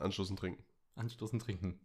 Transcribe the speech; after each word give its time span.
anstoßen 0.00 0.36
trinken. 0.36 0.64
Anstoßen 0.96 1.38
trinken. 1.38 1.80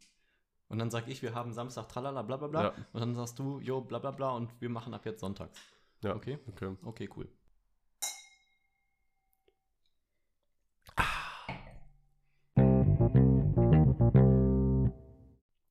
Und 0.68 0.80
dann 0.80 0.90
sag 0.90 1.08
ich, 1.08 1.22
wir 1.22 1.36
haben 1.36 1.54
Samstag 1.54 1.88
tralala, 1.90 2.24
bla 2.24 2.38
bla 2.38 2.48
bla. 2.48 2.64
Ja. 2.64 2.74
Und 2.94 3.00
dann 3.00 3.14
sagst 3.14 3.38
du, 3.40 3.60
jo, 3.60 3.82
bla 3.82 4.00
bla 4.00 4.12
bla. 4.12 4.32
Und 4.32 4.50
wir 4.60 4.70
machen 4.70 4.94
ab 4.94 5.06
jetzt 5.06 5.20
sonntags. 5.20 5.60
Ja. 6.02 6.16
Okay? 6.16 6.40
Okay. 6.48 6.76
Okay, 6.84 7.10
cool. 7.16 7.30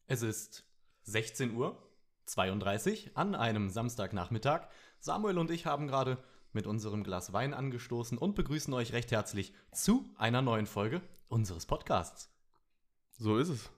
Es 0.06 0.22
ist 0.22 0.64
16 1.02 1.56
Uhr 1.56 1.76
32 2.26 3.16
an 3.16 3.34
einem 3.34 3.68
Samstagnachmittag. 3.68 4.68
Samuel 5.00 5.38
und 5.38 5.50
ich 5.50 5.66
haben 5.66 5.88
gerade 5.88 6.18
mit 6.52 6.66
unserem 6.66 7.02
Glas 7.02 7.32
Wein 7.32 7.52
angestoßen 7.52 8.16
und 8.16 8.34
begrüßen 8.34 8.72
euch 8.74 8.92
recht 8.92 9.10
herzlich 9.10 9.52
zu 9.72 10.08
einer 10.16 10.40
neuen 10.40 10.66
Folge 10.66 11.02
unseres 11.28 11.66
Podcasts. 11.66 12.33
So 13.18 13.38
ist 13.38 13.48
es. 13.48 13.70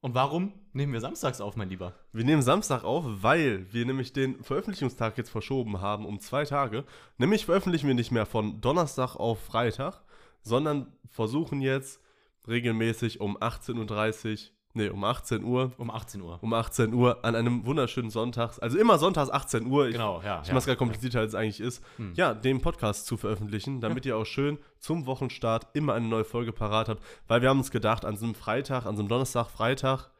Und 0.00 0.14
warum 0.14 0.52
nehmen 0.72 0.92
wir 0.92 1.00
samstags 1.00 1.40
auf, 1.40 1.54
mein 1.56 1.68
Lieber? 1.68 1.94
Wir 2.12 2.24
nehmen 2.24 2.42
Samstag 2.42 2.82
auf, 2.82 3.04
weil 3.06 3.72
wir 3.72 3.86
nämlich 3.86 4.12
den 4.12 4.42
Veröffentlichungstag 4.42 5.16
jetzt 5.16 5.30
verschoben 5.30 5.80
haben 5.80 6.04
um 6.04 6.18
zwei 6.18 6.44
Tage. 6.44 6.84
Nämlich 7.18 7.46
veröffentlichen 7.46 7.86
wir 7.86 7.94
nicht 7.94 8.10
mehr 8.10 8.26
von 8.26 8.60
Donnerstag 8.60 9.14
auf 9.14 9.40
Freitag, 9.40 10.02
sondern 10.42 10.92
versuchen 11.08 11.60
jetzt 11.60 12.00
regelmäßig 12.48 13.20
um 13.20 13.38
18.30 13.38 14.32
Uhr, 14.32 14.50
nee, 14.74 14.88
um 14.88 15.04
18 15.04 15.44
Uhr, 15.44 15.72
Um 15.78 15.90
18 15.90 16.20
Uhr. 16.22 16.38
um 16.42 16.52
18 16.54 16.92
Uhr 16.94 17.24
an 17.24 17.34
einem 17.34 17.66
wunderschönen 17.66 18.10
Sonntags, 18.10 18.58
also 18.58 18.78
immer 18.78 18.98
sonntags 18.98 19.30
18 19.30 19.66
Uhr, 19.66 19.86
ich, 19.86 19.92
Genau, 19.92 20.20
ja. 20.22 20.40
ich 20.42 20.48
ja. 20.48 20.54
mache 20.54 20.58
es 20.58 20.64
gerade 20.66 20.76
komplizierter 20.78 21.20
als 21.20 21.30
es 21.30 21.34
eigentlich 21.34 21.60
ist, 21.60 21.82
Hm. 21.96 22.12
ja, 22.14 22.34
den 22.34 22.60
Podcast 22.60 23.06
zu 23.06 23.16
veröffentlichen, 23.16 23.80
damit 23.80 24.06
ihr 24.06 24.16
auch 24.16 24.24
schön 24.26 24.58
zum 24.78 25.06
Wochenstart 25.06 25.68
immer 25.74 25.94
eine 25.94 26.06
neue 26.08 26.24
Folge 26.24 26.52
parat 26.52 26.88
habt, 26.88 27.02
weil 27.28 27.42
wir 27.42 27.48
haben 27.48 27.58
uns 27.58 27.70
gedacht, 27.70 28.04
an 28.04 28.16
so 28.16 28.24
einem 28.24 28.34
Freitag, 28.34 28.86
an 28.86 28.96
so 28.96 29.02
einem 29.02 29.08
Donnerstag, 29.08 29.48
Freitag, 29.50 30.10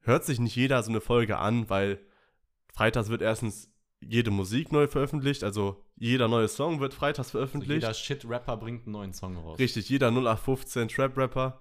hört 0.00 0.24
sich 0.24 0.38
nicht 0.40 0.56
jeder 0.56 0.82
so 0.82 0.90
eine 0.90 1.00
Folge 1.00 1.38
an, 1.38 1.68
weil 1.68 1.98
freitags 2.72 3.08
wird 3.08 3.22
erstens 3.22 3.70
jede 4.00 4.30
Musik 4.30 4.72
neu 4.72 4.86
veröffentlicht, 4.86 5.42
also 5.42 5.82
jeder 5.96 6.28
neue 6.28 6.48
Song 6.48 6.80
wird 6.80 6.92
freitags 6.94 7.28
Also 7.28 7.38
veröffentlicht. 7.38 7.82
jeder 7.82 7.94
Shit-Rapper 7.94 8.56
bringt 8.58 8.84
einen 8.84 8.92
neuen 8.92 9.12
Song 9.14 9.36
raus. 9.36 9.58
Richtig, 9.58 9.88
jeder 9.88 10.08
0815 10.10 10.88
Trap-Rapper, 10.88 11.58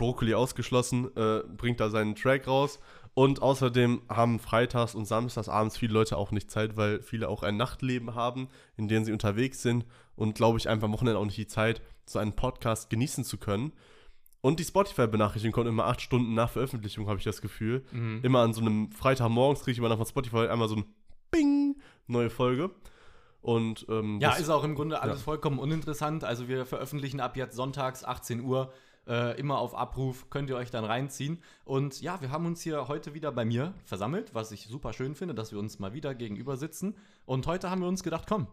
Brokkoli 0.00 0.34
ausgeschlossen, 0.34 1.14
äh, 1.14 1.42
bringt 1.56 1.78
da 1.78 1.90
seinen 1.90 2.14
Track 2.16 2.48
raus. 2.48 2.80
Und 3.12 3.42
außerdem 3.42 4.02
haben 4.08 4.38
freitags 4.38 4.94
und 4.94 5.04
samstags 5.04 5.48
abends 5.48 5.76
viele 5.76 5.92
Leute 5.92 6.16
auch 6.16 6.30
nicht 6.30 6.50
Zeit, 6.50 6.76
weil 6.76 7.02
viele 7.02 7.28
auch 7.28 7.42
ein 7.42 7.56
Nachtleben 7.56 8.14
haben, 8.14 8.48
in 8.76 8.88
dem 8.88 9.04
sie 9.04 9.12
unterwegs 9.12 9.62
sind 9.62 9.84
und 10.14 10.34
glaube 10.34 10.58
ich 10.58 10.68
einfach 10.68 10.86
am 10.86 10.92
Wochenende 10.92 11.18
auch 11.18 11.24
nicht 11.24 11.36
die 11.36 11.46
Zeit, 11.46 11.82
so 12.06 12.18
einen 12.18 12.34
Podcast 12.34 12.88
genießen 12.88 13.24
zu 13.24 13.36
können. 13.36 13.72
Und 14.40 14.58
die 14.58 14.64
Spotify-Benachrichtigung 14.64 15.52
kommt 15.52 15.68
immer 15.68 15.84
acht 15.84 16.00
Stunden 16.00 16.34
nach 16.34 16.50
Veröffentlichung, 16.50 17.08
habe 17.08 17.18
ich 17.18 17.24
das 17.24 17.42
Gefühl. 17.42 17.84
Mhm. 17.92 18.20
Immer 18.22 18.40
an 18.40 18.54
so 18.54 18.62
einem 18.62 18.90
Freitagmorgens 18.92 19.60
kriege 19.60 19.72
ich 19.72 19.78
immer 19.78 19.90
nach 19.90 19.98
von 19.98 20.06
Spotify 20.06 20.46
einmal 20.46 20.68
so 20.68 20.76
ein 20.76 20.84
Bing, 21.30 21.76
neue 22.06 22.30
Folge. 22.30 22.70
Und 23.42 23.86
ähm, 23.90 24.18
Ja, 24.20 24.32
ist 24.32 24.48
auch 24.48 24.64
im 24.64 24.74
Grunde 24.74 25.02
alles 25.02 25.18
ja. 25.18 25.24
vollkommen 25.24 25.58
uninteressant. 25.58 26.24
Also 26.24 26.48
wir 26.48 26.64
veröffentlichen 26.64 27.20
ab 27.20 27.36
jetzt 27.36 27.56
sonntags 27.56 28.04
18 28.04 28.40
Uhr 28.40 28.72
äh, 29.06 29.38
immer 29.38 29.58
auf 29.58 29.74
Abruf, 29.74 30.30
könnt 30.30 30.50
ihr 30.50 30.56
euch 30.56 30.70
dann 30.70 30.84
reinziehen. 30.84 31.42
Und 31.64 32.00
ja, 32.00 32.20
wir 32.20 32.30
haben 32.30 32.46
uns 32.46 32.60
hier 32.62 32.88
heute 32.88 33.14
wieder 33.14 33.32
bei 33.32 33.44
mir 33.44 33.74
versammelt, 33.84 34.34
was 34.34 34.52
ich 34.52 34.66
super 34.66 34.92
schön 34.92 35.14
finde, 35.14 35.34
dass 35.34 35.52
wir 35.52 35.58
uns 35.58 35.78
mal 35.78 35.92
wieder 35.92 36.14
gegenüber 36.14 36.56
sitzen. 36.56 36.96
Und 37.26 37.46
heute 37.46 37.70
haben 37.70 37.80
wir 37.80 37.88
uns 37.88 38.02
gedacht, 38.02 38.24
komm, 38.28 38.46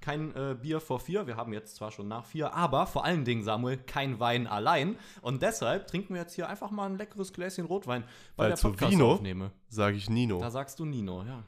kein 0.00 0.34
äh, 0.34 0.56
Bier 0.60 0.80
vor 0.80 0.98
vier, 0.98 1.26
wir 1.26 1.36
haben 1.36 1.52
jetzt 1.52 1.76
zwar 1.76 1.90
schon 1.90 2.08
nach 2.08 2.24
vier, 2.24 2.54
aber 2.54 2.86
vor 2.86 3.04
allen 3.04 3.26
Dingen, 3.26 3.44
Samuel, 3.44 3.76
kein 3.76 4.18
Wein 4.18 4.46
allein. 4.46 4.96
Und 5.20 5.42
deshalb 5.42 5.86
trinken 5.88 6.14
wir 6.14 6.22
jetzt 6.22 6.34
hier 6.34 6.48
einfach 6.48 6.70
mal 6.70 6.86
ein 6.86 6.96
leckeres 6.96 7.32
Gläschen 7.34 7.66
Rotwein, 7.66 8.02
weil, 8.36 8.44
Weil 8.44 8.48
der 8.48 8.56
zu 8.56 8.68
Podcast 8.70 8.92
Vino- 8.92 9.12
aufnehme. 9.12 9.50
sage 9.68 9.96
ich 9.96 10.08
Nino. 10.08 10.40
Da 10.40 10.50
sagst 10.50 10.78
du 10.78 10.86
Nino, 10.86 11.22
ja. 11.22 11.28
ja. 11.28 11.44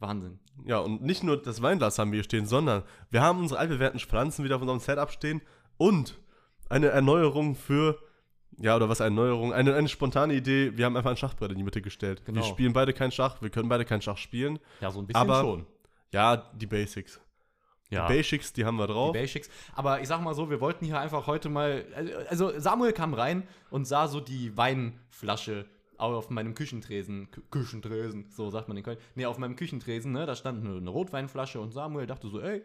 Wahnsinn. 0.00 0.40
Ja, 0.64 0.78
und 0.78 1.02
nicht 1.02 1.22
nur 1.22 1.40
das 1.40 1.62
Weinglas 1.62 1.98
haben 1.98 2.10
wir 2.10 2.16
hier 2.16 2.24
stehen, 2.24 2.46
sondern 2.46 2.82
wir 3.10 3.22
haben 3.22 3.38
unsere 3.38 3.60
altbewährten 3.60 4.00
Pflanzen 4.00 4.44
wieder 4.44 4.56
auf 4.56 4.62
unserem 4.62 4.80
Setup 4.80 5.10
stehen 5.10 5.40
und 5.76 6.18
eine 6.70 6.88
Erneuerung 6.88 7.54
für, 7.54 7.98
ja, 8.58 8.76
oder 8.76 8.88
was 8.88 9.00
eine 9.00 9.16
Erneuerung, 9.20 9.52
eine, 9.52 9.74
eine 9.74 9.88
spontane 9.88 10.34
Idee. 10.34 10.76
Wir 10.76 10.86
haben 10.86 10.96
einfach 10.96 11.10
ein 11.10 11.16
Schachbrett 11.16 11.50
in 11.50 11.58
die 11.58 11.64
Mitte 11.64 11.82
gestellt. 11.82 12.24
Genau. 12.24 12.40
Wir 12.40 12.44
spielen 12.44 12.72
beide 12.72 12.92
kein 12.92 13.10
Schach, 13.12 13.42
wir 13.42 13.50
können 13.50 13.68
beide 13.68 13.84
kein 13.84 14.00
Schach 14.00 14.16
spielen. 14.16 14.58
Ja, 14.80 14.90
so 14.90 15.00
ein 15.00 15.06
bisschen 15.06 15.20
Aber 15.20 15.40
schon. 15.40 15.66
Ja, 16.12 16.36
die 16.54 16.66
Basics. 16.66 17.20
Ja. 17.90 18.06
Die 18.06 18.14
Basics, 18.14 18.52
die 18.52 18.64
haben 18.64 18.76
wir 18.76 18.86
Die 18.86 18.92
drauf. 18.92 19.12
Basics. 19.12 19.50
Aber 19.74 20.00
ich 20.00 20.08
sag 20.08 20.20
mal 20.20 20.34
so, 20.34 20.48
wir 20.48 20.60
wollten 20.60 20.84
hier 20.84 20.98
einfach 21.00 21.26
heute 21.26 21.48
mal. 21.48 21.84
Also 22.28 22.58
Samuel 22.58 22.92
kam 22.92 23.14
rein 23.14 23.42
und 23.70 23.84
sah 23.84 24.06
so 24.06 24.20
die 24.20 24.56
Weinflasche 24.56 25.66
auf 25.98 26.30
meinem 26.30 26.54
Küchentresen. 26.54 27.30
Kü 27.30 27.42
Küchentresen, 27.50 28.30
so 28.30 28.48
sagt 28.50 28.68
man 28.68 28.76
in 28.76 28.84
Köln. 28.84 28.98
Nee, 29.16 29.26
auf 29.26 29.38
meinem 29.38 29.56
Küchentresen, 29.56 30.12
ne? 30.12 30.24
Da 30.24 30.34
stand 30.36 30.64
eine, 30.64 30.76
eine 30.76 30.90
Rotweinflasche 30.90 31.60
und 31.60 31.72
Samuel 31.72 32.06
dachte 32.06 32.28
so, 32.28 32.40
ey, 32.40 32.62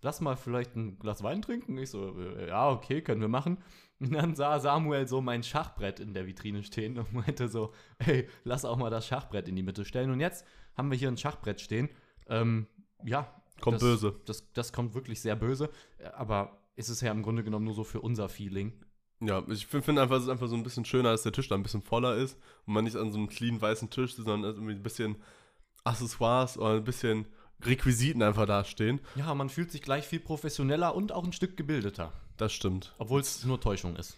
lass 0.00 0.20
mal 0.20 0.36
vielleicht 0.36 0.76
ein 0.76 0.98
Glas 0.98 1.22
Wein 1.22 1.42
trinken. 1.42 1.78
Ich 1.78 1.90
so, 1.90 2.18
äh, 2.18 2.48
ja, 2.48 2.70
okay, 2.70 3.02
können 3.02 3.20
wir 3.20 3.28
machen. 3.28 3.58
Und 4.00 4.12
dann 4.12 4.34
sah 4.34 4.60
Samuel 4.60 5.08
so 5.08 5.20
mein 5.20 5.42
Schachbrett 5.42 5.98
in 6.00 6.14
der 6.14 6.26
Vitrine 6.26 6.62
stehen 6.62 6.98
und 6.98 7.12
meinte 7.12 7.48
so, 7.48 7.72
ey, 7.98 8.28
lass 8.44 8.64
auch 8.64 8.76
mal 8.76 8.90
das 8.90 9.06
Schachbrett 9.06 9.48
in 9.48 9.56
die 9.56 9.62
Mitte 9.62 9.84
stellen. 9.84 10.10
Und 10.10 10.20
jetzt 10.20 10.46
haben 10.76 10.90
wir 10.90 10.98
hier 10.98 11.08
ein 11.08 11.16
Schachbrett 11.16 11.60
stehen. 11.60 11.88
Ähm, 12.28 12.66
ja. 13.04 13.32
Kommt 13.60 13.76
das, 13.76 13.82
böse. 13.82 14.20
Das, 14.24 14.52
das 14.52 14.72
kommt 14.72 14.94
wirklich 14.94 15.20
sehr 15.20 15.34
böse. 15.34 15.70
Aber 16.14 16.62
ist 16.76 16.88
es 16.90 17.00
ja 17.00 17.10
im 17.10 17.22
Grunde 17.22 17.42
genommen 17.42 17.64
nur 17.64 17.74
so 17.74 17.82
für 17.82 18.00
unser 18.00 18.28
Feeling. 18.28 18.72
Ja, 19.20 19.42
ich 19.48 19.66
finde 19.66 19.84
find 19.84 19.98
einfach, 19.98 20.16
es 20.16 20.24
ist 20.24 20.28
einfach 20.28 20.46
so 20.46 20.54
ein 20.54 20.62
bisschen 20.62 20.84
schöner, 20.84 21.10
dass 21.10 21.24
der 21.24 21.32
Tisch 21.32 21.48
da 21.48 21.56
ein 21.56 21.64
bisschen 21.64 21.82
voller 21.82 22.14
ist 22.14 22.38
und 22.66 22.74
man 22.74 22.84
nicht 22.84 22.94
an 22.94 23.10
so 23.10 23.18
einem 23.18 23.28
clean 23.28 23.60
weißen 23.60 23.90
Tisch 23.90 24.14
sitzt, 24.14 24.28
sondern 24.28 24.54
irgendwie 24.54 24.74
ein 24.74 24.82
bisschen 24.82 25.16
Accessoires 25.82 26.56
oder 26.56 26.74
ein 26.74 26.84
bisschen 26.84 27.26
Requisiten 27.64 28.22
einfach 28.22 28.46
dastehen. 28.46 29.00
Ja, 29.16 29.34
man 29.34 29.48
fühlt 29.48 29.70
sich 29.72 29.82
gleich 29.82 30.06
viel 30.06 30.20
professioneller 30.20 30.94
und 30.94 31.12
auch 31.12 31.24
ein 31.24 31.32
Stück 31.32 31.56
gebildeter. 31.56 32.12
Das 32.36 32.52
stimmt. 32.52 32.94
Obwohl 32.98 33.20
es 33.20 33.44
nur 33.44 33.60
Täuschung 33.60 33.96
ist. 33.96 34.16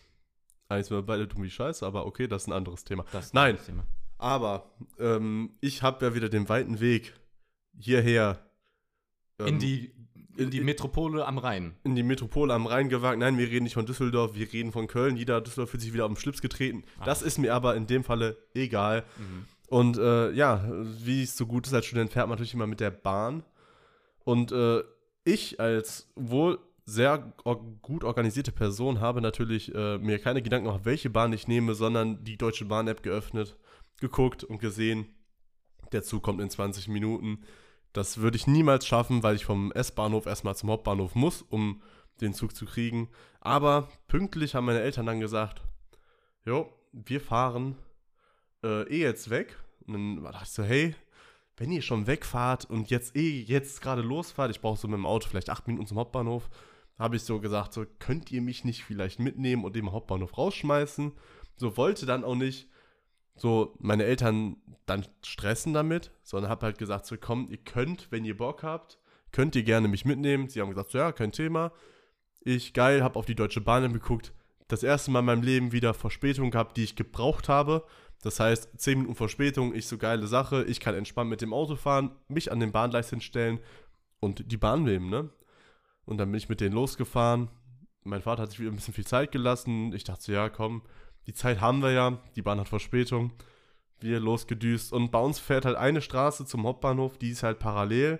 Eigentlich 0.68 0.86
sind 0.86 0.96
wir 0.98 1.02
beide 1.02 1.26
dumm 1.26 1.42
wie 1.42 1.50
Scheiße, 1.50 1.84
aber 1.86 2.06
okay, 2.06 2.28
das 2.28 2.42
ist 2.42 2.48
ein 2.48 2.52
anderes 2.52 2.84
Thema. 2.84 3.04
Das 3.12 3.26
ist 3.26 3.34
Nein. 3.34 3.58
Thema. 3.64 3.84
Aber 4.18 4.70
ähm, 4.98 5.54
ich 5.60 5.82
habe 5.82 6.04
ja 6.04 6.14
wieder 6.14 6.28
den 6.28 6.48
weiten 6.48 6.80
Weg 6.80 7.14
hierher 7.78 8.38
ähm, 9.38 9.46
In 9.46 9.58
die, 9.58 9.94
in 10.36 10.50
die 10.50 10.60
Metropole 10.60 11.26
am 11.26 11.38
Rhein. 11.38 11.74
in 11.84 11.94
die 11.96 12.02
Metropole 12.02 12.52
am 12.52 12.66
Rhein 12.66 12.90
gewagt. 12.90 13.18
Nein, 13.18 13.38
wir 13.38 13.48
reden 13.48 13.64
nicht 13.64 13.74
von 13.74 13.86
Düsseldorf, 13.86 14.34
wir 14.34 14.52
reden 14.52 14.70
von 14.72 14.86
Köln. 14.86 15.16
Jeder 15.16 15.40
Düsseldorf 15.40 15.70
fühlt 15.70 15.80
sich 15.82 15.94
wieder 15.94 16.04
auf 16.04 16.12
den 16.12 16.16
Schlips 16.20 16.42
getreten. 16.42 16.84
Ah. 16.98 17.06
Das 17.06 17.22
ist 17.22 17.38
mir 17.38 17.54
aber 17.54 17.74
in 17.74 17.86
dem 17.86 18.04
Falle 18.04 18.36
egal. 18.54 19.04
Mhm. 19.16 19.46
Und 19.70 19.98
äh, 19.98 20.32
ja, 20.32 20.64
wie 20.68 21.22
es 21.22 21.36
so 21.36 21.46
gut 21.46 21.68
ist 21.68 21.72
als 21.72 21.86
Student, 21.86 22.10
fährt 22.10 22.26
man 22.26 22.34
natürlich 22.34 22.54
immer 22.54 22.66
mit 22.66 22.80
der 22.80 22.90
Bahn. 22.90 23.44
Und 24.24 24.50
äh, 24.50 24.82
ich 25.22 25.60
als 25.60 26.10
wohl 26.16 26.58
sehr 26.86 27.32
gut 27.80 28.02
organisierte 28.02 28.50
Person 28.50 28.98
habe 28.98 29.20
natürlich 29.20 29.72
äh, 29.72 29.98
mir 29.98 30.18
keine 30.18 30.42
Gedanken 30.42 30.66
gemacht, 30.66 30.84
welche 30.84 31.08
Bahn 31.08 31.32
ich 31.32 31.46
nehme, 31.46 31.76
sondern 31.76 32.24
die 32.24 32.36
Deutsche 32.36 32.64
Bahn-App 32.64 33.04
geöffnet, 33.04 33.56
geguckt 34.00 34.42
und 34.42 34.58
gesehen, 34.58 35.06
der 35.92 36.02
Zug 36.02 36.24
kommt 36.24 36.40
in 36.40 36.50
20 36.50 36.88
Minuten. 36.88 37.42
Das 37.92 38.18
würde 38.18 38.38
ich 38.38 38.48
niemals 38.48 38.88
schaffen, 38.88 39.22
weil 39.22 39.36
ich 39.36 39.44
vom 39.44 39.70
S-Bahnhof 39.70 40.26
erstmal 40.26 40.56
zum 40.56 40.70
Hauptbahnhof 40.70 41.14
muss, 41.14 41.42
um 41.42 41.80
den 42.20 42.34
Zug 42.34 42.56
zu 42.56 42.66
kriegen. 42.66 43.08
Aber 43.40 43.88
pünktlich 44.08 44.56
haben 44.56 44.66
meine 44.66 44.80
Eltern 44.80 45.06
dann 45.06 45.20
gesagt, 45.20 45.62
jo, 46.44 46.68
wir 46.90 47.20
fahren 47.20 47.76
äh, 48.62 48.82
eh 48.88 49.00
jetzt 49.00 49.30
weg. 49.30 49.56
Und 49.86 49.92
dann 49.92 50.24
dachte 50.24 50.44
ich 50.44 50.50
so, 50.50 50.62
hey, 50.62 50.94
wenn 51.56 51.72
ihr 51.72 51.82
schon 51.82 52.06
wegfahrt 52.06 52.64
und 52.64 52.90
jetzt 52.90 53.16
eh 53.16 53.40
jetzt 53.42 53.82
gerade 53.82 54.02
losfahrt, 54.02 54.50
ich 54.50 54.60
brauche 54.60 54.78
so 54.78 54.88
mit 54.88 54.96
dem 54.96 55.06
Auto 55.06 55.28
vielleicht 55.28 55.50
acht 55.50 55.66
Minuten 55.66 55.86
zum 55.86 55.98
Hauptbahnhof, 55.98 56.48
habe 56.98 57.16
ich 57.16 57.22
so 57.22 57.40
gesagt, 57.40 57.72
so 57.72 57.84
könnt 57.98 58.30
ihr 58.30 58.42
mich 58.42 58.64
nicht 58.64 58.84
vielleicht 58.84 59.20
mitnehmen 59.20 59.64
und 59.64 59.74
dem 59.74 59.92
Hauptbahnhof 59.92 60.36
rausschmeißen. 60.36 61.12
So 61.56 61.76
wollte 61.76 62.06
dann 62.06 62.24
auch 62.24 62.34
nicht 62.34 62.68
so 63.36 63.74
meine 63.78 64.04
Eltern 64.04 64.56
dann 64.86 65.06
stressen 65.24 65.72
damit, 65.72 66.10
sondern 66.22 66.50
habe 66.50 66.66
halt 66.66 66.78
gesagt, 66.78 67.06
so 67.06 67.16
komm, 67.18 67.48
ihr 67.50 67.58
könnt, 67.58 68.10
wenn 68.10 68.24
ihr 68.24 68.36
Bock 68.36 68.62
habt, 68.62 68.98
könnt 69.32 69.56
ihr 69.56 69.62
gerne 69.62 69.88
mich 69.88 70.04
mitnehmen. 70.04 70.48
Sie 70.48 70.60
haben 70.60 70.68
gesagt, 70.68 70.90
so 70.90 70.98
ja, 70.98 71.12
kein 71.12 71.32
Thema. 71.32 71.72
Ich 72.42 72.72
geil, 72.72 73.02
habe 73.02 73.18
auf 73.18 73.26
die 73.26 73.34
Deutsche 73.34 73.60
Bahn 73.60 73.92
geguckt. 73.92 74.32
Das 74.68 74.82
erste 74.82 75.10
Mal 75.10 75.20
in 75.20 75.26
meinem 75.26 75.42
Leben 75.42 75.72
wieder 75.72 75.94
Verspätung 75.94 76.50
gehabt, 76.50 76.76
die 76.76 76.84
ich 76.84 76.96
gebraucht 76.96 77.48
habe. 77.48 77.84
Das 78.22 78.38
heißt, 78.38 78.70
10 78.76 78.98
Minuten 78.98 79.16
Verspätung, 79.16 79.74
ich 79.74 79.86
so 79.86 79.96
geile 79.96 80.26
Sache, 80.26 80.64
ich 80.64 80.80
kann 80.80 80.94
entspannt 80.94 81.30
mit 81.30 81.40
dem 81.40 81.54
Auto 81.54 81.76
fahren, 81.76 82.10
mich 82.28 82.52
an 82.52 82.60
den 82.60 82.72
Bahngleis 82.72 83.10
hinstellen 83.10 83.60
und 84.20 84.52
die 84.52 84.56
Bahn 84.58 84.82
nehmen, 84.82 85.08
ne? 85.08 85.30
Und 86.04 86.18
dann 86.18 86.30
bin 86.30 86.38
ich 86.38 86.48
mit 86.48 86.60
denen 86.60 86.74
losgefahren. 86.74 87.48
Mein 88.04 88.22
Vater 88.22 88.42
hat 88.42 88.50
sich 88.50 88.60
wieder 88.60 88.70
ein 88.70 88.76
bisschen 88.76 88.94
viel 88.94 89.06
Zeit 89.06 89.32
gelassen. 89.32 89.92
Ich 89.94 90.04
dachte 90.04 90.22
so, 90.22 90.32
ja, 90.32 90.48
komm, 90.48 90.82
die 91.26 91.34
Zeit 91.34 91.60
haben 91.60 91.82
wir 91.82 91.92
ja, 91.92 92.18
die 92.36 92.42
Bahn 92.42 92.60
hat 92.60 92.68
Verspätung. 92.68 93.32
Wir 94.00 94.18
losgedüst 94.18 94.92
und 94.92 95.10
bei 95.10 95.20
uns 95.20 95.38
fährt 95.38 95.64
halt 95.64 95.76
eine 95.76 96.00
Straße 96.00 96.46
zum 96.46 96.66
Hauptbahnhof, 96.66 97.18
die 97.18 97.30
ist 97.30 97.42
halt 97.42 97.58
parallel 97.58 98.18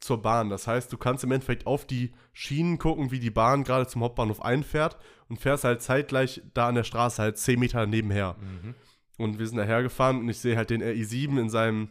zur 0.00 0.22
Bahn. 0.22 0.50
Das 0.50 0.66
heißt, 0.66 0.92
du 0.92 0.98
kannst 0.98 1.24
im 1.24 1.32
Endeffekt 1.32 1.66
auf 1.66 1.84
die 1.84 2.12
Schienen 2.32 2.78
gucken, 2.78 3.10
wie 3.10 3.18
die 3.18 3.30
Bahn 3.30 3.64
gerade 3.64 3.86
zum 3.86 4.02
Hauptbahnhof 4.02 4.40
einfährt 4.40 4.96
und 5.28 5.40
fährst 5.40 5.64
halt 5.64 5.82
zeitgleich 5.82 6.42
da 6.54 6.68
an 6.68 6.76
der 6.76 6.84
Straße 6.84 7.20
halt 7.20 7.38
10 7.38 7.58
Meter 7.58 7.86
nebenher. 7.86 8.36
Mhm. 8.40 8.74
Und 9.18 9.38
wir 9.38 9.46
sind 9.46 9.56
daher 9.58 9.82
gefahren 9.82 10.18
und 10.20 10.28
ich 10.28 10.38
sehe 10.38 10.56
halt 10.56 10.70
den 10.70 10.82
RI7 10.82 11.40
in 11.40 11.48
seinem 11.50 11.88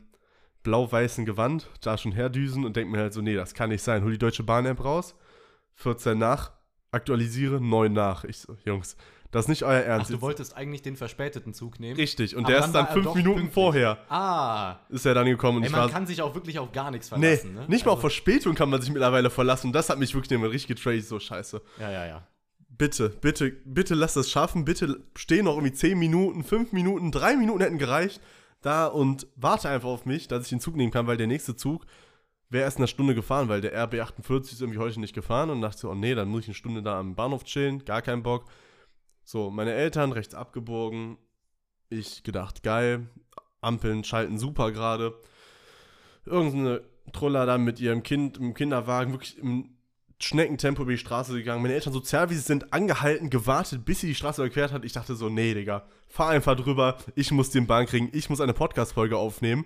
blau-weißen 0.64 1.26
Gewand 1.26 1.70
da 1.82 1.98
schon 1.98 2.12
herdüsen 2.12 2.66
und 2.66 2.76
denke 2.76 2.92
mir 2.92 3.00
halt 3.00 3.14
so, 3.14 3.22
nee, 3.22 3.36
das 3.36 3.54
kann 3.54 3.70
nicht 3.70 3.84
sein. 3.84 4.04
Hol 4.04 4.12
die 4.12 4.18
Deutsche 4.18 4.44
Bahn-App 4.44 4.84
raus, 4.84 5.16
14 5.76 6.18
nach, 6.18 6.52
aktualisiere, 6.92 7.62
9 7.62 7.92
nach. 7.94 8.24
Ich 8.24 8.38
so, 8.40 8.58
Jungs, 8.66 8.96
das 9.32 9.46
ist 9.46 9.50
nicht 9.50 9.64
euer 9.64 9.82
Ach, 9.84 9.88
Ernst. 9.88 10.12
du 10.12 10.22
wolltest 10.22 10.56
eigentlich 10.56 10.82
den 10.82 10.96
verspäteten 10.96 11.54
Zug 11.54 11.80
nehmen? 11.80 11.98
Richtig, 11.98 12.36
und 12.36 12.46
Aber 12.46 12.52
der 12.54 12.62
dann 12.62 12.70
ist 12.70 12.74
dann 12.76 12.88
fünf 12.88 13.14
Minuten 13.16 13.36
pünktlich. 13.42 13.54
vorher 13.54 13.98
Ah, 14.10 14.78
ist 14.90 15.06
er 15.06 15.14
dann 15.14 15.26
gekommen 15.26 15.58
und 15.58 15.64
ey, 15.66 15.70
man 15.70 15.82
war 15.82 15.90
kann 15.90 16.08
sich 16.08 16.22
auch 16.22 16.34
wirklich 16.36 16.58
auf 16.58 16.72
gar 16.72 16.90
nichts 16.92 17.12
Nee, 17.12 17.18
verlassen, 17.38 17.54
ne? 17.54 17.66
nicht 17.68 17.86
mal 17.86 17.92
auf 17.92 17.98
Also- 17.98 18.10
Verspätung 18.10 18.56
kann 18.56 18.70
man 18.70 18.82
sich 18.82 18.92
mittlerweile 18.92 19.30
verlassen. 19.30 19.68
Und 19.68 19.74
das 19.74 19.90
hat 19.90 20.00
mich 20.00 20.14
wirklich 20.16 20.32
immer 20.32 20.50
richtig 20.50 20.78
getradet, 20.78 21.06
so 21.06 21.20
scheiße. 21.20 21.62
Ja, 21.80 21.92
ja, 21.92 22.06
ja. 22.08 22.28
Bitte, 22.78 23.10
bitte, 23.10 23.52
bitte 23.64 23.96
lass 23.96 24.16
das 24.16 24.30
schaffen. 24.30 24.66
Bitte 24.66 25.04
steh 25.16 25.42
noch 25.42 25.56
irgendwie 25.56 25.74
10 25.74 25.98
Minuten, 25.98 26.44
5 26.44 26.72
Minuten, 26.74 27.12
3 27.12 27.38
Minuten 27.38 27.62
hätten 27.62 27.78
gereicht. 27.78 28.22
Da 28.62 28.88
und 28.88 29.28
warte 29.36 29.70
einfach 29.70 29.90
auf 29.90 30.06
mich, 30.06 30.28
dass 30.28 30.44
ich 30.44 30.50
den 30.50 30.60
Zug 30.60 30.76
nehmen 30.76 30.92
kann, 30.92 31.08
weil 31.08 31.18
der 31.18 31.28
nächste 31.28 31.56
Zug 31.56 31.86
wäre 32.50 32.64
erst 32.64 32.78
in 32.78 32.82
einer 32.82 32.88
Stunde 32.88 33.16
gefahren, 33.16 33.48
weil 33.48 33.62
der 33.62 33.76
RB48 33.88 34.54
ist 34.54 34.62
irgendwie 34.62 34.80
heute 34.80 35.00
nicht 35.00 35.14
gefahren. 35.14 35.50
Und 35.50 35.62
dachte 35.62 35.78
so, 35.78 35.90
oh 35.92 35.96
nee, 35.96 36.16
dann 36.16 36.28
muss 36.28 36.42
ich 36.42 36.48
eine 36.50 36.56
Stunde 36.56 36.84
da 36.84 37.00
am 37.00 37.16
Bahnhof 37.16 37.44
chillen. 37.44 37.86
Gar 37.86 38.02
keinen 38.02 38.24
Bock. 38.24 38.46
So, 39.24 39.50
meine 39.50 39.74
Eltern 39.74 40.12
rechts 40.12 40.36
abgebogen. 40.36 41.18
Ich 41.90 42.24
gedacht, 42.24 42.64
geil. 42.64 43.08
Ampeln 43.62 44.04
schalten 44.04 44.38
super 44.38 44.72
gerade. 44.72 45.18
Irgendeine 46.26 46.82
Troller 47.14 47.46
da 47.46 47.58
mit 47.58 47.80
ihrem 47.80 48.04
Kind 48.04 48.38
im 48.38 48.54
Kinderwagen 48.54 49.12
wirklich 49.14 49.38
im 49.38 49.75
Schneckentempo 50.20 50.84
über 50.84 50.92
die 50.92 50.98
Straße 50.98 51.34
gegangen. 51.34 51.62
Meine 51.62 51.74
Eltern, 51.74 51.94
sozial 51.94 52.30
wie 52.30 52.36
sie 52.36 52.42
sind, 52.42 52.72
angehalten, 52.74 53.30
gewartet, 53.30 53.84
bis 53.86 54.00
sie 54.00 54.08
die 54.08 54.16
Straße 54.16 54.42
überquert 54.42 54.72
hat. 54.72 54.86
Ich 54.86 54.94
dachte 54.94 55.16
so, 55.16 55.30
nee, 55.30 55.54
Digga, 55.54 55.86
fahr 56.08 56.30
einfach 56.30 56.56
drüber. 56.56 56.98
Ich 57.16 57.32
muss 57.32 57.50
den 57.50 57.68
Bahn 57.68 57.86
kriegen. 57.86 58.10
Ich 58.14 58.30
muss 58.30 58.40
eine 58.40 58.54
Podcast-Folge 58.54 59.18
aufnehmen. 59.18 59.66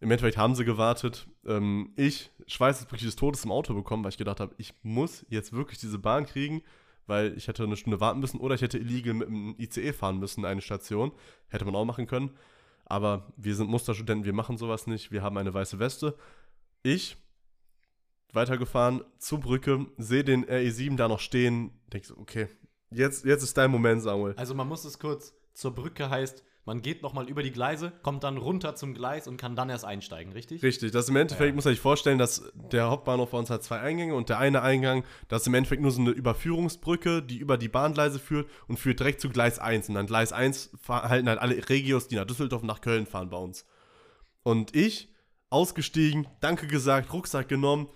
Im 0.00 0.10
Endeffekt 0.10 0.36
haben 0.36 0.54
sie 0.54 0.64
gewartet. 0.64 1.26
Ähm, 1.46 1.92
ich, 1.96 2.30
Schweiß 2.46 2.82
wirklich 2.82 3.02
des 3.02 3.16
Todes 3.16 3.44
im 3.44 3.52
Auto 3.52 3.72
bekommen, 3.72 4.04
weil 4.04 4.10
ich 4.10 4.18
gedacht 4.18 4.40
habe, 4.40 4.54
ich 4.58 4.74
muss 4.82 5.24
jetzt 5.28 5.52
wirklich 5.52 5.78
diese 5.78 5.98
Bahn 5.98 6.26
kriegen, 6.26 6.62
weil 7.06 7.36
ich 7.36 7.48
hätte 7.48 7.62
eine 7.62 7.76
Stunde 7.76 8.00
warten 8.00 8.20
müssen 8.20 8.40
oder 8.40 8.54
ich 8.54 8.62
hätte 8.62 8.78
illegal 8.78 9.14
mit 9.14 9.28
dem 9.28 9.54
ICE 9.58 9.92
fahren 9.92 10.18
müssen, 10.18 10.44
eine 10.44 10.60
Station. 10.60 11.12
Hätte 11.48 11.64
man 11.64 11.74
auch 11.76 11.84
machen 11.84 12.06
können. 12.06 12.30
Aber 12.84 13.32
wir 13.36 13.54
sind 13.54 13.70
Musterstudenten, 13.70 14.26
wir 14.26 14.34
machen 14.34 14.58
sowas 14.58 14.86
nicht. 14.86 15.12
Wir 15.12 15.22
haben 15.22 15.38
eine 15.38 15.54
weiße 15.54 15.78
Weste. 15.78 16.16
Ich 16.82 17.16
weitergefahren 18.32 19.02
zur 19.18 19.40
Brücke, 19.40 19.86
sehe 19.98 20.24
den 20.24 20.44
RE7 20.46 20.96
da 20.96 21.08
noch 21.08 21.20
stehen, 21.20 21.70
denke 21.92 22.06
so, 22.06 22.16
okay, 22.16 22.48
jetzt, 22.90 23.24
jetzt 23.24 23.42
ist 23.42 23.56
dein 23.58 23.70
Moment, 23.70 24.02
Samuel. 24.02 24.34
Also 24.36 24.54
man 24.54 24.68
muss 24.68 24.84
es 24.84 24.98
kurz, 24.98 25.34
zur 25.54 25.74
Brücke 25.74 26.08
heißt, 26.10 26.44
man 26.64 26.80
geht 26.80 27.02
nochmal 27.02 27.28
über 27.28 27.42
die 27.42 27.50
Gleise, 27.50 27.92
kommt 28.04 28.22
dann 28.22 28.36
runter 28.36 28.76
zum 28.76 28.94
Gleis 28.94 29.26
und 29.26 29.36
kann 29.36 29.56
dann 29.56 29.68
erst 29.68 29.84
einsteigen, 29.84 30.32
richtig? 30.32 30.62
Richtig, 30.62 30.92
das 30.92 31.08
im 31.08 31.16
Endeffekt, 31.16 31.48
Ja. 31.50 31.54
muss 31.56 31.64
man 31.64 31.74
sich 31.74 31.80
vorstellen, 31.80 32.18
dass 32.18 32.52
der 32.54 32.88
Hauptbahnhof 32.88 33.32
bei 33.32 33.38
uns 33.38 33.50
hat 33.50 33.64
zwei 33.64 33.80
Eingänge 33.80 34.14
und 34.14 34.28
der 34.28 34.38
eine 34.38 34.62
Eingang, 34.62 35.02
das 35.26 35.42
ist 35.42 35.48
im 35.48 35.54
Endeffekt 35.54 35.82
nur 35.82 35.90
so 35.90 36.00
eine 36.00 36.10
Überführungsbrücke, 36.10 37.20
die 37.20 37.38
über 37.38 37.58
die 37.58 37.66
Bahngleise 37.68 38.20
führt 38.20 38.48
und 38.68 38.78
führt 38.78 39.00
direkt 39.00 39.20
zu 39.20 39.28
Gleis 39.28 39.58
1. 39.58 39.88
Und 39.88 39.96
an 39.96 40.06
Gleis 40.06 40.32
1 40.32 40.70
fahr- 40.80 41.08
halten 41.08 41.28
halt 41.28 41.40
alle 41.40 41.68
Regios, 41.68 42.06
die 42.06 42.14
nach 42.14 42.26
Düsseldorf 42.26 42.62
und 42.62 42.68
nach 42.68 42.80
Köln 42.80 43.06
fahren 43.06 43.28
bei 43.28 43.38
uns. 43.38 43.66
Und 44.44 44.76
ich, 44.76 45.12
ausgestiegen, 45.50 46.28
Danke 46.40 46.68
gesagt, 46.68 47.12
Rucksack 47.12 47.48
genommen, 47.48 47.88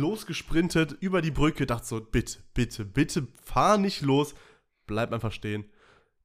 losgesprintet 0.00 0.92
über 1.00 1.22
die 1.22 1.30
Brücke, 1.30 1.66
dachte 1.66 1.86
so, 1.86 2.00
bitte, 2.00 2.38
bitte, 2.54 2.84
bitte, 2.84 3.26
fahr 3.42 3.78
nicht 3.78 4.02
los, 4.02 4.34
bleib 4.86 5.12
einfach 5.12 5.32
stehen, 5.32 5.64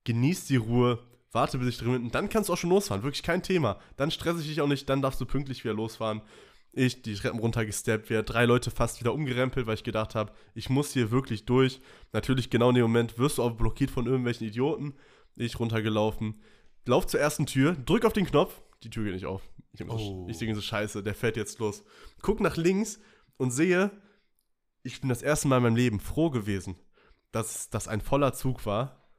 genieß 0.03 0.45
die 0.45 0.57
Ruhe, 0.57 0.99
warte 1.31 1.57
bis 1.57 1.69
ich 1.69 1.77
drin 1.77 1.93
bin 1.93 2.03
und 2.05 2.15
dann 2.15 2.29
kannst 2.29 2.49
du 2.49 2.53
auch 2.53 2.57
schon 2.57 2.69
losfahren, 2.69 3.03
wirklich 3.03 3.23
kein 3.23 3.43
Thema. 3.43 3.79
Dann 3.97 4.11
stress 4.11 4.39
ich 4.39 4.47
dich 4.47 4.61
auch 4.61 4.67
nicht, 4.67 4.89
dann 4.89 5.01
darfst 5.01 5.21
du 5.21 5.25
pünktlich 5.25 5.63
wieder 5.63 5.73
losfahren. 5.73 6.21
Ich 6.71 7.01
die 7.01 7.15
Treppen 7.15 7.39
runtergesteppt, 7.39 8.09
wieder 8.11 8.21
drei 8.21 8.45
Leute 8.45 8.69
fast 8.69 8.99
wieder 8.99 9.13
umgerempelt, 9.13 9.65
weil 9.65 9.73
ich 9.73 9.83
gedacht 9.83 10.13
habe, 10.13 10.33
ich 10.53 10.69
muss 10.69 10.93
hier 10.93 11.09
wirklich 11.09 11.45
durch. 11.45 11.81
Natürlich 12.13 12.51
genau 12.51 12.69
in 12.69 12.75
dem 12.75 12.83
Moment 12.83 13.17
wirst 13.17 13.39
du 13.39 13.43
auch 13.43 13.51
blockiert 13.51 13.89
von 13.89 14.05
irgendwelchen 14.05 14.47
Idioten. 14.47 14.93
Ich 15.35 15.59
runtergelaufen, 15.59 16.41
lauf 16.85 17.07
zur 17.07 17.19
ersten 17.19 17.47
Tür, 17.47 17.73
drück 17.73 18.05
auf 18.05 18.13
den 18.13 18.25
Knopf, 18.27 18.61
die 18.83 18.89
Tür 18.91 19.05
geht 19.05 19.13
nicht 19.13 19.25
auf. 19.25 19.41
Ich 19.71 19.79
denke 19.79 19.93
so, 19.93 19.99
Oh. 19.99 20.27
ich 20.29 20.37
denke 20.37 20.53
so, 20.55 20.61
scheiße, 20.61 21.01
der 21.01 21.15
fährt 21.15 21.37
jetzt 21.37 21.59
los. 21.59 21.83
Guck 22.21 22.39
nach 22.39 22.55
links 22.57 22.99
und 23.39 23.51
sehe, 23.51 23.89
ich 24.83 25.01
bin 25.01 25.09
das 25.09 25.23
erste 25.23 25.47
Mal 25.47 25.57
in 25.57 25.63
meinem 25.63 25.75
Leben 25.75 25.99
froh 25.99 26.29
gewesen, 26.29 26.75
dass 27.31 27.69
das 27.69 27.87
ein 27.87 28.01
voller 28.01 28.33
Zug 28.33 28.65
war, 28.65 29.09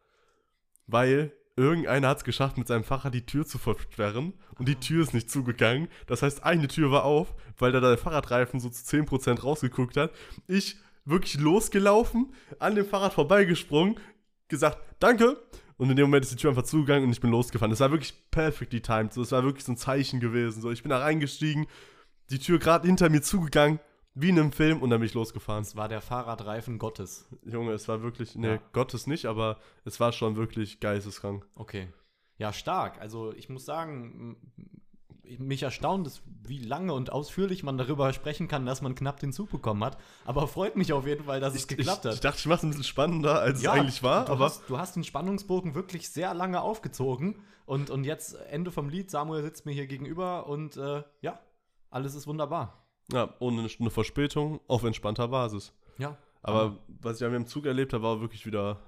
weil 0.86 1.32
irgendeiner 1.56 2.08
hat 2.08 2.18
es 2.18 2.24
geschafft, 2.24 2.58
mit 2.58 2.68
seinem 2.68 2.84
Fahrrad 2.84 3.14
die 3.14 3.26
Tür 3.26 3.46
zu 3.46 3.58
versperren 3.58 4.34
und 4.56 4.68
die 4.68 4.76
Tür 4.76 5.02
ist 5.02 5.14
nicht 5.14 5.30
zugegangen. 5.30 5.88
Das 6.06 6.22
heißt, 6.22 6.44
eine 6.44 6.68
Tür 6.68 6.90
war 6.90 7.04
auf, 7.04 7.34
weil 7.58 7.72
da 7.72 7.80
der 7.80 7.98
Fahrradreifen 7.98 8.60
so 8.60 8.68
zu 8.68 8.84
10% 8.84 9.40
rausgeguckt 9.40 9.96
hat. 9.96 10.12
Ich 10.46 10.76
wirklich 11.04 11.38
losgelaufen, 11.38 12.32
an 12.58 12.74
dem 12.74 12.86
Fahrrad 12.86 13.14
vorbeigesprungen, 13.14 13.98
gesagt, 14.48 14.78
danke. 15.00 15.42
Und 15.76 15.88
in 15.88 15.96
dem 15.96 16.06
Moment 16.06 16.26
ist 16.26 16.32
die 16.32 16.36
Tür 16.36 16.50
einfach 16.50 16.64
zugegangen 16.64 17.04
und 17.04 17.12
ich 17.12 17.22
bin 17.22 17.30
losgefahren. 17.30 17.70
Das 17.70 17.80
war 17.80 17.90
wirklich 17.90 18.30
perfectly 18.30 18.82
timed. 18.82 19.14
So, 19.14 19.22
es 19.22 19.32
war 19.32 19.44
wirklich 19.44 19.64
so 19.64 19.72
ein 19.72 19.78
Zeichen 19.78 20.20
gewesen. 20.20 20.60
So, 20.60 20.70
ich 20.70 20.82
bin 20.82 20.90
da 20.90 20.98
reingestiegen, 20.98 21.66
die 22.28 22.38
Tür 22.38 22.58
gerade 22.58 22.86
hinter 22.86 23.08
mir 23.08 23.22
zugegangen, 23.22 23.80
wie 24.14 24.30
in 24.30 24.38
einem 24.38 24.52
Film, 24.52 24.82
und 24.82 24.90
dann 24.90 25.00
bin 25.00 25.06
ich 25.06 25.14
losgefahren. 25.14 25.62
Das 25.62 25.76
war 25.76 25.88
der 25.88 26.00
Fahrradreifen 26.00 26.78
Gottes. 26.78 27.28
Junge, 27.44 27.72
es 27.72 27.88
war 27.88 28.02
wirklich, 28.02 28.34
ne, 28.36 28.54
Ja. 28.54 28.60
Gottes 28.72 29.06
nicht, 29.06 29.26
aber 29.26 29.58
es 29.84 30.00
war 30.00 30.12
schon 30.12 30.36
wirklich 30.36 30.80
geisteskrank. 30.80 31.46
Okay. 31.54 31.88
Ja, 32.38 32.52
stark. 32.52 33.00
Also 33.00 33.32
ich 33.34 33.48
muss 33.48 33.64
sagen, 33.64 34.36
mich 35.38 35.62
erstaunt 35.62 36.06
es, 36.06 36.22
wie 36.42 36.58
lange 36.58 36.92
und 36.92 37.12
ausführlich 37.12 37.62
man 37.62 37.78
darüber 37.78 38.12
sprechen 38.12 38.48
kann, 38.48 38.66
dass 38.66 38.82
man 38.82 38.94
knapp 38.94 39.20
den 39.20 39.32
Zug 39.32 39.50
bekommen 39.50 39.84
hat. 39.84 39.98
Aber 40.24 40.48
freut 40.48 40.76
mich 40.76 40.92
auf 40.92 41.06
jeden 41.06 41.24
Fall, 41.24 41.40
dass 41.40 41.54
es 41.54 41.68
geklappt 41.68 42.04
ich, 42.04 42.08
hat. 42.08 42.14
Ich 42.14 42.20
dachte, 42.20 42.38
ich 42.38 42.46
mache 42.46 42.56
es 42.58 42.62
ein 42.64 42.70
bisschen 42.70 42.84
spannender, 42.84 43.40
als 43.40 43.60
es 43.60 43.66
eigentlich 43.68 44.02
war, 44.02 44.24
du 44.24 44.32
aber 44.32 44.46
Hast, 44.46 44.68
du 44.68 44.78
hast 44.78 44.96
den 44.96 45.04
Spannungsbogen 45.04 45.74
wirklich 45.74 46.08
sehr 46.10 46.34
lange 46.34 46.60
aufgezogen. 46.60 47.36
Und, 47.66 47.90
und 47.90 48.04
jetzt, 48.04 48.34
Ende 48.34 48.72
vom 48.72 48.88
Lied, 48.88 49.10
Samuel 49.10 49.42
sitzt 49.42 49.66
mir 49.66 49.72
hier 49.72 49.86
gegenüber 49.86 50.48
und 50.48 50.76
äh, 50.76 51.04
ja, 51.20 51.38
alles 51.90 52.14
ist 52.14 52.26
wunderbar. 52.26 52.89
Ja, 53.12 53.34
ohne 53.38 53.60
eine 53.60 53.68
Stunde 53.68 53.90
Verspätung, 53.90 54.60
auf 54.66 54.84
entspannter 54.84 55.28
Basis. 55.28 55.72
Ja. 55.98 56.16
Aber 56.42 56.78
was 57.00 57.20
ich 57.20 57.26
an 57.26 57.34
im 57.34 57.46
Zug 57.46 57.66
erlebt 57.66 57.92
habe, 57.92 58.02
war 58.02 58.20
wirklich 58.20 58.46
wieder 58.46 58.80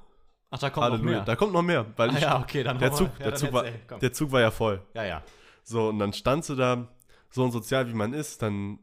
Ach, 0.50 0.58
da 0.58 0.70
kommt 0.70 0.86
noch 0.86 0.92
Halleluja. 0.92 1.16
mehr. 1.16 1.24
Da 1.24 1.36
kommt 1.36 1.52
noch 1.52 1.62
mehr, 1.62 1.86
weil 1.96 2.10
ah, 2.10 2.14
ich, 2.14 2.22
ja, 2.22 2.40
okay, 2.40 2.62
dann 2.62 2.78
der, 2.78 2.92
Zug, 2.92 3.10
ja, 3.18 3.24
der, 3.24 3.34
Zug 3.34 3.52
war, 3.52 3.64
der 3.64 4.12
Zug 4.12 4.32
war 4.32 4.40
ja 4.40 4.50
voll. 4.50 4.82
Ja, 4.94 5.04
ja. 5.04 5.22
So, 5.64 5.88
und 5.88 5.98
dann 5.98 6.12
standst 6.12 6.50
du 6.50 6.54
da, 6.54 6.88
so 7.30 7.42
unsozial 7.42 7.88
wie 7.88 7.94
man 7.94 8.12
ist, 8.12 8.42
dann, 8.42 8.78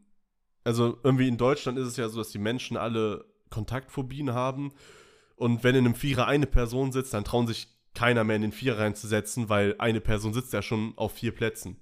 also 0.64 0.98
irgendwie 1.04 1.28
in 1.28 1.38
Deutschland 1.38 1.78
ist 1.78 1.88
es 1.88 1.98
ja 1.98 2.10
so, 2.10 2.18
dass 2.18 2.30
die 2.30 2.40
Menschen 2.40 2.76
alle 2.76 3.26
Kontaktphobien 3.52 4.34
haben. 4.34 4.72
Und 5.36 5.64
wenn 5.64 5.76
in 5.76 5.86
einem 5.86 5.96
Vierer 5.96 6.26
eine 6.26 6.48
Person 6.48 6.92
sitzt, 6.92 7.14
dann 7.14 7.24
trauen 7.24 7.48
sich 7.48 7.68
keiner 7.94 8.24
mehr 8.24 8.36
in 8.36 8.42
den 8.42 8.52
Vierer 8.52 8.80
reinzusetzen, 8.80 9.50
weil 9.50 9.76
eine 9.78 10.02
Person 10.02 10.34
sitzt 10.34 10.54
ja 10.54 10.62
schon 10.62 10.94
auf 10.96 11.14
vier 11.14 11.34
Plätzen. 11.34 11.78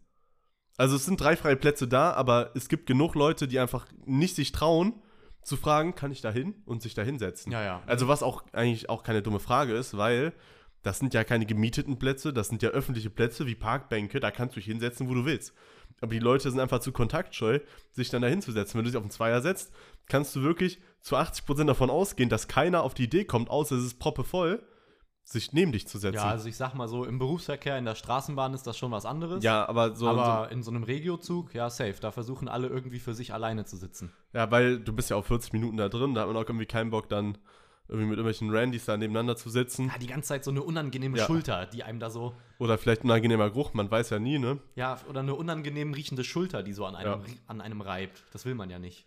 Also 0.77 0.95
es 0.95 1.05
sind 1.05 1.19
drei 1.19 1.35
freie 1.35 1.55
Plätze 1.55 1.87
da, 1.87 2.13
aber 2.13 2.51
es 2.55 2.69
gibt 2.69 2.85
genug 2.85 3.15
Leute, 3.15 3.47
die 3.47 3.59
einfach 3.59 3.87
nicht 4.05 4.35
sich 4.35 4.51
trauen, 4.51 4.93
zu 5.41 5.57
fragen, 5.57 5.95
kann 5.95 6.11
ich 6.11 6.21
da 6.21 6.29
hin 6.29 6.55
und 6.65 6.81
sich 6.81 6.93
da 6.93 7.01
hinsetzen. 7.01 7.51
Ja, 7.51 7.63
ja. 7.63 7.81
Also 7.87 8.07
was 8.07 8.21
auch 8.21 8.43
eigentlich 8.53 8.89
auch 8.89 9.01
keine 9.01 9.21
dumme 9.21 9.39
Frage 9.39 9.73
ist, 9.73 9.97
weil 9.97 10.33
das 10.83 10.99
sind 10.99 11.13
ja 11.13 11.23
keine 11.23 11.45
gemieteten 11.45 11.97
Plätze, 11.97 12.31
das 12.31 12.49
sind 12.49 12.61
ja 12.61 12.69
öffentliche 12.69 13.09
Plätze 13.09 13.47
wie 13.47 13.55
Parkbänke, 13.55 14.19
da 14.19 14.29
kannst 14.29 14.55
du 14.55 14.59
dich 14.59 14.67
hinsetzen, 14.67 15.09
wo 15.09 15.13
du 15.13 15.25
willst. 15.25 15.53
Aber 16.01 16.11
die 16.11 16.19
Leute 16.19 16.49
sind 16.51 16.59
einfach 16.59 16.79
zu 16.79 16.91
kontaktscheu, 16.91 17.59
sich 17.91 18.09
dann 18.09 18.21
da 18.21 18.27
hinzusetzen. 18.27 18.77
Wenn 18.77 18.83
du 18.83 18.91
dich 18.91 18.97
auf 18.97 19.03
einen 19.03 19.11
Zweier 19.11 19.41
setzt, 19.41 19.73
kannst 20.07 20.35
du 20.35 20.43
wirklich 20.43 20.79
zu 21.01 21.15
80% 21.15 21.65
davon 21.65 21.89
ausgehen, 21.89 22.29
dass 22.29 22.47
keiner 22.47 22.83
auf 22.83 22.93
die 22.93 23.05
Idee 23.05 23.25
kommt, 23.25 23.49
außer 23.49 23.75
es 23.77 23.85
ist 23.85 23.99
proppevoll, 23.99 24.61
sich 25.29 25.51
neben 25.51 25.73
dich 25.73 25.85
zu 25.87 25.97
setzen. 25.97 26.15
Ja, 26.15 26.29
also 26.29 26.47
ich 26.47 26.55
sag 26.55 26.73
mal 26.73 26.87
so, 26.87 27.03
im 27.03 27.19
Berufsverkehr, 27.19 27.77
in 27.77 27.83
der 27.83 27.95
Straßenbahn 27.95 28.53
ist 28.53 28.65
das 28.65 28.77
schon 28.77 28.91
was 28.91 29.05
anderes. 29.05 29.43
Ja, 29.43 29.67
aber 29.67 29.93
so, 29.93 30.07
aber 30.07 30.49
in 30.51 30.63
so 30.63 30.71
einem 30.71 30.83
Regiozug, 30.83 31.53
ja, 31.53 31.69
safe. 31.69 31.95
Da 31.99 32.11
versuchen 32.11 32.47
alle 32.47 32.67
irgendwie 32.69 32.99
für 32.99 33.13
sich 33.13 33.33
alleine 33.33 33.65
zu 33.65 33.75
sitzen. 33.75 34.11
so 34.31 34.37
ja, 34.37 34.49
weil 34.51 34.79
du 34.79 34.93
bist 34.93 35.09
ja 35.09 35.17
auch 35.17 35.25
40 35.25 35.51
Minuten 35.51 35.75
da 35.75 35.89
drin, 35.89 36.13
da 36.13 36.21
hat 36.21 36.27
man 36.27 36.37
auch 36.37 36.47
irgendwie 36.47 36.65
keinen 36.65 36.91
Bock 36.91 37.09
dann 37.09 37.37
irgendwie 37.89 38.07
mit 38.07 38.17
irgendwelchen 38.17 38.51
Randys 38.55 38.85
da 38.85 38.95
nebeneinander 38.95 39.35
zu 39.35 39.49
sitzen. 39.49 39.87
Ja, 39.87 39.97
die 39.97 40.07
ganze 40.07 40.29
Zeit 40.29 40.45
so 40.45 40.51
eine 40.51 40.61
unangenehme 40.63 41.17
Ja. 41.17 41.25
Schulter, 41.25 41.65
die 41.65 41.83
einem 41.83 41.99
da 41.99 42.09
so, 42.09 42.33
Oder 42.59 42.77
vielleicht 42.77 43.03
ein 43.03 43.07
unangenehmer 43.07 43.49
Geruch, 43.49 43.73
man 43.73 43.91
weiß 43.91 44.09
ja 44.11 44.19
nie, 44.19 44.39
ne? 44.39 44.59
ja, 44.75 44.97
oder 45.09 45.19
eine 45.21 45.35
unangenehm 45.35 45.93
riechende 45.93 46.23
Schulter, 46.23 46.63
die 46.63 46.73
so 46.73 46.85
an 46.85 46.95
einem, 46.95 47.21
Ja. 47.21 47.33
an 47.47 47.59
einem 47.61 47.81
reibt. 47.81 48.23
Das 48.31 48.45
will 48.45 48.55
man 48.55 48.69
ja 48.69 48.79
nicht. 48.79 49.05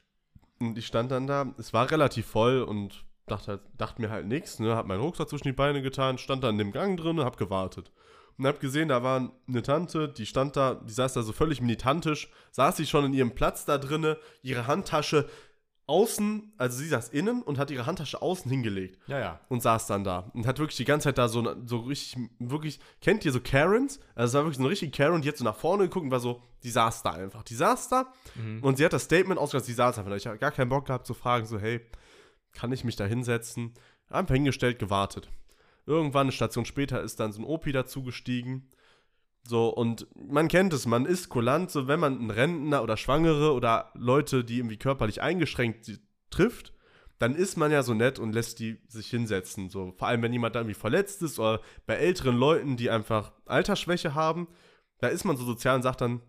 Und 0.60 0.76
ich 0.76 0.86
stand 0.86 1.10
dann 1.10 1.26
da, 1.26 1.46
es 1.58 1.72
war 1.72 1.90
relativ 1.90 2.26
voll 2.26 2.62
und 2.62 3.04
dachte, 3.30 3.46
halt, 3.52 3.60
dachte 3.78 4.00
mir 4.02 4.10
halt 4.10 4.26
nichts, 4.26 4.58
ne? 4.58 4.74
Hab 4.76 4.86
meinen 4.86 5.00
Rucksack 5.00 5.28
zwischen 5.28 5.48
die 5.48 5.52
Beine 5.52 5.82
getan, 5.82 6.18
stand 6.18 6.42
da 6.44 6.50
in 6.50 6.58
dem 6.58 6.72
Gang 6.72 6.98
drin 6.98 7.18
und 7.18 7.24
hab 7.24 7.36
gewartet. 7.36 7.90
und 8.38 8.46
hab 8.46 8.58
gesehen, 8.60 8.88
da 8.88 9.02
war 9.02 9.30
eine 9.48 9.62
Tante, 9.62 10.08
die 10.08 10.24
stand 10.26 10.56
da, 10.56 10.74
die 10.74 10.92
saß 10.92 11.12
da 11.14 11.22
so 11.22 11.32
völlig 11.32 11.60
militantisch, 11.60 12.30
saß 12.52 12.76
sie 12.78 12.86
schon 12.86 13.04
in 13.04 13.12
ihrem 13.14 13.34
Platz 13.34 13.64
da 13.66 13.76
drinne, 13.78 14.16
ihre 14.42 14.66
Handtasche 14.66 15.28
außen, 15.86 16.52
also 16.56 16.78
sie 16.78 16.86
saß 16.86 17.08
innen 17.08 17.42
und 17.42 17.58
hat 17.58 17.70
ihre 17.72 17.84
Handtasche 17.84 18.22
außen 18.22 18.48
hingelegt 18.48 18.96
Ja, 19.08 19.18
ja. 19.18 19.40
und 19.48 19.60
saß 19.60 19.88
dann 19.88 20.04
da 20.04 20.30
und 20.34 20.46
hat 20.46 20.60
wirklich 20.60 20.76
die 20.76 20.84
ganze 20.84 21.08
Zeit 21.08 21.18
da 21.18 21.26
so, 21.28 21.52
so 21.66 21.78
richtig, 21.78 22.16
wirklich, 22.38 22.78
kennt 23.00 23.24
ihr 23.24 23.32
so 23.32 23.40
Karens? 23.40 23.98
Also 24.14 24.30
es 24.30 24.34
war 24.34 24.42
wirklich 24.44 24.58
so 24.58 24.62
eine 24.62 24.70
richtige 24.70 24.92
Karen, 24.92 25.20
die 25.20 25.28
hat 25.28 25.36
so 25.36 25.44
nach 25.44 25.56
vorne 25.56 25.84
geguckt 25.84 26.04
und 26.04 26.12
war 26.12 26.20
so, 26.20 26.42
die 26.62 26.70
saß 26.70 27.02
da 27.02 27.10
einfach. 27.10 27.42
Die 27.42 27.56
saß 27.56 27.88
da 27.88 28.12
und 28.62 28.76
sie 28.78 28.84
hat 28.84 28.92
das 28.92 29.02
Statement 29.04 29.40
ausgesagt, 29.40 29.66
sie 29.66 29.72
saß 29.72 29.98
einfach 29.98 30.10
da. 30.10 30.16
Ich 30.16 30.26
habe 30.28 30.38
gar 30.38 30.52
keinen 30.52 30.68
Bock 30.68 30.86
gehabt 30.86 31.06
zu 31.08 31.14
fragen, 31.14 31.44
so, 31.46 31.58
hey, 31.58 31.80
kann 32.52 32.72
ich 32.72 32.84
mich 32.84 32.96
da 32.96 33.04
hinsetzen? 33.04 33.74
Einfach 34.08 34.34
hingestellt, 34.34 34.78
gewartet. 34.78 35.30
Irgendwann, 35.86 36.22
eine 36.22 36.32
Station 36.32 36.64
später, 36.64 37.02
ist 37.02 37.20
dann 37.20 37.32
so 37.32 37.40
ein 37.40 37.44
Opi 37.44 37.72
dazugestiegen. 37.72 38.68
So, 39.42 39.68
und 39.68 40.06
man 40.14 40.48
kennt 40.48 40.72
es, 40.72 40.86
man 40.86 41.06
ist 41.06 41.28
kulant, 41.28 41.70
so 41.70 41.88
wenn 41.88 42.00
man 42.00 42.18
einen 42.18 42.30
Rentner 42.30 42.82
oder 42.82 42.96
Schwangere 42.96 43.52
oder 43.52 43.90
Leute, 43.94 44.44
die 44.44 44.58
irgendwie 44.58 44.76
körperlich 44.76 45.22
eingeschränkt 45.22 45.98
trifft, 46.30 46.74
dann 47.18 47.34
ist 47.34 47.56
man 47.56 47.70
ja 47.70 47.82
so 47.82 47.94
nett 47.94 48.18
und 48.18 48.32
lässt 48.32 48.58
die 48.60 48.78
sich 48.88 49.08
hinsetzen. 49.08 49.68
So, 49.68 49.92
vor 49.96 50.08
allem, 50.08 50.22
wenn 50.22 50.32
jemand 50.32 50.54
da 50.54 50.60
irgendwie 50.60 50.74
verletzt 50.74 51.22
ist 51.22 51.38
oder 51.38 51.60
bei 51.86 51.94
älteren 51.94 52.36
Leuten, 52.36 52.76
die 52.76 52.90
einfach 52.90 53.32
Altersschwäche 53.46 54.14
haben, 54.14 54.48
da 55.00 55.08
ist 55.08 55.24
man 55.24 55.36
so 55.36 55.44
sozial 55.44 55.76
und 55.76 55.82
sagt 55.82 56.00
dann, 56.00 56.20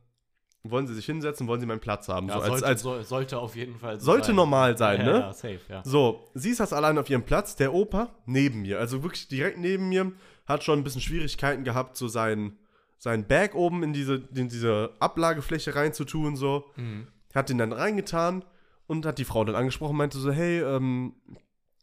wollen 0.64 0.86
sie 0.88 0.94
sich 0.94 1.06
hinsetzen, 1.06 1.48
wollen 1.48 1.60
sie 1.60 1.66
meinen 1.66 1.80
Platz 1.80 2.08
haben. 2.08 2.28
ja 2.28 2.40
so, 2.40 2.46
sollte, 2.46 2.66
als, 2.66 2.82
soll- 2.82 3.04
sollte 3.04 3.40
auf 3.40 3.56
jeden 3.56 3.78
Fall 3.80 4.00
so 4.00 4.06
sollte 4.06 4.28
sein. 4.28 4.36
normal 4.36 4.78
sein, 4.78 5.00
ja, 5.00 5.06
ne? 5.06 5.20
Ja, 5.20 5.34
safe, 5.34 5.60
ja. 5.70 5.82
So, 5.84 6.28
sie 6.36 6.54
saß 6.54 6.74
allein 6.74 6.98
auf 6.98 7.10
ihrem 7.10 7.24
Platz, 7.24 7.56
der 7.56 7.74
Opa 7.74 8.10
neben 8.26 8.62
mir, 8.62 8.80
also 8.80 9.02
wirklich 9.04 9.28
direkt 9.28 9.58
neben 9.58 9.90
mir, 9.90 10.12
hat 10.46 10.64
schon 10.64 10.80
ein 10.80 10.84
bisschen 10.84 11.02
Schwierigkeiten 11.02 11.64
gehabt, 11.64 11.98
so 11.98 12.08
seinen, 12.08 12.58
seinen 12.98 13.26
Bag 13.26 13.56
oben 13.56 13.82
in 13.84 13.94
diese, 13.94 14.22
in 14.36 14.50
diese 14.50 14.92
Ablagefläche 15.00 15.76
reinzutun, 15.76 16.36
so. 16.36 16.66
Mhm. 16.76 17.08
Hat 17.34 17.50
den 17.50 17.58
dann 17.58 17.72
reingetan 17.72 18.44
und 18.88 19.06
hat 19.06 19.18
die 19.18 19.24
Frau 19.26 19.44
dann 19.46 19.56
angesprochen, 19.56 19.96
meinte 19.98 20.18
so, 20.20 20.32
hey, 20.32 20.62
ähm, 20.62 21.16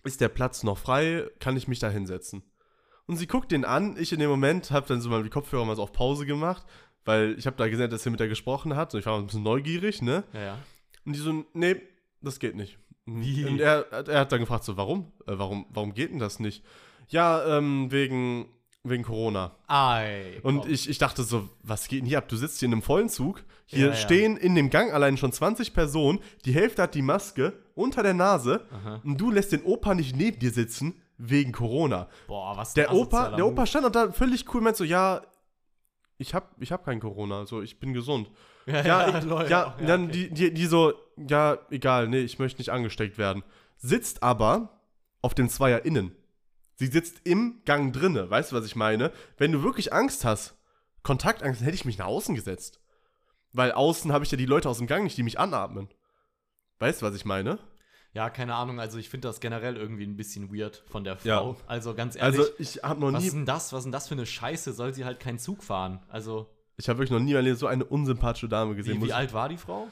ist 0.04 0.20
der 0.20 0.28
Platz 0.28 0.62
noch 0.62 0.78
frei? 0.78 1.26
Kann 1.40 1.56
ich 1.56 1.66
mich 1.66 1.78
da 1.78 1.88
hinsetzen? 1.88 2.42
Und 3.06 3.16
sie 3.16 3.26
guckt 3.26 3.50
den 3.50 3.64
an, 3.64 3.96
ich 3.98 4.12
in 4.12 4.20
dem 4.20 4.28
Moment 4.28 4.70
habe 4.70 4.86
dann 4.86 5.00
so 5.00 5.08
mal 5.08 5.22
die 5.22 5.30
Kopfhörer 5.30 5.64
mal 5.64 5.74
so 5.76 5.82
auf 5.82 5.92
Pause 5.92 6.26
gemacht, 6.26 6.64
weil 7.08 7.36
ich 7.38 7.46
habe 7.46 7.56
da 7.56 7.66
gesehen, 7.70 7.88
dass 7.88 8.04
er 8.06 8.10
mit 8.10 8.20
der 8.20 8.28
gesprochen 8.28 8.76
hat 8.76 8.92
und 8.92 9.00
ich 9.00 9.06
war 9.06 9.16
ein 9.18 9.24
bisschen 9.24 9.42
neugierig, 9.42 10.02
ne? 10.02 10.24
Ja, 10.34 10.40
ja. 10.40 10.58
Und 11.06 11.14
die 11.16 11.18
so, 11.20 11.42
nee, 11.54 11.76
das 12.20 12.38
geht 12.38 12.54
nicht. 12.54 12.78
Wie? 13.06 13.46
Und 13.46 13.60
er, 13.60 13.90
er 13.90 14.20
hat 14.20 14.30
dann 14.30 14.40
gefragt, 14.40 14.64
so, 14.64 14.76
warum? 14.76 15.10
Äh, 15.26 15.32
warum, 15.38 15.64
warum 15.70 15.94
geht 15.94 16.10
denn 16.10 16.18
das 16.18 16.38
nicht? 16.38 16.62
Ja, 17.08 17.56
ähm, 17.56 17.90
wegen, 17.90 18.44
wegen 18.84 19.04
Corona. 19.04 19.52
Ei. 19.68 20.38
Und 20.42 20.66
ich, 20.66 20.86
ich 20.90 20.98
dachte 20.98 21.22
so, 21.22 21.48
was 21.62 21.88
geht 21.88 22.00
denn 22.02 22.06
hier 22.06 22.18
ab? 22.18 22.28
Du 22.28 22.36
sitzt 22.36 22.58
hier 22.58 22.66
in 22.66 22.74
einem 22.74 22.82
vollen 22.82 23.08
Zug. 23.08 23.42
Hier 23.64 23.86
Ja, 23.86 23.86
ja. 23.86 23.94
stehen 23.94 24.36
in 24.36 24.54
dem 24.54 24.68
Gang 24.68 24.92
allein 24.92 25.16
schon 25.16 25.32
20 25.32 25.72
Personen. 25.72 26.18
Die 26.44 26.52
Hälfte 26.52 26.82
hat 26.82 26.94
die 26.94 27.00
Maske 27.00 27.54
unter 27.74 28.02
der 28.02 28.12
Nase. 28.12 28.66
Aha. 28.70 29.00
Und 29.02 29.18
du 29.18 29.30
lässt 29.30 29.52
den 29.52 29.62
Opa 29.62 29.94
nicht 29.94 30.14
neben 30.14 30.38
dir 30.38 30.50
sitzen 30.50 31.00
wegen 31.16 31.52
Corona. 31.52 32.08
Boah, 32.26 32.54
was 32.54 32.74
Der 32.74 32.92
Opa, 32.92 33.30
der 33.30 33.46
Opa 33.46 33.64
stand 33.64 33.86
und 33.86 33.96
da 33.96 34.12
völlig 34.12 34.44
cool 34.52 34.60
meint 34.60 34.76
so, 34.76 34.84
ja, 34.84 35.22
ich 36.18 36.34
hab, 36.34 36.60
ich 36.60 36.72
hab 36.72 36.84
kein 36.84 37.00
Corona, 37.00 37.46
so, 37.46 37.62
ich 37.62 37.78
bin 37.80 37.92
gesund. 37.94 38.30
Ja, 38.66 38.84
Ja, 38.84 39.08
ja, 39.08 39.18
ich, 39.18 39.24
lol. 39.28 39.42
ja, 39.44 39.48
Ja, 39.48 39.86
dann 39.86 40.04
okay. 40.04 40.12
die, 40.12 40.34
die, 40.34 40.54
die 40.54 40.66
so, 40.66 40.92
ja, 41.16 41.58
egal, 41.70 42.08
nee, 42.08 42.20
ich 42.20 42.38
möchte 42.38 42.60
nicht 42.60 42.70
angesteckt 42.70 43.18
werden. 43.18 43.42
Sitzt 43.76 44.22
aber 44.22 44.80
auf 45.22 45.34
dem 45.34 45.48
Zweier 45.48 45.84
innen. 45.84 46.14
Sie 46.74 46.86
sitzt 46.86 47.22
im 47.24 47.62
Gang 47.64 47.92
drinne, 47.92 48.30
weißt 48.30 48.52
du, 48.52 48.56
was 48.56 48.66
ich 48.66 48.76
meine? 48.76 49.12
Wenn 49.36 49.52
du 49.52 49.62
wirklich 49.62 49.92
Angst 49.92 50.24
hast, 50.24 50.56
Kontaktangst, 51.02 51.60
dann 51.60 51.64
hätte 51.64 51.76
ich 51.76 51.84
mich 51.84 51.98
nach 51.98 52.06
außen 52.06 52.34
gesetzt. 52.34 52.80
Weil 53.52 53.72
außen 53.72 54.12
habe 54.12 54.24
ich 54.24 54.30
ja 54.30 54.36
die 54.36 54.46
Leute 54.46 54.68
aus 54.68 54.78
dem 54.78 54.86
Gang 54.86 55.04
nicht, 55.04 55.16
die 55.16 55.22
mich 55.22 55.40
anatmen. 55.40 55.88
Weißt 56.78 57.02
du, 57.02 57.06
was 57.06 57.14
ich 57.16 57.24
meine? 57.24 57.58
Ja, 58.14 58.30
keine 58.30 58.54
Ahnung, 58.54 58.80
also 58.80 58.98
ich 58.98 59.08
finde 59.10 59.28
das 59.28 59.38
generell 59.40 59.76
irgendwie 59.76 60.04
ein 60.04 60.16
bisschen 60.16 60.52
weird 60.54 60.82
von 60.88 61.04
der 61.04 61.18
Ja. 61.24 61.38
Frau. 61.40 61.56
Also 61.66 61.94
ganz 61.94 62.16
ehrlich, 62.16 62.38
Also, 62.40 62.52
ich 62.58 62.82
habe 62.82 63.00
noch 63.00 63.12
was 63.12 63.20
nie, 63.22 63.26
ist 63.28 63.34
denn 63.34 63.46
das? 63.46 63.72
Was 63.72 63.80
ist 63.80 63.84
denn 63.84 63.92
das 63.92 64.08
für 64.08 64.14
eine 64.14 64.26
Scheiße? 64.26 64.72
Soll 64.72 64.94
sie 64.94 65.04
halt 65.04 65.20
keinen 65.20 65.38
Zug 65.38 65.62
fahren? 65.62 66.00
Also, 66.08 66.48
ich 66.76 66.88
habe 66.88 67.00
wirklich 67.00 67.10
noch 67.10 67.20
nie 67.20 67.54
so 67.54 67.66
eine 67.66 67.84
unsympathische 67.84 68.48
Dame 68.48 68.74
gesehen. 68.74 69.00
wie, 69.02 69.06
wie 69.06 69.12
alt 69.12 69.32
war 69.32 69.48
die 69.48 69.56
Frau? 69.58 69.88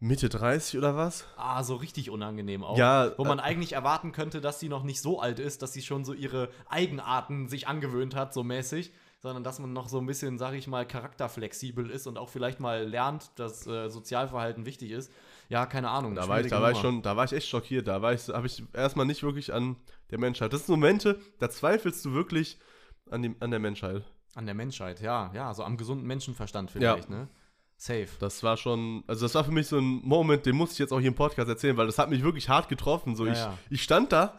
Mitte 0.00 0.28
30 0.28 0.78
oder 0.78 0.94
was? 0.94 1.24
Ah, 1.36 1.64
so 1.64 1.74
richtig 1.74 2.10
unangenehm 2.10 2.62
auch. 2.62 2.78
Ja, 2.78 3.12
Wo 3.18 3.24
man 3.24 3.40
äh, 3.40 3.42
eigentlich 3.42 3.72
erwarten 3.72 4.12
könnte, 4.12 4.40
dass 4.40 4.60
sie 4.60 4.68
noch 4.68 4.84
nicht 4.84 5.00
so 5.00 5.20
alt 5.20 5.40
ist, 5.40 5.62
dass 5.62 5.72
sie 5.72 5.82
schon 5.82 6.04
so 6.04 6.12
ihre 6.12 6.50
Eigenarten 6.68 7.48
sich 7.48 7.66
angewöhnt 7.66 8.14
hat, 8.14 8.32
so 8.32 8.44
mäßig. 8.44 8.92
Sondern 9.20 9.42
dass 9.42 9.58
man 9.58 9.72
noch 9.72 9.88
so 9.88 9.98
ein 9.98 10.06
bisschen, 10.06 10.38
sag 10.38 10.54
ich 10.54 10.68
mal, 10.68 10.86
charakterflexibel 10.86 11.90
ist 11.90 12.06
und 12.06 12.16
auch 12.18 12.28
vielleicht 12.28 12.60
mal 12.60 12.84
lernt, 12.86 13.32
dass 13.34 13.66
äh, 13.66 13.88
Sozialverhalten 13.88 14.64
wichtig 14.64 14.92
ist. 14.92 15.10
Ja, 15.48 15.66
keine 15.66 15.88
Ahnung. 15.88 16.14
Da 16.14 16.28
war, 16.28 16.40
ich, 16.40 16.48
da 16.48 16.60
war 16.60 16.72
ich 16.72 16.78
schon, 16.78 17.00
da 17.02 17.16
war 17.16 17.24
ich 17.24 17.32
echt 17.32 17.48
schockiert. 17.48 17.88
Da 17.88 18.02
war 18.02 18.12
ich, 18.12 18.28
habe 18.28 18.46
ich 18.46 18.62
erstmal 18.74 19.06
nicht 19.06 19.22
wirklich 19.22 19.52
an 19.52 19.76
der 20.10 20.18
Menschheit. 20.18 20.52
Das 20.52 20.66
sind 20.66 20.74
Momente, 20.74 21.18
da 21.38 21.48
zweifelst 21.48 22.04
du 22.04 22.12
wirklich 22.12 22.58
an, 23.10 23.22
die, 23.22 23.34
an 23.40 23.50
der 23.50 23.60
Menschheit. 23.60 24.02
An 24.34 24.44
der 24.44 24.54
Menschheit, 24.54 25.00
ja. 25.00 25.30
Ja, 25.34 25.54
so 25.54 25.64
am 25.64 25.76
gesunden 25.76 26.06
Menschenverstand 26.06 26.70
vielleicht, 26.70 27.08
ne? 27.08 27.28
Safe. 27.76 28.08
Das 28.18 28.42
war 28.42 28.56
schon, 28.56 29.04
also 29.06 29.24
das 29.24 29.34
war 29.34 29.44
für 29.44 29.52
mich 29.52 29.68
so 29.68 29.78
ein 29.78 30.00
Moment, 30.02 30.44
den 30.44 30.56
muss 30.56 30.72
ich 30.72 30.78
jetzt 30.78 30.92
auch 30.92 30.98
hier 30.98 31.08
im 31.08 31.14
Podcast 31.14 31.48
erzählen, 31.48 31.76
weil 31.76 31.86
das 31.86 31.98
hat 31.98 32.10
mich 32.10 32.22
wirklich 32.22 32.48
hart 32.48 32.68
getroffen. 32.68 33.14
So, 33.14 33.24
Ja, 33.24 33.32
ich, 33.32 33.38
ja. 33.38 33.58
ich 33.70 33.82
stand 33.82 34.12
da 34.12 34.38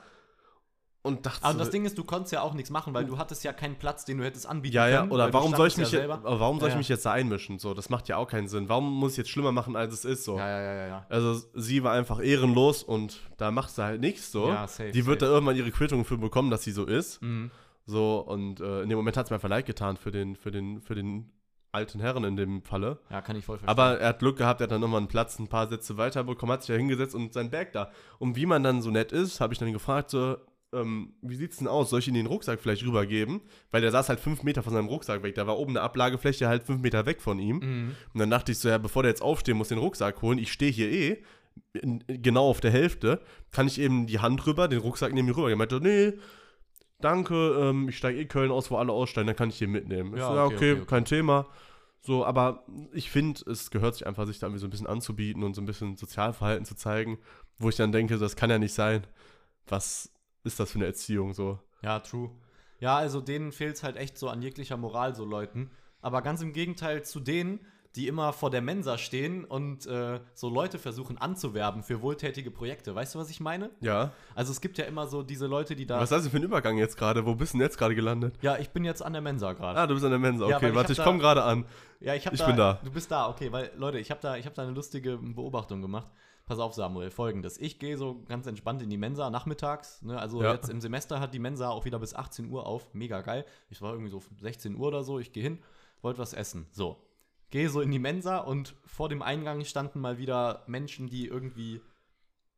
und 1.02 1.26
dachte 1.26 1.44
Aber 1.44 1.54
so, 1.54 1.60
das 1.60 1.70
Ding 1.70 1.86
ist, 1.86 1.98
du 1.98 2.04
konntest 2.04 2.34
ja 2.34 2.42
auch 2.42 2.54
nichts 2.54 2.70
machen, 2.70 2.94
weil 2.94 3.06
du 3.06 3.18
hattest 3.18 3.44
ja 3.46 3.54
keinen 3.54 3.78
Platz, 3.78 4.04
den 4.04 4.18
du 4.18 4.24
hättest 4.26 4.46
anbieten 4.48 4.76
ja, 4.76 4.88
ja, 4.88 5.00
können. 5.00 5.12
weil 5.12 5.16
oder 5.22 5.34
warum 5.34 5.56
soll 5.56 5.68
ich 5.68 5.78
mich, 5.78 5.92
ja 5.92 6.00
jetzt, 6.02 6.10
warum 6.24 6.60
soll 6.60 6.68
Ja, 6.68 6.68
ich 6.68 6.74
ja. 6.74 6.78
mich 6.78 6.90
jetzt 6.90 7.06
da 7.06 7.14
einmischen? 7.14 7.58
So, 7.58 7.74
das 7.74 7.90
macht 7.90 8.10
ja 8.10 8.18
auch 8.18 8.28
keinen 8.28 8.50
Sinn. 8.50 8.68
Warum 8.68 8.94
muss 8.94 9.14
ich 9.14 9.18
jetzt 9.20 9.30
schlimmer 9.30 9.54
machen, 9.54 9.76
als 9.78 9.94
es 9.94 10.04
ist? 10.04 10.26
So. 10.26 10.38
Ja, 10.38 10.48
ja, 10.50 10.62
ja, 10.62 10.74
ja, 10.74 10.88
ja. 10.88 11.06
Also 11.10 11.42
sie 11.54 11.84
war 11.84 11.94
einfach 11.94 12.20
ehrenlos 12.22 12.84
und 12.84 13.20
da 13.38 13.50
macht 13.52 13.70
sie 13.72 13.82
halt 13.84 14.02
nichts 14.02 14.32
so. 14.32 14.50
Ja, 14.50 14.68
safe, 14.68 14.92
die 14.92 15.06
wird 15.06 15.22
safe. 15.22 15.30
da 15.30 15.34
irgendwann 15.36 15.56
ihre 15.56 15.72
Quittung 15.72 16.04
für 16.04 16.18
bekommen, 16.18 16.50
dass 16.52 16.64
sie 16.64 16.72
so 16.72 16.86
ist. 16.86 17.22
Mhm. 17.22 17.50
So, 17.86 18.20
und 18.20 18.60
äh, 18.60 18.82
in 18.84 18.90
dem 18.90 18.98
Moment 18.98 19.16
hat 19.18 19.26
es 19.26 19.30
mir 19.32 19.36
einfach 19.36 19.50
leid 19.50 19.66
getan 19.66 19.96
für 19.98 20.12
den, 20.12 20.36
für 20.36 20.52
den, 20.52 20.82
für 20.82 20.96
den 20.96 21.32
alten 21.72 22.00
Herren 22.00 22.24
in 22.24 22.36
dem 22.36 22.62
Falle. 22.64 23.00
Ja, 23.10 23.22
kann 23.22 23.36
ich 23.36 23.46
voll 23.46 23.58
verstehen. 23.58 23.70
Aber 23.70 24.00
er 24.00 24.10
hat 24.10 24.20
Glück 24.20 24.38
gehabt, 24.38 24.60
er 24.60 24.66
hat 24.66 24.72
dann 24.72 24.82
nochmal 24.82 25.00
einen 25.00 25.08
Platz 25.08 25.40
ein 25.40 25.48
paar 25.48 25.68
Sätze 25.70 25.98
weiter 25.98 26.24
bekommen, 26.24 26.52
hat 26.52 26.64
sich 26.64 26.74
da 26.74 26.78
hingesetzt 26.78 27.16
und 27.16 27.34
sein 27.34 27.50
Bag 27.52 27.72
da. 27.74 27.92
Und 28.18 28.36
wie 28.36 28.46
man 28.46 28.64
dann 28.64 28.82
so 28.82 28.92
nett 28.92 29.12
ist, 29.12 29.40
habe 29.40 29.54
ich 29.54 29.60
dann 29.60 29.72
gefragt, 29.72 30.10
so, 30.10 30.38
ähm, 30.74 31.14
wie 31.22 31.36
sieht's 31.36 31.58
denn 31.58 31.68
aus? 31.68 31.90
Soll 31.90 32.00
ich 32.00 32.08
ihm 32.08 32.14
den 32.14 32.28
Rucksack 32.28 32.60
vielleicht 32.60 32.86
rübergeben? 32.86 33.42
Weil 33.72 33.82
der 33.82 33.92
saß 33.92 34.10
halt 34.10 34.20
fünf 34.20 34.44
Meter 34.44 34.64
von 34.64 34.74
seinem 34.74 34.88
Rucksack 34.88 35.24
weg. 35.24 35.36
Da 35.36 35.48
war 35.48 35.58
oben 35.58 35.72
eine 35.72 35.82
Ablagefläche 35.82 36.48
halt 36.48 36.64
fünf 36.64 36.82
Meter 36.82 37.06
weg 37.06 37.22
von 37.22 37.40
ihm. 37.40 37.58
Mhm. 37.58 37.96
Und 38.14 38.20
dann 38.20 38.30
dachte 38.30 38.52
ich 38.52 38.60
so, 38.60 38.70
ja, 38.70 38.78
bevor 38.78 39.04
der 39.04 39.12
jetzt 39.12 39.22
aufstehen 39.22 39.58
muss, 39.58 39.70
den 39.70 39.80
Rucksack 39.80 40.22
holen, 40.22 40.38
ich 40.38 40.52
stehe 40.52 40.72
hier 40.72 40.92
eh, 40.92 41.24
in, 41.74 42.04
genau 42.08 42.50
auf 42.50 42.62
der 42.62 42.72
Hälfte, 42.72 43.22
kann 43.52 43.68
ich 43.68 43.80
eben 43.80 44.08
die 44.08 44.20
Hand 44.20 44.46
rüber, 44.46 44.68
den 44.68 44.80
Rucksack 44.80 45.14
neben 45.14 45.28
mir 45.28 45.36
rüber. 45.36 45.50
Er 45.50 45.56
meinte, 45.56 45.82
nee, 45.82 46.14
danke, 47.00 47.36
ähm, 47.36 47.90
ich 47.90 47.98
steige 47.98 48.20
eh 48.20 48.26
Köln 48.26 48.52
aus, 48.52 48.70
wo 48.70 48.78
alle 48.78 48.92
aussteigen, 48.92 49.28
dann 49.28 49.36
kann 49.36 49.50
ich 49.50 49.60
den 49.60 49.72
mitnehmen. 49.72 50.14
Ich 50.14 50.20
Ja, 50.20 50.30
so, 50.30 50.36
ja, 50.36 50.46
okay, 50.46 50.56
okay, 50.56 50.72
okay, 50.72 50.82
okay. 50.82 50.90
kein 50.90 51.06
Thema. 51.06 51.48
So, 52.02 52.26
aber 52.26 52.64
ich 52.94 53.12
finde, 53.12 53.42
es 53.50 53.72
gehört 53.72 53.96
sich 53.96 54.08
einfach, 54.08 54.26
sich 54.26 54.40
da 54.40 54.48
irgendwie 54.48 54.62
so 54.62 54.68
ein 54.68 54.70
bisschen 54.70 54.88
anzubieten 54.88 55.44
und 55.44 55.54
so 55.54 55.62
ein 55.62 55.66
bisschen 55.66 55.98
Sozialverhalten 55.98 56.66
zu 56.66 56.76
zeigen, 56.76 57.18
wo 57.58 57.70
ich 57.70 57.76
dann 57.76 57.92
denke, 57.92 58.18
das 58.18 58.36
kann 58.36 58.50
ja 58.50 58.58
nicht 58.58 58.74
sein. 58.74 59.06
Was 59.68 60.12
ist 60.44 60.60
das 60.60 60.72
für 60.72 60.80
eine 60.80 60.86
Erziehung 60.86 61.34
so? 61.34 61.60
Ja, 61.82 62.00
true. 62.00 62.30
Ja, 62.80 62.98
also 62.98 63.22
denen 63.22 63.52
fehlt 63.52 63.76
es 63.76 63.84
halt 63.84 63.98
echt 63.98 64.18
so 64.18 64.30
an 64.30 64.42
jeglicher 64.42 64.78
Moral, 64.78 65.16
so 65.16 65.26
Leuten. 65.26 65.72
Aber 66.02 66.22
ganz 66.22 66.42
im 66.42 66.54
Gegenteil 66.54 67.04
zu 67.04 67.20
denen, 67.20 67.60
die 67.96 68.08
immer 68.08 68.34
vor 68.34 68.52
der 68.52 68.62
Mensa 68.62 68.98
stehen 68.98 69.44
und 69.44 69.88
äh, 69.88 70.20
so 70.34 70.48
Leute 70.48 70.78
versuchen 70.78 71.18
anzuwerben 71.18 71.84
für 71.84 72.02
wohltätige 72.02 72.52
Projekte. 72.52 72.94
Weißt 72.94 73.16
du, 73.16 73.20
was 73.20 73.30
ich 73.32 73.40
meine? 73.40 73.72
Ja. 73.82 74.12
Also 74.36 74.52
es 74.52 74.62
gibt 74.62 74.78
ja 74.78 74.86
immer 74.86 75.08
so 75.08 75.24
diese 75.24 75.48
Leute, 75.48 75.76
die 75.76 75.88
da. 75.88 76.00
Was 76.00 76.10
das 76.10 76.22
denn 76.22 76.32
für 76.32 76.38
ein 76.38 76.44
Übergang 76.44 76.78
jetzt 76.78 76.98
gerade? 76.98 77.26
Wo 77.26 77.34
bist 77.36 77.54
du 77.54 77.58
denn 77.58 77.66
jetzt 77.66 77.78
gerade 77.78 77.96
gelandet? 77.96 78.36
Ja, 78.42 78.58
ich 78.58 78.70
bin 78.70 78.86
jetzt 78.86 79.02
an 79.02 79.14
der 79.14 79.24
Mensa 79.24 79.54
gerade. 79.54 79.80
Ah, 79.80 79.88
du 79.88 79.96
bist 79.96 80.06
an 80.06 80.12
der 80.12 80.20
Mensa. 80.20 80.48
Ja, 80.48 80.58
Okay, 80.58 80.66
weil 80.66 80.70
ich 80.72 80.76
warte, 80.78 80.94
ich 80.94 81.04
komme 81.04 81.20
gerade 81.20 81.44
an. 81.44 81.66
Ja, 82.00 82.14
ich, 82.14 82.26
hab 82.28 82.34
Ich 82.34 82.40
da, 82.40 82.46
bin 82.46 82.56
da. 82.56 82.80
Du 82.84 82.92
bist 82.92 83.10
da, 83.10 83.28
okay, 83.28 83.52
weil, 83.52 83.72
Leute, 83.76 83.98
ich 83.98 84.12
habe 84.12 84.22
da, 84.22 84.38
ich 84.38 84.46
hab 84.46 84.54
da 84.54 84.62
eine 84.62 84.72
lustige 84.72 85.18
Beobachtung 85.18 85.82
gemacht. 85.82 86.12
Pass 86.50 86.58
auf, 86.58 86.74
Samuel, 86.74 87.12
folgendes. 87.12 87.60
Ich 87.60 87.78
gehe 87.78 87.96
so 87.96 88.24
ganz 88.28 88.48
entspannt 88.48 88.82
in 88.82 88.90
die 88.90 88.98
Mensa 88.98 89.30
nachmittags. 89.30 90.02
Ne? 90.02 90.20
Also 90.20 90.42
Ja. 90.42 90.52
jetzt 90.52 90.68
im 90.68 90.82
Semester 90.82 91.20
hat 91.20 91.36
die 91.36 91.40
Mensa 91.40 91.70
auch 91.70 91.86
wieder 91.86 92.00
bis 92.00 92.16
18 92.16 92.50
Uhr 92.50 92.66
auf. 92.66 92.92
Mega 92.92 93.22
geil. 93.22 93.46
Ich 93.70 93.84
war 93.84 93.92
irgendwie 93.94 94.10
so 94.10 94.20
16 94.42 94.76
Uhr 94.76 94.88
oder 94.88 95.04
so. 95.04 95.20
Ich 95.20 95.32
gehe 95.32 95.44
hin, 95.44 95.60
wollte 96.02 96.18
was 96.18 96.34
essen. 96.34 96.66
So. 96.72 96.98
Gehe 97.52 97.70
so 97.70 97.82
in 97.82 97.92
die 97.92 98.00
Mensa 98.00 98.40
und 98.40 98.76
vor 98.84 99.10
dem 99.10 99.22
Eingang 99.22 99.64
standen 99.64 100.00
mal 100.00 100.18
wieder 100.18 100.64
Menschen, 100.66 101.08
die 101.08 101.28
irgendwie. 101.28 101.82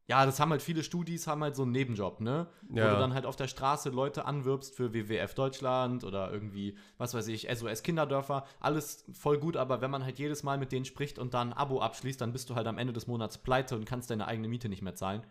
Ja, 0.08 0.26
das 0.26 0.40
haben 0.40 0.52
halt 0.52 0.62
viele 0.62 0.84
Studis, 0.84 1.28
haben 1.28 1.44
halt 1.44 1.56
so 1.56 1.64
einen 1.64 1.72
Nebenjob, 1.72 2.20
ne? 2.22 2.48
Wo 2.68 2.80
Ja. 2.80 2.94
du 2.94 2.98
dann 2.98 3.14
halt 3.14 3.26
auf 3.26 3.36
der 3.36 3.48
Straße 3.48 3.90
Leute 3.90 4.26
anwirbst 4.26 4.76
für 4.76 4.94
WWF 4.94 5.34
Deutschland 5.36 6.04
oder 6.04 6.32
irgendwie, 6.32 6.76
was 6.98 7.14
weiß 7.14 7.28
ich, 7.28 7.50
SOS 7.50 7.84
Kinderdörfer. 7.84 8.46
Alles 8.60 9.06
voll 9.14 9.38
gut, 9.38 9.56
aber 9.58 9.82
wenn 9.82 9.92
man 9.92 10.04
halt 10.04 10.20
jedes 10.20 10.44
Mal 10.44 10.58
mit 10.58 10.72
denen 10.72 10.86
spricht 10.86 11.18
und 11.20 11.34
dann 11.34 11.50
ein 11.54 11.58
Abo 11.58 11.82
abschließt, 11.82 12.20
dann 12.20 12.34
bist 12.34 12.50
du 12.50 12.56
halt 12.56 12.68
am 12.68 12.78
Ende 12.78 12.94
des 12.94 13.08
Monats 13.08 13.38
pleite 13.38 13.76
und 13.76 13.86
kannst 13.86 14.10
deine 14.10 14.28
eigene 14.28 14.48
Miete 14.48 14.70
nicht 14.70 14.82
mehr 14.82 14.96
zahlen. 14.96 15.24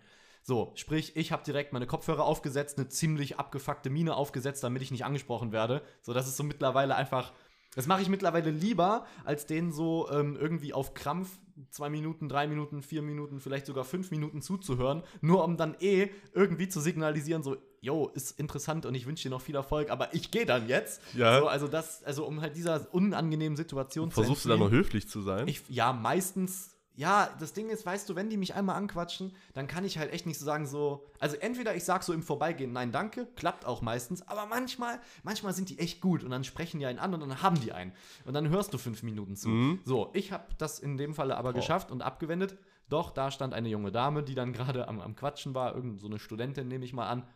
So, 0.42 0.72
sprich, 0.74 1.16
ich 1.16 1.32
habe 1.32 1.44
direkt 1.44 1.72
meine 1.74 1.86
Kopfhörer 1.86 2.24
aufgesetzt, 2.24 2.78
eine 2.78 2.88
ziemlich 2.88 3.38
abgefuckte 3.38 3.90
Mine 3.90 4.14
aufgesetzt, 4.14 4.64
damit 4.64 4.80
ich 4.82 4.90
nicht 4.90 5.04
angesprochen 5.04 5.52
werde. 5.52 5.82
So, 6.00 6.14
das 6.14 6.26
ist 6.26 6.36
so 6.38 6.42
mittlerweile 6.44 6.94
einfach. 6.96 7.32
Das 7.74 7.86
mache 7.86 8.02
ich 8.02 8.08
mittlerweile 8.08 8.50
lieber, 8.50 9.06
als 9.24 9.46
den 9.46 9.72
so 9.72 10.08
ähm, 10.10 10.36
irgendwie 10.36 10.72
auf 10.72 10.94
Krampf 10.94 11.28
zwei 11.70 11.90
Minuten, 11.90 12.28
drei 12.28 12.46
Minuten, 12.46 12.82
vier 12.82 13.02
Minuten, 13.02 13.40
vielleicht 13.40 13.66
sogar 13.66 13.84
fünf 13.84 14.10
Minuten 14.10 14.42
zuzuhören, 14.42 15.02
nur 15.20 15.44
um 15.44 15.56
dann 15.56 15.76
eh 15.80 16.10
irgendwie 16.32 16.68
zu 16.68 16.80
signalisieren, 16.80 17.42
so, 17.42 17.56
yo, 17.80 18.10
ist 18.14 18.38
interessant 18.38 18.86
und 18.86 18.94
ich 18.94 19.06
wünsche 19.06 19.24
dir 19.24 19.30
noch 19.30 19.42
viel 19.42 19.54
Erfolg, 19.54 19.90
aber 19.90 20.14
ich 20.14 20.30
gehe 20.30 20.46
dann 20.46 20.68
jetzt. 20.68 21.00
Ja. 21.14 21.38
So, 21.38 21.48
also 21.48 21.68
das, 21.68 22.02
also 22.04 22.26
um 22.26 22.40
halt 22.40 22.56
dieser 22.56 22.92
unangenehmen 22.92 23.56
Situation 23.56 24.10
Versuchst 24.10 24.44
du 24.44 24.48
da 24.48 24.56
noch 24.56 24.70
höflich 24.70 25.08
zu 25.08 25.20
sein? 25.20 25.48
ich, 25.48 25.62
ja, 25.68 25.92
meistens. 25.92 26.76
Ja, 27.00 27.30
das 27.38 27.54
Ding 27.54 27.70
ist, 27.70 27.86
weißt 27.86 28.10
du, 28.10 28.14
wenn 28.14 28.28
die 28.28 28.36
mich 28.36 28.54
einmal 28.54 28.76
anquatschen, 28.76 29.34
dann 29.54 29.66
kann 29.66 29.86
ich 29.86 29.96
halt 29.96 30.12
echt 30.12 30.26
nicht 30.26 30.38
so 30.38 30.44
sagen, 30.44 30.66
so. 30.66 31.06
Also, 31.18 31.34
entweder 31.36 31.74
ich 31.74 31.84
sag 31.84 32.02
so 32.02 32.12
im 32.12 32.22
Vorbeigehen, 32.22 32.74
nein, 32.74 32.92
danke, 32.92 33.26
klappt 33.36 33.64
auch 33.64 33.80
meistens, 33.80 34.28
aber 34.28 34.44
manchmal, 34.44 35.00
manchmal 35.22 35.54
sind 35.54 35.70
die 35.70 35.78
echt 35.78 36.02
gut 36.02 36.22
und 36.22 36.30
dann 36.30 36.44
sprechen 36.44 36.78
die 36.78 36.84
einen 36.84 36.98
an 36.98 37.14
und 37.14 37.20
dann 37.20 37.42
haben 37.42 37.58
die 37.58 37.72
einen. 37.72 37.92
Und 38.26 38.34
dann 38.34 38.50
hörst 38.50 38.74
du 38.74 38.76
fünf 38.76 39.02
Minuten 39.02 39.34
zu. 39.34 39.48
Mhm. 39.48 39.80
So, 39.82 40.10
ich 40.12 40.30
habe 40.30 40.44
das 40.58 40.78
in 40.78 40.98
dem 40.98 41.14
Falle 41.14 41.38
aber 41.38 41.54
geschafft 41.54 41.90
und 41.90 42.02
abgewendet. 42.02 42.58
Doch, 42.90 43.12
da 43.12 43.30
stand 43.30 43.54
eine 43.54 43.70
junge 43.70 43.92
Dame, 43.92 44.22
die 44.22 44.34
dann 44.34 44.52
gerade 44.52 44.86
am, 44.86 45.00
am 45.00 45.16
Quatschen 45.16 45.54
war, 45.54 45.74
irgend 45.74 46.00
so 46.00 46.06
eine 46.06 46.18
Studentin, 46.18 46.68
nehme 46.68 46.84
ich 46.84 46.92
mal 46.92 47.08
an. 47.08 47.26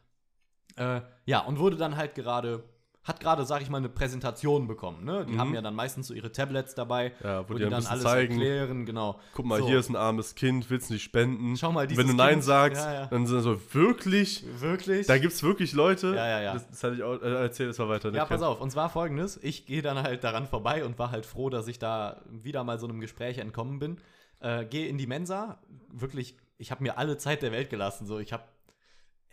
Äh, 0.77 1.01
ja, 1.25 1.41
und 1.41 1.59
wurde 1.59 1.77
dann 1.77 1.97
halt 1.97 2.15
gerade, 2.15 2.65
hat 3.05 3.21
gerade, 3.21 3.45
sag 3.45 3.61
ich 3.63 3.69
mal, 3.71 3.77
eine 3.79 3.89
Präsentation 3.91 4.67
bekommen. 4.67 5.05
Ne? 5.05 5.27
Die 5.27 5.33
Mhm. 5.35 5.39
haben 5.41 5.55
ja 5.55 5.61
dann 5.63 5.75
meistens 5.75 6.07
so 6.09 6.15
ihre 6.15 6.33
Tablets 6.33 6.75
dabei, 6.75 7.13
Ja, 7.23 7.49
wo, 7.49 7.55
die 7.55 7.63
dann 7.69 7.85
alles 7.87 8.03
erklären, 8.05 8.87
genau. 8.87 9.21
Guck 9.35 9.45
mal, 9.45 9.61
So. 9.61 9.69
hier 9.69 9.79
ist 9.79 9.91
ein 9.91 9.97
armes 9.97 10.35
Kind, 10.35 10.71
willst 10.71 10.89
du 10.89 10.95
nicht 10.95 11.03
spenden? 11.03 11.57
Schau 11.57 11.71
mal, 11.71 11.89
Wenn 11.89 12.07
du 12.09 12.15
Nein 12.15 12.31
Kind- 12.35 12.45
sagst, 12.45 12.83
Ja, 12.83 12.93
ja. 12.95 13.07
dann 13.07 13.27
sind 13.27 13.43
so, 13.43 13.61
wirklich? 13.75 14.45
Wirklich? 14.59 15.07
Da 15.07 15.19
gibt 15.19 15.35
es 15.35 15.43
wirklich 15.43 15.75
Leute? 15.75 16.15
Ja, 16.17 16.27
ja, 16.29 16.41
ja. 16.43 16.53
Das, 16.55 16.67
das 16.69 16.83
hatte 16.83 16.95
ich 16.95 17.03
auch, 17.03 17.21
äh, 17.21 17.43
erzähl 17.43 17.67
das 17.67 17.79
mal 17.79 17.89
weiter. 17.91 18.11
Ja, 18.13 18.25
pass 18.25 18.41
auf. 18.43 18.61
Und 18.61 18.71
zwar 18.71 18.89
folgendes: 18.89 19.39
Ich 19.43 19.67
gehe 19.67 19.83
dann 19.83 20.03
halt 20.03 20.25
daran 20.25 20.47
vorbei 20.47 20.85
und 20.85 20.99
war 20.99 21.11
halt 21.11 21.27
froh, 21.27 21.51
dass 21.51 21.69
ich 21.69 21.79
da 21.79 22.23
wieder 22.31 22.65
mal 22.65 22.79
so 22.79 22.87
einem 22.89 23.01
Gespräch 23.01 23.39
entkommen 23.39 23.79
bin. 23.79 23.99
Äh, 24.41 24.65
gehe 24.65 24.89
in 24.89 24.97
die 24.99 25.07
Mensa. 25.07 25.59
Wirklich, 25.93 26.37
ich 26.59 26.71
habe 26.71 26.83
mir 26.83 26.97
alle 26.99 27.19
Zeit 27.19 27.43
der 27.43 27.53
Welt 27.53 27.69
gelassen. 27.71 28.07
So, 28.07 28.19
ich 28.19 28.33
habe, 28.33 28.45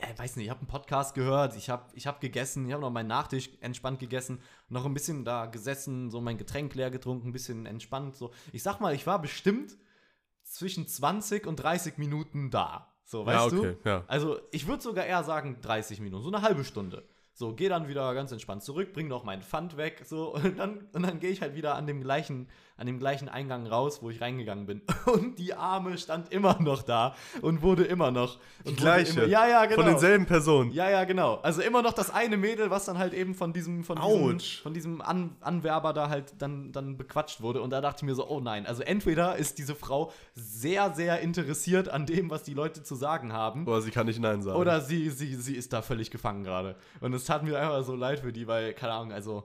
äh, 0.02 0.18
weiß 0.18 0.36
nicht, 0.36 0.46
ich 0.46 0.50
habe 0.50 0.62
einen 0.62 0.68
Podcast 0.68 1.14
gehört, 1.14 1.56
ich 1.56 1.70
habe 1.70 1.86
ich 1.94 2.08
hab 2.08 2.22
gegessen, 2.22 2.66
ich 2.66 2.74
habe 2.74 2.82
noch 2.82 2.90
meinen 2.90 3.08
Nachtisch 3.08 3.50
entspannt 3.62 4.00
gegessen, 4.00 4.42
noch 4.70 4.86
ein 4.86 4.94
bisschen 4.94 5.24
da 5.26 5.46
gesessen, 5.46 6.10
so 6.10 6.22
mein 6.22 6.38
Getränk 6.38 6.76
leer 6.76 6.92
getrunken, 6.92 7.30
ein 7.30 7.34
bisschen 7.34 7.66
entspannt. 7.66 8.16
So, 8.16 8.32
ich 8.52 8.64
sag 8.64 8.80
mal, 8.80 8.94
ich 8.94 9.08
war 9.08 9.22
bestimmt 9.22 9.78
zwischen 10.44 10.88
20 10.88 11.48
und 11.48 11.58
30 11.58 11.98
Minuten 11.98 12.50
da. 12.50 12.94
So, 13.04 13.26
weißt 13.26 13.52
ja, 13.52 13.60
okay, 13.60 13.78
du? 13.84 13.90
ja. 13.90 14.04
Also, 14.08 14.40
ich 14.52 14.68
würde 14.68 14.82
sogar 14.84 15.06
eher 15.06 15.24
sagen 15.24 15.58
30 15.62 16.00
Minuten, 16.00 16.24
so 16.24 16.32
eine 16.32 16.42
halbe 16.42 16.64
Stunde. 16.64 17.08
So, 17.34 17.56
gehe 17.56 17.70
dann 17.70 17.88
wieder 17.88 18.14
ganz 18.14 18.32
entspannt 18.32 18.64
zurück, 18.64 18.94
bring 18.94 19.08
noch 19.08 19.24
meinen 19.24 19.42
Pfand 19.42 19.78
weg, 19.78 20.04
so, 20.06 20.34
und 20.36 20.58
dann, 20.58 20.88
und 20.94 21.04
dann 21.04 21.20
gehe 21.20 21.32
ich 21.32 21.42
halt 21.42 21.56
wieder 21.56 21.76
an 21.76 21.88
dem, 21.88 22.02
gleichen, 22.02 22.50
an 22.82 22.88
dem 22.88 22.98
gleichen 22.98 23.30
Eingang 23.30 23.68
raus, 23.68 24.00
wo 24.02 24.10
ich 24.10 24.20
reingegangen 24.22 24.66
bin. 24.66 24.82
Und 25.06 25.38
die 25.38 25.54
Arme 25.54 26.00
stand 26.00 26.34
immer 26.34 26.60
noch 26.60 26.82
da 26.82 27.16
und 27.42 27.62
wurde 27.62 27.84
immer 27.84 28.10
noch. 28.10 28.40
Die 28.66 28.76
gleiche. 28.76 29.22
Immer, 29.22 29.30
ja, 29.30 29.48
ja, 29.48 29.66
genau. 29.66 29.84
Von 29.84 29.86
denselben 29.86 30.26
Personen. 30.26 30.72
Ja, 30.72 30.90
ja, 30.90 31.04
genau. 31.04 31.36
Also 31.44 31.62
immer 31.62 31.84
noch 31.84 31.94
das 31.94 32.12
eine 32.12 32.38
Mädel, 32.38 32.72
was 32.72 32.86
dann 32.86 32.98
halt 32.98 33.14
eben 33.14 33.36
von 33.36 33.54
diesem, 33.54 33.84
von 33.84 33.98
diesem, 33.98 34.40
von 34.64 34.74
diesem 34.74 35.02
An 35.02 35.36
Anwerber 35.42 35.94
da 35.94 36.10
halt 36.10 36.34
dann, 36.40 36.72
dann 36.72 36.98
bequatscht 36.98 37.42
wurde. 37.42 37.62
Und 37.62 37.70
da 37.70 37.82
dachte 37.82 37.98
ich 38.00 38.04
mir 38.04 38.16
so, 38.16 38.28
oh 38.28 38.40
nein. 38.40 38.66
Also 38.66 38.82
entweder 38.82 39.36
ist 39.36 39.60
diese 39.60 39.76
Frau 39.76 40.12
sehr, 40.34 40.94
sehr 40.96 41.20
interessiert 41.22 41.88
an 41.88 42.08
dem, 42.08 42.32
was 42.32 42.42
die 42.42 42.56
Leute 42.56 42.82
zu 42.82 42.96
sagen 42.96 43.32
haben. 43.32 43.68
Oder 43.68 43.82
sie 43.82 43.92
kann 43.92 44.08
nicht 44.08 44.20
Nein 44.20 44.42
sagen. 44.42 44.58
Oder 44.58 44.82
sie, 44.82 45.12
sie, 45.12 45.36
sie 45.36 45.56
ist 45.56 45.72
da 45.72 45.84
völlig 45.84 46.10
gefangen 46.10 46.44
gerade. 46.44 46.76
Und 47.00 47.14
es 47.14 47.26
tat 47.26 47.44
mir 47.44 47.60
einfach 47.60 47.84
so 47.84 47.96
leid 47.96 48.22
für 48.22 48.34
die, 48.34 48.48
weil, 48.48 48.74
keine 48.74 48.94
Ahnung, 48.94 49.12
also 49.12 49.44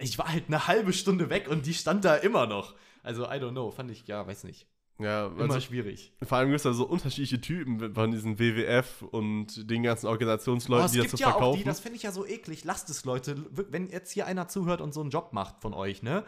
ich 0.00 0.18
war 0.18 0.28
halt 0.32 0.44
eine 0.48 0.66
halbe 0.66 0.92
Stunde 0.92 1.30
weg 1.30 1.48
und 1.48 1.66
die 1.66 1.74
stand 1.74 2.04
da 2.04 2.16
immer 2.16 2.46
noch. 2.46 2.74
Also, 3.02 3.24
I 3.24 3.34
don't 3.36 3.50
know, 3.52 3.70
fand 3.70 3.90
ich, 3.90 4.06
ja, 4.06 4.26
weiß 4.26 4.44
nicht. 4.44 4.66
ja, 4.98 5.26
Immer 5.26 5.42
also, 5.42 5.60
schwierig. 5.60 6.12
vor 6.22 6.38
allem 6.38 6.48
gibt 6.48 6.56
es 6.56 6.62
da 6.62 6.72
so 6.72 6.86
unterschiedliche 6.86 7.40
Typen 7.40 7.94
von 7.94 8.10
diesen 8.10 8.38
WWF 8.38 9.02
und 9.02 9.68
den 9.70 9.82
ganzen 9.82 10.06
Organisationsleuten, 10.06 10.82
Oh, 10.84 10.86
es 10.86 10.92
die 10.92 10.98
das 10.98 11.06
gibt 11.08 11.20
ja 11.20 11.26
auch 11.28 11.32
verkaufen. 11.32 11.58
die, 11.58 11.64
das 11.64 11.80
finde 11.80 11.96
ich 11.96 12.02
ja 12.02 12.12
so 12.12 12.24
eklig. 12.26 12.64
Lasst 12.64 12.88
es, 12.90 13.04
Leute. 13.04 13.36
Wenn 13.50 13.88
jetzt 13.90 14.10
hier 14.12 14.26
einer 14.26 14.48
zuhört 14.48 14.80
und 14.80 14.94
so 14.94 15.00
einen 15.02 15.10
Job 15.10 15.32
macht 15.32 15.60
von 15.60 15.74
euch, 15.74 16.02
ne? 16.02 16.24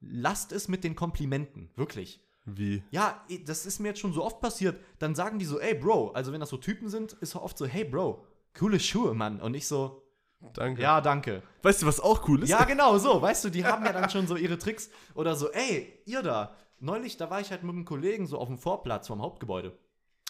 Lasst 0.00 0.52
es 0.52 0.68
mit 0.68 0.84
den 0.84 0.94
Komplimenten. 0.96 1.70
Wirklich. 1.76 2.20
Wie? 2.44 2.82
Ja, 2.90 3.24
das 3.46 3.66
ist 3.66 3.78
mir 3.78 3.88
jetzt 3.88 4.00
schon 4.00 4.12
so 4.12 4.24
oft 4.24 4.40
passiert. 4.40 4.80
Dann 4.98 5.14
sagen 5.14 5.38
die 5.38 5.44
so, 5.44 5.60
ey, 5.60 5.74
Bro. 5.74 6.10
Also, 6.12 6.32
wenn 6.32 6.40
das 6.40 6.48
so 6.50 6.56
Typen 6.56 6.88
sind, 6.88 7.12
ist 7.14 7.36
oft 7.36 7.56
so, 7.56 7.66
hey, 7.66 7.84
Bro, 7.84 8.24
coole 8.58 8.80
Schuhe, 8.80 9.14
Mann. 9.14 9.40
Und 9.40 9.54
ich 9.54 9.66
so, 9.68 10.01
Danke. 10.54 10.82
ja, 10.82 11.00
danke. 11.00 11.42
Weißt 11.62 11.82
du, 11.82 11.86
was 11.86 12.00
auch 12.00 12.28
cool 12.28 12.42
ist? 12.42 12.48
Ja, 12.48 12.64
genau, 12.64 12.98
so, 12.98 13.22
weißt 13.22 13.44
du, 13.44 13.50
die 13.50 13.64
haben 13.64 13.84
ja 13.84 13.92
dann 13.92 14.10
schon 14.10 14.26
so 14.26 14.36
ihre 14.36 14.58
Tricks 14.58 14.90
oder 15.14 15.36
so, 15.36 15.50
ey, 15.50 16.00
ihr 16.04 16.22
da, 16.22 16.56
neulich, 16.80 17.16
da 17.16 17.30
war 17.30 17.40
ich 17.40 17.50
halt 17.50 17.62
mit 17.62 17.74
einem 17.74 17.84
Kollegen 17.84 18.26
so 18.26 18.38
auf 18.38 18.48
dem 18.48 18.58
Vorplatz 18.58 19.06
vom 19.06 19.22
Hauptgebäude 19.22 19.76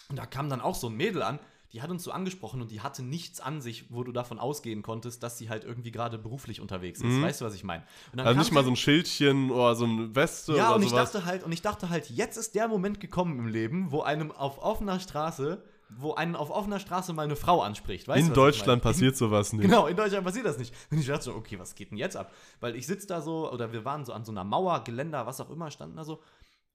und 0.09 0.17
da 0.17 0.25
kam 0.25 0.49
dann 0.49 0.61
auch 0.61 0.75
so 0.75 0.87
ein 0.87 0.95
Mädel 0.95 1.23
an, 1.23 1.39
die 1.73 1.81
hat 1.81 1.89
uns 1.89 2.03
so 2.03 2.11
angesprochen 2.11 2.61
und 2.61 2.69
die 2.69 2.81
hatte 2.81 3.01
nichts 3.01 3.39
an 3.41 3.59
sich, 3.59 3.85
wo 3.89 4.03
du 4.03 4.11
davon 4.11 4.37
ausgehen 4.37 4.83
konntest, 4.83 5.23
dass 5.23 5.39
sie 5.39 5.49
halt 5.49 5.63
irgendwie 5.63 5.91
gerade 5.91 6.19
beruflich 6.19 6.61
unterwegs 6.61 7.01
ist. 7.01 7.19
Weißt 7.19 7.41
du, 7.41 7.45
was 7.45 7.55
ich 7.55 7.63
meine? 7.63 7.83
Also 8.15 8.37
nicht 8.37 8.51
mal 8.51 8.63
so 8.63 8.69
ein 8.69 8.75
Schildchen 8.75 9.49
oder 9.49 9.73
so 9.73 9.85
eine 9.85 10.15
Weste 10.15 10.55
ja, 10.55 10.67
oder 10.67 10.75
und 10.75 10.83
ich 10.83 10.89
sowas. 10.89 11.11
dachte 11.11 11.25
halt, 11.25 11.43
und 11.43 11.51
ich 11.51 11.63
dachte 11.63 11.89
halt, 11.89 12.11
jetzt 12.11 12.37
ist 12.37 12.53
der 12.53 12.67
Moment 12.67 12.99
gekommen 12.99 13.39
im 13.39 13.47
Leben, 13.47 13.91
wo 13.91 14.03
einem 14.03 14.31
auf 14.31 14.59
offener 14.59 14.99
Straße, 14.99 15.63
wo 15.97 16.13
einen 16.13 16.35
auf 16.35 16.49
offener 16.49 16.79
Straße 16.79 17.13
mal 17.13 17.23
eine 17.23 17.35
Frau 17.35 17.61
anspricht. 17.61 18.07
Weißt 18.07 18.21
du, 18.21 18.27
In 18.27 18.33
Deutschland 18.33 18.81
passiert 18.81 19.15
sowas 19.15 19.53
nicht. 19.53 19.63
Genau, 19.63 19.87
in 19.87 19.95
Deutschland 19.95 20.25
passiert 20.25 20.45
das 20.45 20.57
nicht. 20.57 20.73
Und 20.91 20.99
ich 20.99 21.07
dachte 21.07 21.23
so, 21.23 21.35
okay, 21.35 21.59
was 21.59 21.75
geht 21.75 21.91
denn 21.91 21.97
jetzt 21.97 22.15
ab? 22.15 22.33
Weil 22.59 22.75
ich 22.75 22.87
sitze 22.87 23.07
da 23.07 23.21
so, 23.21 23.51
oder 23.51 23.71
wir 23.71 23.85
waren 23.85 24.05
so 24.05 24.13
an 24.13 24.25
so 24.25 24.31
einer 24.31 24.43
Mauer, 24.43 24.83
Geländer, 24.83 25.25
was 25.25 25.41
auch 25.41 25.49
immer, 25.49 25.71
standen 25.71 25.95
da 25.95 26.03
so. 26.03 26.21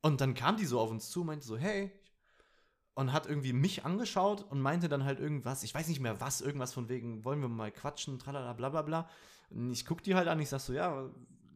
Und 0.01 0.21
dann 0.21 0.35
kam 0.35 0.57
die 0.57 0.67
so 0.67 0.81
auf 0.81 0.91
uns 0.91 1.11
zu, 1.11 1.25
meinte 1.25 1.47
so, 1.47 1.57
hey. 1.57 1.91
Und 2.95 3.13
hat 3.13 3.27
irgendwie 3.27 3.53
mich 3.53 3.85
angeschaut 3.85 4.45
und 4.51 4.61
meinte 4.61 4.89
dann 4.89 5.05
halt 5.05 5.21
irgendwas, 5.21 5.63
ich 5.63 5.73
weiß 5.73 5.87
nicht 5.87 6.01
mehr 6.01 6.21
was, 6.21 6.41
irgendwas 6.41 6.73
von 6.73 6.89
wegen, 6.89 7.25
wollen 7.25 7.41
wir 7.41 7.49
mal 7.49 7.71
quatschen, 7.71 8.19
tralala, 8.19 8.53
bla 8.55 8.71
bla 8.71 8.83
bla. 8.83 9.09
Und 9.51 9.71
ich 9.71 9.87
guck 9.87 10.03
die 10.03 10.15
halt 10.15 10.27
an, 10.27 10.41
ich 10.41 10.49
sag 10.49 10.61
so, 10.61 10.73
ja, 10.73 11.09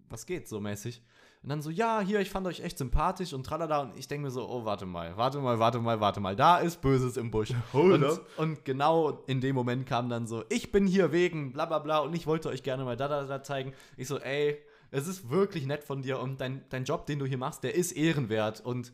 was 0.08 0.26
geht 0.26 0.48
so 0.48 0.60
mäßig? 0.60 1.02
Und 1.42 1.48
dann 1.48 1.60
so, 1.60 1.70
ja, 1.70 2.00
hier, 2.00 2.20
ich 2.20 2.30
fand 2.30 2.46
euch 2.46 2.60
echt 2.60 2.78
sympathisch 2.78 3.32
und 3.32 3.44
tralala. 3.44 3.80
Und 3.80 3.96
ich 3.96 4.06
denke 4.06 4.26
mir 4.26 4.30
so, 4.30 4.48
oh, 4.48 4.64
warte 4.64 4.86
mal, 4.86 5.16
warte 5.16 5.40
mal, 5.40 5.58
warte 5.58 5.80
mal, 5.80 6.00
warte 6.00 6.20
mal, 6.20 6.36
da 6.36 6.58
ist 6.58 6.80
Böses 6.80 7.16
im 7.16 7.32
Busch. 7.32 7.52
Und, 7.72 8.20
und 8.36 8.64
genau 8.64 9.22
in 9.26 9.40
dem 9.40 9.56
Moment 9.56 9.86
kam 9.86 10.08
dann 10.08 10.26
so, 10.26 10.44
ich 10.50 10.70
bin 10.70 10.86
hier 10.86 11.10
wegen 11.10 11.52
bla 11.52 11.66
bla 11.66 11.80
bla 11.80 11.98
und 11.98 12.14
ich 12.14 12.26
wollte 12.26 12.48
euch 12.48 12.62
gerne 12.62 12.84
mal 12.84 12.96
da, 12.96 13.08
da, 13.08 13.24
da 13.24 13.42
zeigen. 13.42 13.72
Ich 13.96 14.08
so, 14.08 14.18
ey, 14.18 14.58
es 14.90 15.08
ist 15.08 15.30
wirklich 15.30 15.66
nett 15.66 15.82
von 15.82 16.02
dir 16.02 16.20
und 16.20 16.40
dein, 16.40 16.64
dein 16.68 16.84
Job, 16.84 17.06
den 17.06 17.18
du 17.18 17.26
hier 17.26 17.38
machst, 17.38 17.64
der 17.64 17.74
ist 17.74 17.92
ehrenwert 17.92 18.60
und 18.60 18.92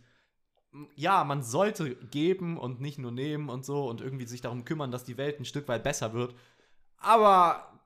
ja, 0.94 1.24
man 1.24 1.42
sollte 1.42 1.96
geben 1.96 2.56
und 2.56 2.80
nicht 2.80 2.98
nur 2.98 3.10
nehmen 3.10 3.48
und 3.48 3.64
so 3.64 3.88
und 3.88 4.00
irgendwie 4.00 4.26
sich 4.26 4.40
darum 4.40 4.64
kümmern, 4.64 4.90
dass 4.90 5.04
die 5.04 5.16
Welt 5.16 5.40
ein 5.40 5.44
Stück 5.44 5.66
weit 5.68 5.82
besser 5.82 6.12
wird. 6.12 6.34
Aber 6.98 7.77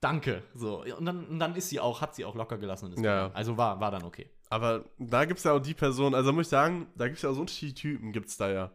danke. 0.00 0.42
So. 0.54 0.82
Und 0.84 1.04
dann, 1.04 1.26
und 1.26 1.38
dann 1.38 1.54
ist 1.56 1.68
sie 1.70 1.80
auch, 1.80 2.00
hat 2.00 2.14
sie 2.14 2.24
auch 2.24 2.34
locker 2.34 2.58
gelassen 2.58 2.86
und 2.86 2.92
ist 2.94 3.00
Ja. 3.04 3.14
gegangen. 3.24 3.34
Also 3.34 3.56
war, 3.56 3.80
war 3.80 3.90
dann 3.90 4.04
okay. 4.04 4.30
Aber 4.50 4.84
da 4.98 5.24
gibt 5.24 5.38
es 5.38 5.44
ja 5.44 5.52
auch 5.52 5.60
die 5.60 5.74
Person, 5.74 6.14
also 6.14 6.32
muss 6.32 6.46
ich 6.46 6.50
sagen, 6.50 6.86
da 6.96 7.06
gibt 7.06 7.16
es 7.18 7.22
ja 7.22 7.30
auch 7.30 7.34
so 7.34 7.40
unterschiedliche 7.42 7.74
Typen, 7.74 8.12
gibt 8.12 8.28
es 8.28 8.36
da 8.36 8.50
ja. 8.50 8.70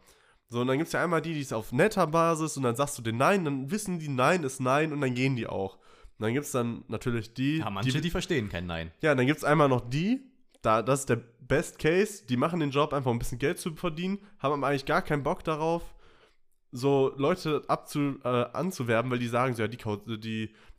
So, 0.50 0.62
und 0.62 0.68
dann 0.68 0.78
gibt 0.78 0.88
es 0.88 0.94
ja 0.94 1.04
einmal 1.04 1.22
die, 1.22 1.34
die 1.34 1.40
ist 1.42 1.52
auf 1.54 1.72
netter 1.72 2.06
Basis 2.06 2.58
und 2.58 2.64
dann 2.64 2.76
sagst 2.76 2.98
du 2.98 3.02
den 3.02 3.18
Nein, 3.18 3.44
dann 3.44 3.72
wissen 3.72 3.98
die 3.98 4.08
Nein 4.10 4.44
ist 4.44 4.60
Nein 4.60 4.94
und 4.94 5.02
dann 5.02 5.16
gehen 5.16 5.36
die 5.36 5.48
auch. 5.48 5.78
Und 6.20 6.26
dann 6.28 6.34
gibt 6.34 6.46
es 6.46 6.52
dann 6.52 6.84
natürlich 6.90 7.34
die, 7.34 7.58
Ja, 7.58 7.72
manche, 7.72 7.92
die, 7.92 8.02
die 8.02 8.12
verstehen 8.12 8.50
kein 8.50 8.68
Nein. 8.68 8.92
ja, 9.02 9.16
dann 9.16 9.26
gibt 9.26 9.38
es 9.40 9.44
einmal 9.44 9.68
noch 9.68 9.82
die, 9.90 10.30
da, 10.62 10.84
das 10.84 11.02
ist 11.02 11.10
der 11.10 11.16
Best 11.42 11.80
Case, 11.80 12.24
die 12.28 12.38
machen 12.38 12.60
den 12.60 12.70
Job 12.70 12.94
einfach 12.94 13.10
um 13.10 13.16
ein 13.16 13.20
bisschen 13.20 13.40
Geld 13.40 13.58
zu 13.58 13.74
verdienen, 13.76 14.20
haben 14.40 14.54
aber 14.54 14.68
eigentlich 14.68 14.86
gar 14.86 15.02
keinen 15.02 15.24
Bock 15.24 15.44
darauf, 15.44 15.82
so 16.76 17.14
Leute 17.18 17.62
abzu, 17.68 18.16
äh, 18.24 18.28
anzuwerben, 18.28 19.12
weil 19.12 19.20
die 19.20 19.28
sagen 19.28 19.54
so, 19.54 19.62
ja, 19.62 19.68
die, 19.68 19.78
die, 19.78 20.18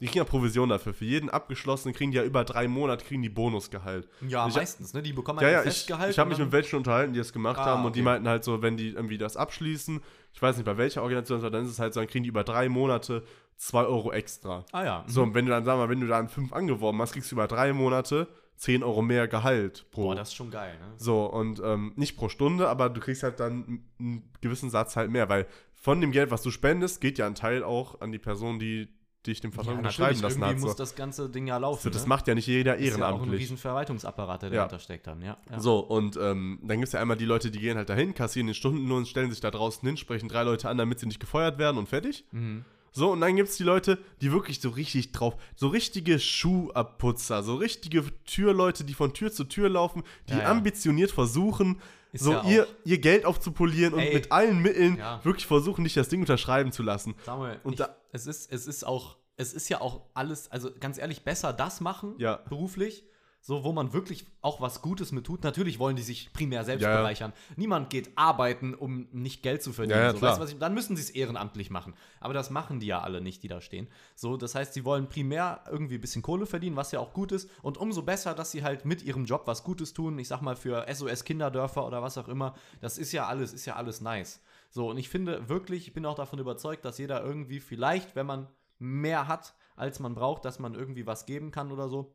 die 0.00 0.06
kriegen 0.06 0.18
ja 0.18 0.24
Provision 0.24 0.68
dafür. 0.68 0.92
Für 0.92 1.04
jeden 1.04 1.30
abgeschlossenen 1.30 1.94
kriegen 1.94 2.10
die 2.10 2.16
ja 2.16 2.24
über 2.24 2.44
drei 2.44 2.66
Monate 2.66 3.04
kriegen 3.04 3.22
die 3.22 3.28
Bonusgehalt. 3.28 4.08
Ja, 4.28 4.46
Ich- 4.48 4.56
meistens, 4.56 4.92
ne? 4.92 5.02
Die 5.02 5.12
bekommen 5.12 5.38
Ja, 5.38 5.44
halt 5.46 5.52
ja, 5.54 5.60
ein 5.60 5.68
ich, 5.68 5.74
Festgehalt. 5.74 6.10
ich 6.10 6.18
habe 6.18 6.30
mich 6.30 6.38
mit 6.40 6.50
welchen 6.52 6.76
unterhalten, 6.76 7.12
die 7.12 7.18
das 7.20 7.32
gemacht 7.32 7.58
Ah, 7.60 7.64
haben 7.66 7.84
und 7.84 7.94
die 7.94 8.00
okay. 8.00 8.04
meinten 8.10 8.28
halt 8.28 8.42
so, 8.44 8.60
wenn 8.60 8.76
die 8.76 8.88
irgendwie 8.90 9.18
das 9.18 9.36
abschließen, 9.36 10.00
ich 10.32 10.42
weiß 10.42 10.56
nicht 10.56 10.66
bei 10.66 10.76
welcher 10.76 11.02
Organisation, 11.02 11.52
dann 11.52 11.64
ist 11.64 11.70
es 11.70 11.78
halt 11.78 11.94
so, 11.94 12.00
dann 12.00 12.08
kriegen 12.08 12.24
die 12.24 12.28
über 12.30 12.42
drei 12.44 12.68
Monate 12.68 13.22
zwei 13.56 13.84
Euro 13.84 14.12
extra. 14.12 14.64
Ah 14.72 14.84
ja. 14.84 15.04
So, 15.06 15.22
und 15.22 15.34
wenn 15.34 15.44
du 15.46 15.52
dann, 15.52 15.64
sag 15.64 15.76
mal, 15.78 15.88
wenn 15.88 16.00
du 16.00 16.08
dann 16.08 16.28
fünf 16.28 16.52
angeworben 16.52 17.00
hast, 17.00 17.12
kriegst 17.12 17.30
du 17.30 17.36
über 17.36 17.46
drei 17.46 17.72
Monate 17.72 18.26
10 18.56 18.82
Euro 18.84 19.02
mehr 19.02 19.26
Gehalt 19.28 19.86
pro. 19.90 20.02
Boah, 20.04 20.14
das 20.14 20.28
ist 20.28 20.34
schon 20.34 20.50
geil, 20.50 20.78
ne? 20.80 20.92
so, 20.96 21.24
und 21.26 21.60
ähm, 21.64 21.92
nicht 21.96 22.16
pro 22.16 22.28
Stunde, 22.28 22.68
aber 22.68 22.88
du 22.88 23.00
kriegst 23.00 23.24
halt 23.24 23.40
dann 23.40 23.82
einen 23.98 24.30
gewissen 24.40 24.70
Satz 24.70 24.94
halt 24.94 25.10
mehr, 25.10 25.28
weil 25.28 25.46
von 25.84 26.00
dem 26.00 26.12
Geld, 26.12 26.30
was 26.30 26.40
du 26.40 26.50
spendest, 26.50 27.02
geht 27.02 27.18
ja 27.18 27.26
ein 27.26 27.34
Teil 27.34 27.62
auch 27.62 28.00
an 28.00 28.10
die 28.10 28.18
Person, 28.18 28.58
die 28.58 28.88
dich 29.26 29.42
dem 29.42 29.52
Vertrag 29.52 29.72
Ja, 29.74 29.78
unterschreiben 29.80 30.18
lassen 30.22 30.38
irgendwie 30.40 30.54
hat. 30.54 30.60
So. 30.60 30.66
muss 30.68 30.76
das 30.76 30.94
ganze 30.94 31.28
Ding 31.28 31.46
ja 31.46 31.58
laufen. 31.58 31.82
So, 31.82 31.90
das 31.90 32.04
ne? 32.04 32.08
macht 32.08 32.26
ja 32.26 32.34
nicht 32.34 32.46
jeder 32.46 32.76
ist 32.76 32.86
ja 32.88 32.94
auch 32.94 33.08
ein 33.08 33.12
ehrenamtlich. 33.12 33.40
riesen 33.42 33.58
Verwaltungsapparat, 33.58 34.42
der 34.42 34.48
Ja. 34.48 34.54
dahinter 34.56 34.78
steckt 34.78 35.06
dann, 35.06 35.20
ja. 35.20 35.36
ja. 35.50 35.60
So, 35.60 35.80
und 35.80 36.16
ähm, 36.16 36.58
dann 36.62 36.78
gibt 36.78 36.86
es 36.86 36.92
ja 36.92 37.00
einmal 37.02 37.18
die 37.18 37.26
Leute, 37.26 37.50
die 37.50 37.58
gehen 37.58 37.76
halt 37.76 37.90
dahin, 37.90 38.14
kassieren 38.14 38.46
den 38.46 38.54
Stundenlohn, 38.54 39.04
stellen 39.04 39.28
sich 39.30 39.40
da 39.40 39.50
draußen 39.50 39.86
hin, 39.86 39.98
sprechen 39.98 40.30
drei 40.30 40.42
Leute 40.42 40.70
an, 40.70 40.78
damit 40.78 41.00
sie 41.00 41.06
nicht 41.06 41.20
gefeuert 41.20 41.58
werden 41.58 41.76
und 41.76 41.86
fertig. 41.86 42.24
Mhm. 42.32 42.64
So, 42.96 43.10
und 43.10 43.20
dann 43.20 43.34
gibt 43.36 43.48
es 43.50 43.56
die 43.58 43.64
Leute, 43.64 43.98
die 44.22 44.30
wirklich 44.32 44.60
so 44.60 44.70
richtig 44.70 45.12
drauf, 45.12 45.34
so 45.54 45.66
richtige 45.68 46.18
Schuhabputzer, 46.18 47.42
so 47.42 47.56
richtige 47.56 48.04
Türleute, 48.24 48.84
die 48.84 48.94
von 48.94 49.12
Tür 49.12 49.32
zu 49.32 49.44
Tür 49.44 49.68
laufen, 49.68 50.02
die 50.28 50.40
ambitioniert 50.40 51.10
versuchen, 51.10 51.80
Ist 52.14 52.24
so 52.24 52.32
ja 52.32 52.44
ihr, 52.44 52.66
ihr 52.84 52.98
Geld 52.98 53.26
aufzupolieren 53.26 53.92
und 53.94 54.00
Ey. 54.00 54.14
mit 54.14 54.32
allen 54.32 54.60
Mitteln 54.62 54.96
Ja. 54.96 55.22
wirklich 55.24 55.46
versuchen, 55.46 55.84
dich 55.84 55.94
das 55.94 56.08
Ding 56.08 56.20
unterschreiben 56.20 56.72
zu 56.72 56.82
lassen. 56.82 57.14
Samuel, 57.26 57.60
Und 57.64 57.72
ich, 57.74 57.78
da- 57.80 57.96
es, 58.12 58.26
ist, 58.26 58.50
es 58.52 58.66
ist 58.66 58.86
auch, 58.86 59.16
es 59.36 59.52
ist 59.52 59.68
ja 59.68 59.80
auch 59.80 60.02
alles, 60.14 60.50
also 60.50 60.70
ganz 60.78 60.96
ehrlich, 60.98 61.22
besser 61.24 61.52
das 61.52 61.80
machen, 61.80 62.14
beruflich, 62.48 63.04
so 63.46 63.62
wo 63.62 63.72
man 63.72 63.92
wirklich 63.92 64.24
auch 64.40 64.62
was 64.62 64.80
Gutes 64.80 65.12
mit 65.12 65.26
tut. 65.26 65.44
Natürlich 65.44 65.78
wollen 65.78 65.96
die 65.96 66.02
sich 66.02 66.32
primär 66.32 66.64
selbst 66.64 66.82
Ja, 66.82 66.92
ja. 66.92 66.96
bereichern. 67.02 67.34
Niemand 67.56 67.90
geht 67.90 68.16
arbeiten, 68.16 68.72
um 68.72 69.06
nicht 69.12 69.42
Geld 69.42 69.62
zu 69.62 69.74
verdienen. 69.74 70.00
Ja, 70.00 70.14
so, 70.14 70.22
weißt 70.22 70.54
ich, 70.54 70.58
dann 70.58 70.72
müssen 70.72 70.96
sie 70.96 71.02
es 71.02 71.10
ehrenamtlich 71.10 71.68
machen. 71.68 71.92
Aber 72.20 72.32
das 72.32 72.48
machen 72.48 72.80
die 72.80 72.86
ja 72.86 73.02
alle 73.02 73.20
nicht, 73.20 73.42
die 73.42 73.48
da 73.48 73.60
stehen. 73.60 73.86
So, 74.14 74.38
das 74.38 74.54
heißt, 74.54 74.72
sie 74.72 74.86
wollen 74.86 75.10
primär 75.10 75.62
irgendwie 75.70 75.96
ein 75.96 76.00
bisschen 76.00 76.22
Kohle 76.22 76.46
verdienen, 76.46 76.76
was 76.76 76.90
ja 76.90 77.00
auch 77.00 77.12
gut 77.12 77.32
ist. 77.32 77.50
Und 77.60 77.76
umso 77.76 78.00
besser, 78.00 78.32
dass 78.32 78.50
sie 78.50 78.64
halt 78.64 78.86
mit 78.86 79.02
ihrem 79.02 79.26
Job 79.26 79.42
was 79.44 79.62
Gutes 79.62 79.92
tun. 79.92 80.18
Ich 80.18 80.28
sag 80.28 80.40
mal 80.40 80.56
für 80.56 80.86
SOS 80.90 81.24
Kinderdörfer 81.24 81.86
oder 81.86 82.00
was 82.00 82.16
auch 82.16 82.28
immer. 82.28 82.54
Das 82.80 82.96
ist 82.96 83.12
ja 83.12 83.26
alles, 83.26 83.52
ist 83.52 83.66
ja 83.66 83.76
alles 83.76 84.00
nice. 84.00 84.40
So, 84.70 84.88
und 84.88 84.96
ich 84.96 85.10
finde 85.10 85.50
wirklich, 85.50 85.88
ich 85.88 85.92
bin 85.92 86.06
auch 86.06 86.16
davon 86.16 86.38
überzeugt, 86.38 86.86
dass 86.86 86.96
jeder 86.96 87.22
irgendwie 87.22 87.60
vielleicht, 87.60 88.16
wenn 88.16 88.24
man 88.24 88.48
mehr 88.78 89.28
hat, 89.28 89.54
als 89.76 90.00
man 90.00 90.14
braucht, 90.14 90.46
dass 90.46 90.58
man 90.58 90.74
irgendwie 90.74 91.06
was 91.06 91.26
geben 91.26 91.50
kann 91.50 91.70
oder 91.70 91.90
so. 91.90 92.14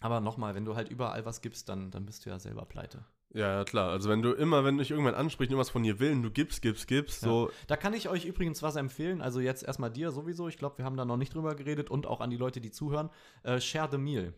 Aber 0.00 0.20
nochmal, 0.20 0.54
wenn 0.54 0.64
du 0.64 0.76
halt 0.76 0.88
überall 0.90 1.24
was 1.24 1.40
gibst, 1.40 1.68
dann, 1.68 1.90
dann 1.90 2.04
bist 2.06 2.26
du 2.26 2.30
ja 2.30 2.38
selber 2.38 2.64
pleite. 2.66 3.04
Ja, 3.32 3.58
ja, 3.58 3.64
klar. 3.64 3.90
Also 3.90 4.08
wenn 4.08 4.22
du 4.22 4.32
immer, 4.32 4.64
wenn 4.64 4.78
dich 4.78 4.90
irgendwann 4.90 5.14
anspricht, 5.14 5.50
irgendwas 5.50 5.70
von 5.70 5.82
dir 5.82 5.98
will, 5.98 6.20
du 6.22 6.30
gibst, 6.30 6.62
gibst, 6.62 6.86
gibst, 6.86 7.22
Ja. 7.22 7.28
so, 7.28 7.50
Da 7.66 7.76
kann 7.76 7.92
ich 7.94 8.08
euch 8.08 8.24
übrigens 8.24 8.62
was 8.62 8.76
empfehlen. 8.76 9.20
Also 9.20 9.40
jetzt 9.40 9.62
erstmal 9.62 9.90
dir 9.90 10.10
sowieso. 10.12 10.48
Ich 10.48 10.58
glaube, 10.58 10.78
wir 10.78 10.84
haben 10.84 10.96
da 10.96 11.04
noch 11.04 11.16
nicht 11.16 11.34
drüber 11.34 11.54
geredet 11.54 11.90
und 11.90 12.06
auch 12.06 12.20
an 12.20 12.30
die 12.30 12.36
Leute, 12.36 12.60
die 12.60 12.70
zuhören. 12.70 13.10
Äh, 13.42 13.60
Share 13.60 13.88
the 13.90 13.98
Meal. 13.98 14.32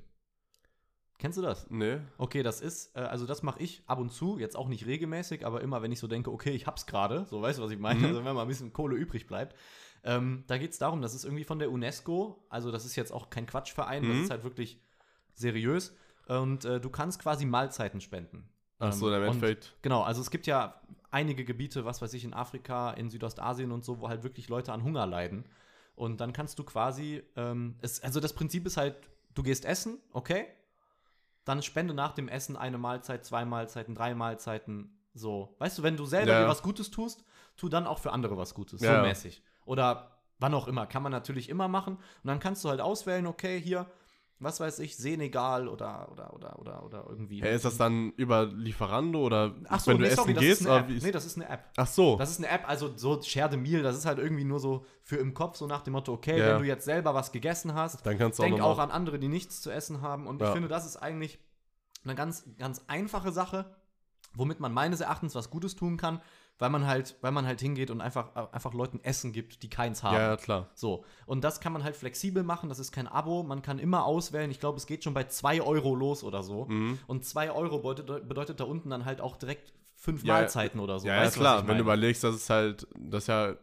Kennst 1.18 1.36
du 1.36 1.42
das? 1.42 1.68
ne? 1.68 2.06
Okay, 2.16 2.44
das 2.44 2.60
ist, 2.60 2.94
äh, 2.96 3.00
also 3.00 3.26
das 3.26 3.42
mache 3.42 3.60
ich 3.60 3.82
ab 3.86 3.98
und 3.98 4.10
zu, 4.12 4.38
jetzt 4.38 4.56
auch 4.56 4.68
nicht 4.68 4.86
regelmäßig, 4.86 5.44
aber 5.44 5.60
immer, 5.62 5.82
wenn 5.82 5.90
ich 5.90 5.98
so 5.98 6.06
denke, 6.06 6.30
okay, 6.30 6.50
ich 6.50 6.66
hab's 6.68 6.86
gerade, 6.86 7.26
so 7.28 7.42
weißt 7.42 7.58
du, 7.58 7.62
was 7.64 7.72
ich 7.72 7.78
meine, 7.80 7.98
Mhm. 7.98 8.04
also 8.06 8.24
wenn 8.24 8.34
mal 8.36 8.42
ein 8.42 8.48
bisschen 8.48 8.72
Kohle 8.72 8.94
übrig 8.94 9.26
bleibt. 9.26 9.56
Ähm, 10.04 10.44
da 10.46 10.58
geht 10.58 10.70
es 10.70 10.78
darum, 10.78 11.02
das 11.02 11.14
ist 11.14 11.24
irgendwie 11.24 11.42
von 11.42 11.58
der 11.58 11.72
UNESCO, 11.72 12.46
also 12.50 12.70
das 12.70 12.84
ist 12.84 12.94
jetzt 12.94 13.12
auch 13.12 13.30
kein 13.30 13.46
Quatschverein, 13.46 14.06
das 14.06 14.16
Mhm. 14.16 14.22
ist 14.22 14.30
halt 14.30 14.44
wirklich 14.44 14.80
seriös 15.38 15.94
und 16.26 16.64
äh, 16.64 16.80
du 16.80 16.90
kannst 16.90 17.20
quasi 17.20 17.46
Mahlzeiten 17.46 18.00
spenden. 18.00 18.48
Ach 18.78 18.92
so, 18.92 19.08
Ähm, 19.08 19.14
und- 19.22 19.22
Endeffekt. 19.28 19.76
Genau, 19.82 20.02
also 20.02 20.20
es 20.20 20.30
gibt 20.30 20.46
ja 20.46 20.80
einige 21.10 21.44
Gebiete, 21.44 21.84
was 21.84 22.00
weiß 22.02 22.12
ich, 22.14 22.24
in 22.24 22.34
Afrika, 22.34 22.90
in 22.92 23.10
Südostasien 23.10 23.72
und 23.72 23.84
so, 23.84 24.00
wo 24.00 24.08
halt 24.08 24.22
wirklich 24.22 24.48
Leute 24.48 24.72
an 24.72 24.84
Hunger 24.84 25.06
leiden. 25.06 25.44
Und 25.96 26.20
dann 26.20 26.32
kannst 26.32 26.58
du 26.58 26.64
quasi, 26.64 27.22
ähm, 27.34 27.76
es, 27.80 28.00
also 28.02 28.20
das 28.20 28.32
Prinzip 28.34 28.66
ist 28.66 28.76
halt, 28.76 28.94
du 29.34 29.42
gehst 29.42 29.64
essen, 29.64 29.98
okay? 30.12 30.46
Dann 31.44 31.62
spende 31.62 31.94
nach 31.94 32.12
dem 32.12 32.28
Essen 32.28 32.56
eine 32.56 32.78
Mahlzeit, 32.78 33.24
zwei 33.24 33.44
Mahlzeiten, 33.44 33.94
drei 33.94 34.14
Mahlzeiten, 34.14 34.98
so. 35.14 35.56
Weißt 35.58 35.78
du, 35.78 35.82
wenn 35.82 35.96
du 35.96 36.04
selber 36.04 36.32
Ja. 36.32 36.42
dir 36.42 36.48
was 36.48 36.62
Gutes 36.62 36.90
tust, 36.90 37.24
tu 37.56 37.68
dann 37.68 37.86
auch 37.86 37.98
für 37.98 38.12
andere 38.12 38.36
was 38.36 38.54
Gutes, 38.54 38.82
Ja. 38.82 39.00
so 39.00 39.08
mäßig. 39.08 39.42
Oder 39.64 40.18
wann 40.38 40.54
auch 40.54 40.68
immer, 40.68 40.86
kann 40.86 41.02
man 41.02 41.10
natürlich 41.10 41.48
immer 41.48 41.66
machen. 41.66 41.96
Und 41.96 42.02
dann 42.24 42.38
kannst 42.38 42.62
du 42.64 42.68
halt 42.68 42.80
auswählen, 42.80 43.26
okay, 43.26 43.60
hier, 43.60 43.86
was 44.40 44.60
weiß 44.60 44.78
ich, 44.80 44.96
Senegal 44.96 45.66
oder, 45.68 46.10
oder, 46.12 46.32
oder, 46.34 46.58
oder, 46.58 46.84
oder 46.84 47.04
irgendwie. 47.08 47.40
Ja, 47.40 47.46
ist 47.46 47.64
das 47.64 47.76
dann 47.76 48.12
über 48.12 48.46
Lieferando 48.46 49.20
oder 49.20 49.54
Ach 49.68 49.80
so, 49.80 49.90
wenn 49.90 49.98
du 49.98 50.04
nee, 50.04 50.10
essen 50.10 50.16
sorry, 50.16 50.34
das 50.34 50.42
gehst? 50.86 51.02
Nee, 51.02 51.10
das 51.12 51.24
ist 51.26 51.36
eine 51.36 51.48
App. 51.48 51.64
Ach 51.76 51.86
so. 51.86 52.16
Das 52.16 52.30
ist 52.30 52.38
eine 52.38 52.48
App, 52.48 52.68
also 52.68 52.96
so 52.96 53.20
Share 53.22 53.50
the 53.50 53.56
Meal, 53.56 53.82
das 53.82 53.96
ist 53.96 54.06
halt 54.06 54.18
irgendwie 54.18 54.44
nur 54.44 54.60
so 54.60 54.84
für 55.02 55.16
im 55.16 55.34
Kopf, 55.34 55.56
so 55.56 55.66
nach 55.66 55.82
dem 55.82 55.92
Motto, 55.92 56.12
okay, 56.12 56.38
Ja. 56.38 56.52
wenn 56.52 56.58
du 56.62 56.66
jetzt 56.68 56.84
selber 56.84 57.14
was 57.14 57.32
gegessen 57.32 57.74
hast, 57.74 58.06
dann 58.06 58.16
kannst 58.16 58.38
du 58.38 58.44
denk 58.44 58.60
auch 58.60 58.76
auch 58.76 58.78
an 58.78 58.90
andere, 58.90 59.18
die 59.18 59.28
nichts 59.28 59.60
zu 59.60 59.70
essen 59.70 60.02
haben. 60.02 60.26
Und 60.26 60.40
ich 60.40 60.46
Ja. 60.46 60.52
finde, 60.52 60.68
das 60.68 60.86
ist 60.86 60.96
eigentlich 60.96 61.38
eine 62.04 62.14
ganz, 62.14 62.44
ganz 62.58 62.84
einfache 62.86 63.32
Sache, 63.32 63.74
womit 64.34 64.60
man 64.60 64.72
meines 64.72 65.00
Erachtens 65.00 65.34
was 65.34 65.50
Gutes 65.50 65.74
tun 65.74 65.96
kann, 65.96 66.20
weil 66.58 66.70
man 66.70 66.86
halt, 66.86 67.16
weil 67.20 67.32
man 67.32 67.46
halt 67.46 67.60
hingeht 67.60 67.90
und 67.90 68.00
einfach, 68.00 68.34
einfach 68.52 68.74
Leuten 68.74 69.00
Essen 69.02 69.32
gibt, 69.32 69.62
die 69.62 69.70
keins 69.70 70.02
haben. 70.02 70.14
Ja, 70.14 70.28
ja, 70.30 70.36
klar. 70.36 70.68
So, 70.74 71.04
und 71.26 71.44
das 71.44 71.60
kann 71.60 71.72
man 71.72 71.84
halt 71.84 71.96
flexibel 71.96 72.42
machen, 72.42 72.68
das 72.68 72.78
ist 72.78 72.92
kein 72.92 73.06
Abo, 73.06 73.42
man 73.42 73.62
kann 73.62 73.78
immer 73.78 74.04
auswählen, 74.04 74.50
ich 74.50 74.60
glaube, 74.60 74.78
es 74.78 74.86
geht 74.86 75.04
schon 75.04 75.14
bei 75.14 75.24
2 75.24 75.62
Euro 75.62 75.94
los 75.94 76.24
oder 76.24 76.42
so. 76.42 76.66
Mhm. 76.66 76.98
Und 77.06 77.24
2 77.24 77.52
Euro 77.52 77.78
bedeutet, 77.78 78.28
bedeutet 78.28 78.60
da 78.60 78.64
unten 78.64 78.90
dann 78.90 79.04
halt 79.04 79.20
auch 79.20 79.36
direkt 79.36 79.72
fünf 79.94 80.22
Ja, 80.24 80.34
Mahlzeiten 80.34 80.80
oder 80.80 80.98
so. 81.00 81.08
ja, 81.08 81.14
ja, 81.14 81.20
Weißt 81.22 81.36
was 81.36 81.40
klar. 81.40 81.66
Wenn 81.66 81.76
du 81.76 81.82
überlegst, 81.82 82.22
das 82.24 82.36
ist 82.36 82.50
halt, 82.50 82.86
das 82.96 83.24
ist 83.24 83.28
ja 83.28 83.54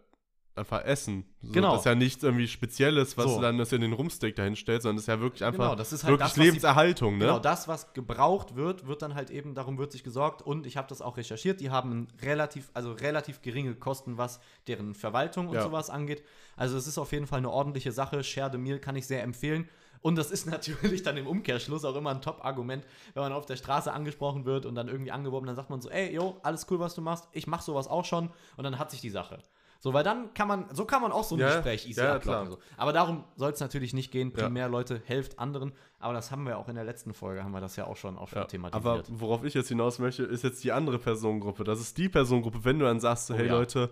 einfach 0.56 0.84
Essen. 0.86 1.26
So, 1.42 1.52
Genau. 1.54 1.72
Das 1.72 1.82
ist 1.82 1.86
ja 1.86 1.96
nichts 1.96 2.24
irgendwie 2.24 2.48
Spezielles, 2.48 3.18
was 3.18 3.26
So. 3.26 3.36
du 3.38 3.42
dann 3.42 3.58
das 3.58 3.72
in 3.72 3.82
den 3.82 3.94
Rumsteak 3.94 4.36
dahin 4.36 4.56
stellst, 4.56 4.84
sondern 4.84 4.98
das 4.98 5.04
ist 5.04 5.08
ja 5.08 5.20
wirklich 5.20 5.44
einfach 5.44 5.64
Genau, 5.64 5.76
das 5.76 5.92
ist 5.94 6.04
halt 6.04 6.14
wirklich 6.14 6.30
das, 6.30 6.38
Lebenserhaltung, 6.38 7.18
ne? 7.18 7.26
Genau, 7.26 7.40
das, 7.40 7.68
was 7.68 7.94
gebraucht 7.94 8.56
wird, 8.56 8.88
wird 8.88 9.02
dann 9.02 9.16
halt 9.16 9.30
eben, 9.30 9.54
darum 9.54 9.78
wird 9.78 9.92
sich 9.92 10.04
gesorgt. 10.04 10.42
Und 10.42 10.66
ich 10.66 10.78
habe 10.78 10.88
das 10.88 11.02
auch 11.02 11.18
recherchiert, 11.18 11.60
die 11.60 11.70
haben 11.72 12.08
relativ, 12.22 12.70
also 12.74 12.92
relativ 12.94 13.42
geringe 13.42 13.76
Kosten, 13.76 14.18
was 14.18 14.40
deren 14.68 14.96
Verwaltung 14.96 15.48
und 15.50 15.56
Ja. 15.56 15.64
sowas 15.64 15.90
angeht. 15.90 16.24
Also 16.56 16.78
es 16.78 16.88
ist 16.88 16.98
auf 16.98 17.12
jeden 17.12 17.28
Fall 17.28 17.40
eine 17.40 17.50
ordentliche 17.52 17.92
Sache. 17.92 18.24
Share 18.24 18.50
the 18.52 18.58
Meal 18.58 18.80
kann 18.80 18.96
ich 18.96 19.08
sehr 19.08 19.24
empfehlen. 19.24 19.68
Und 20.02 20.18
das 20.18 20.30
ist 20.30 20.46
natürlich 20.50 21.04
dann 21.04 21.18
im 21.18 21.26
Umkehrschluss 21.28 21.84
auch 21.84 21.96
immer 21.96 22.12
ein 22.12 22.22
Top-Argument, 22.22 22.86
wenn 23.14 23.24
man 23.24 23.34
auf 23.34 23.46
der 23.46 23.56
Straße 23.56 23.92
angesprochen 23.92 24.46
wird 24.46 24.66
und 24.68 24.76
dann 24.76 24.88
irgendwie 24.88 25.12
angeworben, 25.12 25.48
dann 25.48 25.56
sagt 25.56 25.70
man 25.72 25.82
so, 25.82 25.90
ey, 25.90 26.14
yo, 26.14 26.38
alles 26.44 26.68
cool, 26.70 26.80
was 26.80 26.94
du 26.94 27.02
machst, 27.02 27.28
ich 27.32 27.48
mach 27.48 27.62
sowas 27.62 27.88
auch 27.88 28.06
schon 28.06 28.30
und 28.56 28.64
dann 28.64 28.78
hat 28.78 28.92
sich 28.92 29.02
die 29.02 29.10
Sache. 29.10 29.40
So, 29.86 29.94
weil 29.94 30.04
dann 30.04 30.34
kann 30.34 30.48
man, 30.48 30.66
so 30.74 30.84
kann 30.86 31.00
man 31.04 31.12
auch 31.12 31.24
so 31.24 31.36
ein 31.36 31.40
Ja, 31.42 31.54
Gespräch 31.58 31.88
easy 31.88 32.02
ja, 32.02 32.18
klar. 32.18 32.48
So. 32.48 32.58
Aber 32.76 32.92
darum 32.92 33.24
soll 33.36 33.52
es 33.52 33.60
natürlich 33.60 33.94
nicht 33.94 34.10
gehen. 34.12 34.34
Ja. 34.36 34.46
Primär 34.46 34.68
Leute, 34.68 35.00
helft 35.06 35.38
anderen. 35.38 35.74
Aber 36.00 36.14
das 36.14 36.32
haben 36.32 36.44
wir 36.48 36.58
auch 36.58 36.68
in 36.70 36.74
der 36.74 36.86
letzten 36.86 37.14
Folge, 37.14 37.44
haben 37.44 37.52
wir 37.52 37.62
das 37.62 37.76
ja 37.76 37.86
auch 37.86 37.96
schon, 37.96 38.18
auch 38.18 38.28
schon 38.28 38.40
Ja, 38.40 38.46
thematisiert. 38.46 38.84
aber 38.84 39.04
worauf 39.20 39.44
ich 39.44 39.54
jetzt 39.54 39.68
hinaus 39.68 40.00
möchte, 40.00 40.24
ist 40.24 40.44
jetzt 40.44 40.64
die 40.64 40.72
andere 40.72 40.98
Personengruppe. 40.98 41.64
Das 41.64 41.80
ist 41.80 42.00
die 42.00 42.10
Personengruppe, 42.10 42.66
wenn 42.66 42.80
du 42.80 42.86
dann 42.86 43.00
sagst, 43.00 43.28
so, 43.28 43.36
Oh 43.36 43.38
hey 43.38 43.46
ja. 43.46 43.54
Leute, 43.54 43.92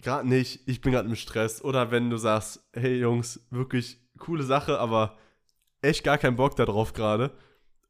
gerade 0.00 0.28
nicht, 0.28 0.66
ich 0.66 0.80
bin 0.80 0.90
gerade 0.90 1.08
im 1.08 1.14
Stress. 1.14 1.62
Oder 1.62 1.92
wenn 1.92 2.10
du 2.10 2.16
sagst, 2.16 2.68
hey 2.72 2.98
Jungs, 2.98 3.46
wirklich 3.50 3.98
coole 4.18 4.42
Sache, 4.42 4.80
aber 4.80 5.16
echt 5.80 6.02
gar 6.02 6.18
keinen 6.18 6.34
Bock 6.34 6.56
darauf 6.56 6.92
gerade. 6.92 7.30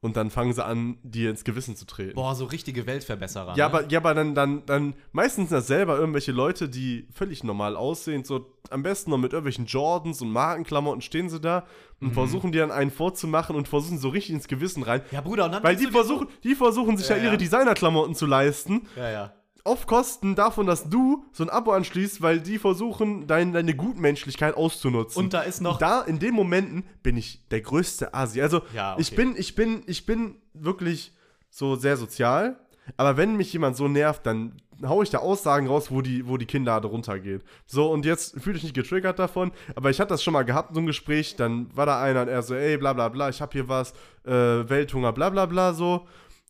Und 0.04 0.16
dann 0.16 0.30
fangen 0.30 0.52
sie 0.52 0.64
an, 0.64 0.98
dir 1.04 1.30
ins 1.30 1.44
Gewissen 1.44 1.76
zu 1.76 1.86
treten. 1.86 2.16
Boah, 2.16 2.34
so 2.34 2.44
richtige 2.46 2.86
Weltverbesserer. 2.86 3.50
Ja, 3.50 3.54
ne? 3.54 3.64
aber, 3.64 3.88
ja, 3.88 4.00
aber 4.00 4.14
dann, 4.14 4.34
dann, 4.34 4.66
dann 4.66 4.94
meistens 5.12 5.50
sind 5.50 5.56
das 5.58 5.68
selber 5.68 5.96
irgendwelche 5.96 6.32
Leute, 6.32 6.68
die 6.68 7.06
völlig 7.14 7.44
normal 7.44 7.76
aussehen, 7.76 8.24
so 8.24 8.52
am 8.70 8.82
besten 8.82 9.12
noch 9.12 9.18
mit 9.18 9.32
irgendwelchen 9.32 9.66
Jordans 9.66 10.20
und 10.20 10.32
Markenklamotten 10.32 11.02
stehen 11.02 11.30
sie 11.30 11.38
da 11.40 11.66
und 12.00 12.08
Mhm. 12.08 12.12
versuchen 12.14 12.50
dir 12.50 12.62
dann 12.62 12.72
einen 12.72 12.90
vorzumachen 12.90 13.54
und 13.54 13.68
versuchen 13.68 13.98
so 13.98 14.08
richtig 14.08 14.34
ins 14.34 14.48
Gewissen 14.48 14.82
rein. 14.82 15.02
Ja, 15.12 15.20
Bruder, 15.20 15.44
und 15.44 15.52
dann 15.52 15.62
Weil 15.62 15.76
die 15.76 15.86
versuchen, 15.86 16.26
die 16.42 16.56
versuchen 16.56 16.96
sich 16.96 17.08
ja, 17.08 17.16
Ja, 17.16 17.22
ihre. 17.22 17.36
Designerklamotten 17.38 18.16
zu 18.16 18.26
leisten, 18.26 18.88
ja, 18.96 19.08
ja. 19.08 19.32
Auf 19.64 19.86
Kosten 19.86 20.34
davon, 20.34 20.66
dass 20.66 20.88
du 20.88 21.24
so 21.32 21.44
ein 21.44 21.50
Abo 21.50 21.72
anschließt, 21.72 22.20
weil 22.20 22.40
die 22.40 22.58
versuchen, 22.58 23.26
dein, 23.26 23.52
deine 23.52 23.74
Gutmenschlichkeit 23.74 24.56
auszunutzen. 24.56 25.22
Und 25.22 25.34
da 25.34 25.42
ist 25.42 25.60
noch. 25.60 25.78
da 25.78 26.02
in 26.02 26.18
den 26.18 26.34
Momenten 26.34 26.84
bin 27.02 27.16
ich 27.16 27.46
der 27.50 27.60
größte 27.60 28.12
Asi. 28.14 28.42
Also 28.42 28.62
Ja, 28.74 28.96
ich 28.98 29.12
okay. 29.12 29.16
bin, 29.16 29.34
ich 29.36 29.54
bin, 29.54 29.82
ich 29.86 30.06
bin 30.06 30.36
wirklich 30.52 31.12
so 31.50 31.76
sehr 31.76 31.96
sozial. 31.96 32.58
Aber 32.96 33.16
wenn 33.16 33.36
mich 33.36 33.52
jemand 33.52 33.76
so 33.76 33.86
nervt, 33.86 34.26
dann 34.26 34.56
hau 34.84 35.02
ich 35.02 35.10
da 35.10 35.18
Aussagen 35.18 35.68
raus, 35.68 35.90
wo 35.90 36.00
die, 36.00 36.26
wo 36.26 36.36
die 36.36 36.46
Kinnlade 36.46 36.88
runtergeht. 36.88 37.44
So, 37.66 37.90
und 37.90 38.04
jetzt 38.04 38.40
fühle 38.40 38.56
ich 38.56 38.64
nicht 38.64 38.74
getriggert 38.74 39.20
davon, 39.20 39.52
aber 39.76 39.90
ich 39.90 40.00
hatte 40.00 40.08
das 40.08 40.24
schon 40.24 40.32
mal 40.32 40.42
gehabt, 40.42 40.74
so 40.74 40.80
ein 40.80 40.86
Gespräch, 40.86 41.36
dann 41.36 41.68
war 41.76 41.86
da 41.86 42.02
einer 42.02 42.22
und 42.22 42.28
er 42.28 42.42
so, 42.42 42.54
ey, 42.54 42.76
bla 42.78 42.92
bla 42.92 43.08
bla, 43.08 43.28
ich 43.28 43.40
hab 43.40 43.52
hier 43.52 43.68
was, 43.68 43.92
äh, 44.24 44.32
Welthunger, 44.32 45.12
bla 45.12 45.30
bla 45.30 45.46
bla, 45.46 45.72
so. 45.72 46.06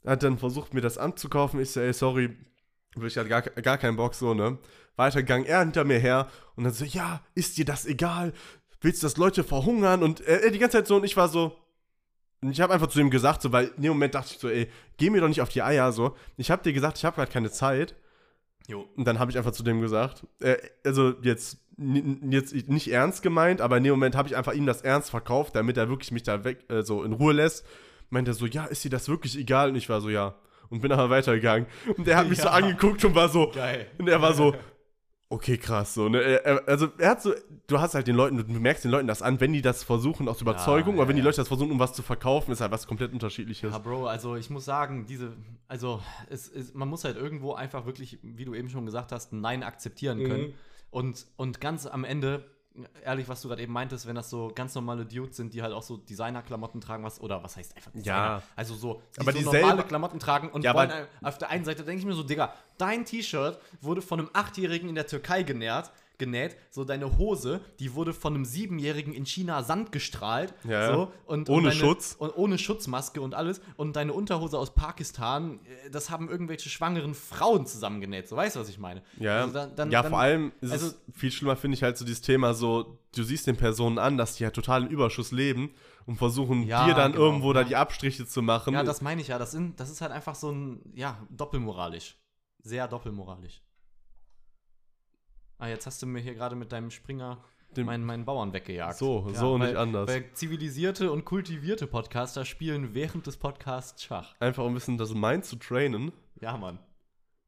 Hat 0.06 0.22
dann 0.22 0.38
versucht, 0.38 0.74
mir 0.74 0.80
das 0.80 0.98
anzukaufen. 0.98 1.60
Ich 1.60 1.70
so, 1.70 1.80
ey, 1.80 1.92
sorry, 1.92 2.36
ich 3.00 3.16
hatte 3.16 3.28
gar, 3.28 3.42
gar 3.42 3.78
keinen 3.78 3.96
Bock, 3.96 4.14
so, 4.14 4.34
ne? 4.34 4.58
Weitergegangen, 4.96 5.46
er 5.46 5.60
hinter 5.60 5.84
mir 5.84 5.98
her 5.98 6.28
und 6.56 6.64
dann 6.64 6.72
so, 6.72 6.84
ja, 6.84 7.22
ist 7.34 7.56
dir 7.56 7.64
das 7.64 7.86
egal? 7.86 8.32
Willst 8.80 9.02
du, 9.02 9.06
dass 9.06 9.16
Leute 9.16 9.44
verhungern? 9.44 10.02
Und 10.02 10.20
er 10.20 10.50
die 10.50 10.58
ganze 10.58 10.78
Zeit 10.78 10.86
so, 10.86 10.96
und 10.96 11.04
ich 11.04 11.16
war 11.16 11.28
so, 11.28 11.56
und 12.42 12.50
ich 12.50 12.60
habe 12.60 12.74
einfach 12.74 12.88
zu 12.88 13.00
ihm 13.00 13.10
gesagt, 13.10 13.40
so, 13.40 13.52
weil 13.52 13.68
in 13.76 13.82
dem 13.82 13.92
Moment 13.92 14.14
dachte 14.14 14.32
ich 14.32 14.38
so, 14.38 14.48
ey, 14.48 14.68
geh 14.96 15.10
mir 15.10 15.20
doch 15.20 15.28
nicht 15.28 15.40
auf 15.40 15.48
die 15.48 15.62
Eier, 15.62 15.92
so. 15.92 16.16
Ich 16.36 16.50
habe 16.50 16.62
dir 16.62 16.72
gesagt, 16.72 16.98
ich 16.98 17.04
habe 17.04 17.14
gerade 17.14 17.30
keine 17.30 17.50
Zeit. 17.52 17.94
Jo. 18.66 18.88
Und 18.96 19.06
dann 19.06 19.20
habe 19.20 19.30
ich 19.30 19.38
einfach 19.38 19.52
zu 19.52 19.62
dem 19.62 19.80
gesagt, 19.80 20.26
äh, 20.40 20.56
also 20.84 21.14
jetzt, 21.22 21.58
jetzt 21.78 22.68
nicht 22.68 22.90
ernst 22.90 23.22
gemeint, 23.22 23.60
aber 23.60 23.76
in 23.76 23.84
dem 23.84 23.92
Moment 23.92 24.16
habe 24.16 24.28
ich 24.28 24.36
einfach 24.36 24.54
ihm 24.54 24.66
das 24.66 24.82
ernst 24.82 25.10
verkauft, 25.10 25.54
damit 25.54 25.76
er 25.76 25.88
wirklich 25.88 26.10
mich 26.10 26.24
da 26.24 26.42
weg, 26.42 26.68
äh, 26.68 26.82
so 26.82 27.04
in 27.04 27.12
Ruhe 27.12 27.32
lässt. 27.32 27.64
Meint 28.10 28.26
er 28.26 28.34
so, 28.34 28.46
ja, 28.46 28.64
ist 28.64 28.82
dir 28.82 28.90
das 28.90 29.08
wirklich 29.08 29.38
egal? 29.38 29.70
Und 29.70 29.76
ich 29.76 29.88
war 29.88 30.00
so, 30.00 30.10
ja. 30.10 30.34
Und 30.72 30.80
bin 30.80 30.90
aber 30.90 31.08
weitergegangen. 31.10 31.66
Und 31.96 32.08
er 32.08 32.16
hat 32.16 32.28
mich 32.28 32.38
so 32.38 32.44
Ja. 32.48 32.52
angeguckt 32.54 33.04
und 33.04 33.14
war 33.14 33.28
so, 33.28 33.50
Geil. 33.54 33.86
und 33.98 34.08
er 34.08 34.20
war 34.20 34.32
so, 34.34 34.54
Okay, 35.28 35.56
krass, 35.56 35.94
so, 35.94 36.10
ne? 36.10 36.20
Er- 36.20 36.68
Also, 36.68 36.88
er 36.98 37.08
hat 37.10 37.22
so, 37.22 37.32
du 37.66 37.80
hast 37.80 37.94
halt 37.94 38.06
den 38.06 38.16
Leuten, 38.16 38.36
du 38.36 38.60
merkst 38.60 38.84
den 38.84 38.90
Leuten 38.90 39.06
das 39.06 39.22
an, 39.22 39.40
wenn 39.40 39.54
die 39.54 39.62
das 39.62 39.82
versuchen 39.82 40.28
aus 40.28 40.42
Überzeugung, 40.42 40.94
ja, 40.96 41.00
oder 41.00 41.08
wenn 41.08 41.16
die. 41.16 41.22
Leute 41.22 41.38
das 41.38 41.48
versuchen, 41.48 41.70
um 41.72 41.78
was 41.78 41.94
zu 41.94 42.02
verkaufen, 42.02 42.52
ist 42.52 42.60
halt 42.60 42.70
was 42.70 42.86
komplett 42.86 43.14
unterschiedliches. 43.14 43.72
Ja, 43.72 43.78
Bro, 43.78 44.08
also 44.08 44.36
ich 44.36 44.50
muss 44.50 44.66
sagen, 44.66 45.06
diese, 45.06 45.32
also 45.68 46.02
es 46.28 46.48
ist, 46.48 46.74
man 46.74 46.86
muss 46.88 47.04
halt 47.04 47.16
irgendwo 47.16 47.54
einfach 47.54 47.86
wirklich, 47.86 48.18
wie 48.22 48.44
du 48.44 48.54
eben 48.54 48.68
schon 48.68 48.84
gesagt 48.84 49.10
hast, 49.10 49.32
ein 49.32 49.40
Nein 49.40 49.62
akzeptieren 49.62 50.18
Mhm. 50.18 50.26
können. 50.28 50.54
Und, 50.90 51.24
und 51.36 51.62
ganz 51.62 51.86
am 51.86 52.04
Ende, 52.04 52.44
ehrlich, 53.04 53.28
was 53.28 53.42
du 53.42 53.48
gerade 53.48 53.62
eben 53.62 53.72
meintest, 53.72 54.06
wenn 54.06 54.14
das 54.14 54.30
so 54.30 54.50
ganz 54.54 54.74
normale 54.74 55.04
Dudes 55.04 55.36
sind, 55.36 55.52
die 55.54 55.62
halt 55.62 55.72
auch 55.72 55.82
so 55.82 55.96
Designer-Klamotten 55.98 56.80
tragen, 56.80 57.04
was, 57.04 57.20
oder 57.20 57.42
was 57.42 57.56
heißt 57.56 57.76
einfach 57.76 57.90
Designer? 57.92 58.16
Ja. 58.16 58.42
Also 58.56 58.74
so, 58.74 59.02
die 59.16 59.20
Aber 59.20 59.32
so 59.32 59.38
die 59.38 59.44
normale 59.44 59.82
Klamotten 59.84 60.18
tragen 60.18 60.48
und 60.50 60.62
Ja, 60.64 60.74
wollen, 60.74 60.90
ein- 60.90 61.06
auf 61.22 61.38
der 61.38 61.50
einen 61.50 61.64
Seite 61.64 61.84
denke 61.84 62.00
ich 62.00 62.06
mir 62.06 62.14
so, 62.14 62.22
Digga, 62.22 62.54
dein 62.78 63.04
T-Shirt 63.04 63.58
wurde 63.80 64.00
von 64.02 64.20
einem 64.20 64.30
Achtjährigen 64.32 64.88
in 64.88 64.94
der 64.94 65.06
Türkei 65.06 65.42
genäht, 65.42 65.90
genäht, 66.18 66.56
so 66.70 66.84
deine 66.84 67.18
Hose, 67.18 67.60
die 67.80 67.94
wurde 67.94 68.12
von 68.12 68.34
einem 68.34 68.44
Siebenjährigen 68.44 69.12
in 69.12 69.26
China 69.26 69.62
Sand 69.62 69.92
gestrahlt, 69.92 70.54
Ja, 70.64 70.70
ja. 70.70 70.94
so, 70.94 71.12
und, 71.26 71.48
Ohne 71.48 71.56
und 71.58 71.64
deine, 71.64 71.74
Schutz. 71.74 72.14
und 72.18 72.30
ohne 72.36 72.58
Schutzmaske 72.58 73.20
und 73.20 73.34
alles. 73.34 73.60
Und 73.76 73.96
deine 73.96 74.12
Unterhose 74.12 74.58
aus 74.58 74.74
Pakistan, 74.74 75.60
äh, 75.86 75.90
das 75.90 76.10
haben 76.10 76.28
irgendwelche 76.28 76.68
schwangeren 76.68 77.14
Frauen 77.14 77.66
zusammengenäht. 77.66 78.28
So, 78.28 78.36
weißt 78.36 78.56
du, 78.56 78.60
was 78.60 78.68
ich 78.68 78.78
meine? 78.78 79.02
Ja, 79.18 79.40
Also 79.42 79.54
dann- 79.54 79.74
dann- 79.76 79.90
ja 79.90 80.02
dann- 80.02 80.10
vor 80.10 80.20
allem 80.20 80.52
ist 80.60 80.72
also- 80.72 80.86
es 80.88 81.00
viel 81.12 81.30
schlimmer, 81.32 81.56
finde 81.56 81.76
ich 81.76 81.82
halt 81.82 81.96
so 81.98 82.04
dieses 82.04 82.20
Thema 82.22 82.54
so, 82.54 82.98
du 83.14 83.22
siehst 83.22 83.46
den 83.46 83.56
Personen 83.56 83.98
an, 83.98 84.16
dass 84.16 84.36
die 84.36 84.44
halt 84.44 84.54
total 84.54 84.82
im 84.84 84.88
Überschuss 84.88 85.32
leben 85.32 85.74
und 86.06 86.16
versuchen 86.16 86.62
Ja, 86.64 86.86
dir 86.86 86.94
dann 86.94 87.12
genau, 87.12 87.24
irgendwo 87.24 87.52
da 87.52 87.60
ja. 87.62 87.66
die 87.68 87.76
Abstriche 87.76 88.26
zu 88.26 88.42
machen. 88.42 88.74
Ja, 88.74 88.82
das 88.82 89.02
meine 89.02 89.20
ich 89.20 89.28
ja. 89.28 89.38
Das, 89.38 89.50
sind, 89.52 89.78
das 89.80 89.90
ist 89.90 90.00
halt 90.00 90.12
einfach 90.12 90.34
so 90.34 90.50
ein, 90.50 90.80
ja, 90.94 91.18
doppelmoralisch. 91.30 92.16
Sehr 92.64 92.86
doppelmoralisch. 92.88 93.60
Ah, 95.58 95.68
jetzt 95.68 95.86
hast 95.86 96.02
du 96.02 96.06
mir 96.06 96.20
hier 96.20 96.34
gerade 96.34 96.56
mit 96.56 96.72
deinem 96.72 96.90
Springer 96.90 97.38
Dem- 97.76 97.86
meinen, 97.86 98.04
meinen 98.04 98.24
Bauern 98.24 98.52
weggejagt. 98.52 98.98
So, 98.98 99.26
so 99.32 99.54
und 99.54 99.60
weil, 99.60 99.68
nicht 99.68 99.76
anders. 99.78 100.08
Weil 100.08 100.32
zivilisierte 100.32 101.10
und 101.12 101.24
kultivierte 101.24 101.86
Podcaster 101.86 102.44
spielen 102.44 102.94
während 102.94 103.26
des 103.26 103.36
Podcasts 103.36 104.02
Schach. 104.02 104.34
Einfach 104.40 104.64
um 104.64 104.72
ein 104.72 104.74
bisschen 104.74 104.98
das 104.98 105.14
Mind 105.14 105.44
zu 105.44 105.56
trainen. 105.56 106.12
Ja, 106.40 106.56
Mann. 106.56 106.78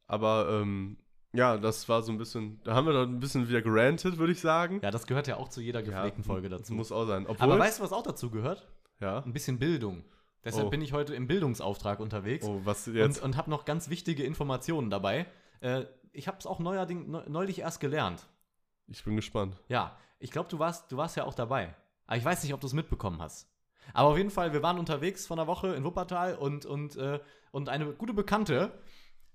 Aber 0.06 0.48
ähm, 0.50 0.96
ja, 1.32 1.56
das 1.56 1.88
war 1.88 2.02
so 2.02 2.12
ein 2.12 2.18
bisschen, 2.18 2.60
da 2.62 2.74
haben 2.74 2.86
wir 2.86 2.92
dann 2.92 3.16
ein 3.16 3.20
bisschen 3.20 3.48
wieder 3.48 3.62
gerantet, 3.62 4.18
würde 4.18 4.32
ich 4.32 4.40
sagen. 4.40 4.80
Ja, 4.82 4.90
das 4.90 5.06
gehört 5.06 5.26
ja 5.26 5.36
auch 5.36 5.48
zu 5.48 5.60
jeder 5.60 5.82
gepflegten 5.82 6.22
Folge 6.22 6.48
Das 6.48 6.60
dazu. 6.60 6.74
muss 6.74 6.92
auch 6.92 7.06
sein. 7.06 7.26
Obwohl, 7.26 7.50
Aber 7.52 7.58
weißt 7.58 7.80
du, 7.80 7.82
was 7.84 7.92
auch 7.92 8.02
dazu 8.02 8.30
gehört? 8.30 8.66
ja. 9.00 9.18
Ein 9.24 9.32
bisschen 9.32 9.58
Bildung. 9.58 10.04
Deshalb 10.44 10.66
Oh. 10.66 10.70
bin 10.70 10.82
ich 10.82 10.92
heute 10.92 11.14
im 11.14 11.26
Bildungsauftrag 11.26 12.00
unterwegs 12.00 12.44
Oh, 12.46 12.60
was 12.64 12.86
und, 12.86 12.94
jetzt? 12.96 13.22
und 13.22 13.36
habe 13.38 13.50
noch 13.50 13.64
ganz 13.64 13.88
wichtige 13.88 14.22
Informationen 14.24 14.90
dabei. 14.90 15.26
Äh, 15.60 15.84
ich 16.14 16.26
habe 16.28 16.38
es 16.38 16.46
auch 16.46 16.58
neuerding, 16.60 17.10
neu, 17.10 17.22
neulich 17.28 17.58
erst 17.60 17.80
gelernt. 17.80 18.26
ich 18.86 19.04
bin 19.04 19.16
gespannt. 19.16 19.56
Ja, 19.68 19.96
ich 20.18 20.30
glaube, 20.30 20.48
du 20.48 20.58
warst, 20.58 20.90
du 20.90 20.96
warst 20.96 21.16
ja 21.16 21.24
auch 21.24 21.34
dabei. 21.34 21.74
Aber 22.06 22.16
ich 22.16 22.24
weiß 22.24 22.42
nicht, 22.42 22.54
ob 22.54 22.60
du 22.60 22.66
es 22.66 22.72
mitbekommen 22.72 23.20
hast. 23.20 23.48
Aber 23.92 24.08
auf 24.10 24.16
jeden 24.16 24.30
Fall, 24.30 24.52
wir 24.52 24.62
waren 24.62 24.78
unterwegs 24.78 25.26
von 25.26 25.36
der 25.36 25.46
Woche 25.46 25.74
in 25.74 25.84
Wuppertal 25.84 26.36
und, 26.36 26.64
und, 26.66 26.96
äh, 26.96 27.20
und 27.50 27.68
eine 27.68 27.92
gute 27.92 28.14
Bekannte 28.14 28.72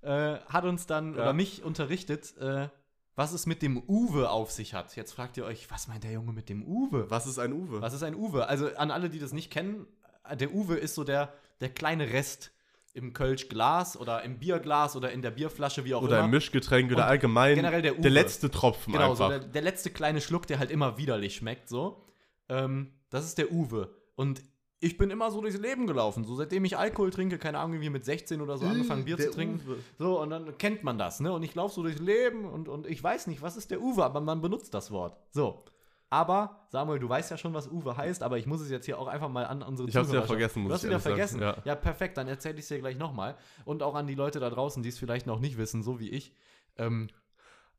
äh, 0.02 0.38
hat 0.48 0.66
uns 0.66 0.88
dann 0.88 1.14
Ja. 1.16 1.22
oder 1.24 1.34
mich 1.34 1.64
unterrichtet, 1.64 2.36
äh, 2.38 2.70
was 3.16 3.34
es 3.34 3.46
mit 3.46 3.62
dem 3.62 3.78
Uwe 3.88 4.30
auf 4.30 4.50
sich 4.52 4.74
hat. 4.74 4.96
Jetzt 4.96 5.12
fragt 5.14 5.36
ihr 5.38 5.46
euch, 5.46 5.70
was 5.70 5.88
meint 5.88 6.04
der 6.06 6.12
Junge 6.14 6.32
mit 6.32 6.48
dem 6.50 6.64
Uwe? 6.64 7.10
Was 7.12 7.28
ist 7.28 7.38
ein 7.38 7.52
Uwe? 7.54 7.82
Was 7.82 7.94
ist 7.94 8.04
ein 8.04 8.16
Uwe? 8.16 8.48
Also 8.48 8.74
an 8.76 8.92
alle, 8.92 9.10
die 9.10 9.20
das 9.20 9.34
nicht 9.34 9.52
kennen, 9.52 9.86
äh, 10.24 10.38
der 10.38 10.54
Uwe 10.54 10.76
ist 10.78 10.96
so 10.96 11.04
der, 11.04 11.34
der 11.60 11.70
kleine 11.70 12.10
Rest 12.12 12.52
im 13.00 13.14
Kölsch-Glas 13.14 13.98
oder 14.00 14.24
im 14.24 14.38
Bierglas 14.38 14.96
oder 14.96 15.12
in 15.12 15.22
der 15.24 15.32
Bierflasche, 15.32 15.86
wie 15.86 15.96
auch 15.96 16.02
Oder 16.04 16.18
immer. 16.18 16.26
im 16.26 16.32
Mischgetränk 16.32 16.92
oder 16.92 17.04
Und 17.04 17.10
allgemein 17.10 17.56
generell 17.56 17.82
der 17.82 17.94
Uwe. 17.96 18.02
der 18.02 18.12
letzte 18.12 18.52
Tropfen 18.52 18.94
Genau, 18.94 19.16
so 19.16 19.24
einfach. 19.24 19.40
der, 19.40 19.48
der 19.50 19.62
letzte 19.64 19.90
kleine 19.90 20.22
Schluck, 20.22 20.46
der 20.48 20.60
halt 20.60 20.70
immer 20.70 20.98
widerlich 20.98 21.36
schmeckt, 21.36 21.68
so. 21.70 22.06
Ähm, 22.50 22.94
das 23.10 23.26
ist 23.26 23.38
der 23.38 23.52
Uwe. 23.52 23.90
Und 24.16 24.44
ich 24.82 24.98
bin 24.98 25.10
immer 25.10 25.30
so 25.32 25.42
durchs 25.42 25.58
Leben 25.60 25.88
gelaufen. 25.88 26.24
So 26.24 26.36
seitdem 26.36 26.64
ich 26.64 26.78
Alkohol 26.78 27.10
trinke, 27.10 27.38
keine 27.38 27.60
Ahnung, 27.60 27.82
wie 27.82 27.90
mit 27.90 28.06
16 28.06 28.40
oder 28.42 28.58
so 28.58 28.66
angefangen, 28.66 29.04
Bier 29.06 29.18
zu 29.18 29.30
trinken. 29.32 29.62
Uwe. 29.68 29.78
So, 29.98 30.22
und 30.22 30.30
dann 30.30 30.58
kennt 30.58 30.84
man 30.84 30.98
das, 30.98 31.20
ne? 31.20 31.34
Und 31.34 31.44
ich 31.44 31.54
laufe 31.56 31.76
so 31.76 31.84
durchs 31.84 32.00
Leben 32.00 32.46
und, 32.46 32.70
und 32.70 32.88
ich 32.88 33.04
weiß 33.04 33.28
nicht, 33.28 33.42
was 33.42 33.58
ist 33.58 33.72
der 33.72 33.82
Uwe, 33.82 34.06
aber 34.06 34.22
man 34.22 34.42
benutzt 34.42 34.74
das 34.74 34.92
Wort. 34.92 35.18
So. 35.32 35.64
Aber, 36.12 36.66
Samuel, 36.70 37.00
du 37.00 37.08
weißt 37.08 37.30
ja 37.30 37.38
schon, 37.38 37.54
was 37.54 37.68
Uwe 37.68 37.96
heißt, 37.96 38.24
aber 38.24 38.38
ich 38.40 38.48
muss 38.48 38.62
es 38.62 38.72
jetzt 38.72 38.86
hier 38.86 38.98
auch 38.98 39.08
einfach 39.08 39.30
mal 39.30 39.46
an 39.46 39.62
unsere 39.62 39.88
Ich 39.88 39.96
hab's 39.96 40.08
wieder 40.10 40.22
Zuhörerschaft- 40.26 40.28
vergessen, 40.28 40.62
muss 40.64 40.70
Du 40.70 40.74
hast 40.74 40.84
ich 40.84 40.90
wieder 40.90 41.00
vergessen. 41.00 41.42
ja. 41.42 41.58
Ja. 41.66 41.76
perfekt, 41.76 42.18
dann 42.18 42.28
erzähle 42.28 42.56
ich 42.56 42.62
es 42.62 42.68
dir 42.70 42.80
gleich 42.80 42.98
nochmal. 42.98 43.36
Und 43.66 43.84
auch 43.84 43.94
an 43.96 44.08
die 44.08 44.16
Leute 44.16 44.40
da 44.40 44.50
draußen, 44.50 44.82
die 44.82 44.90
es 44.90 44.98
vielleicht 44.98 45.28
noch 45.28 45.40
nicht 45.40 45.58
wissen, 45.58 45.84
so 45.84 46.00
wie 46.00 46.10
ich. 46.10 46.34
Ähm, 46.78 47.10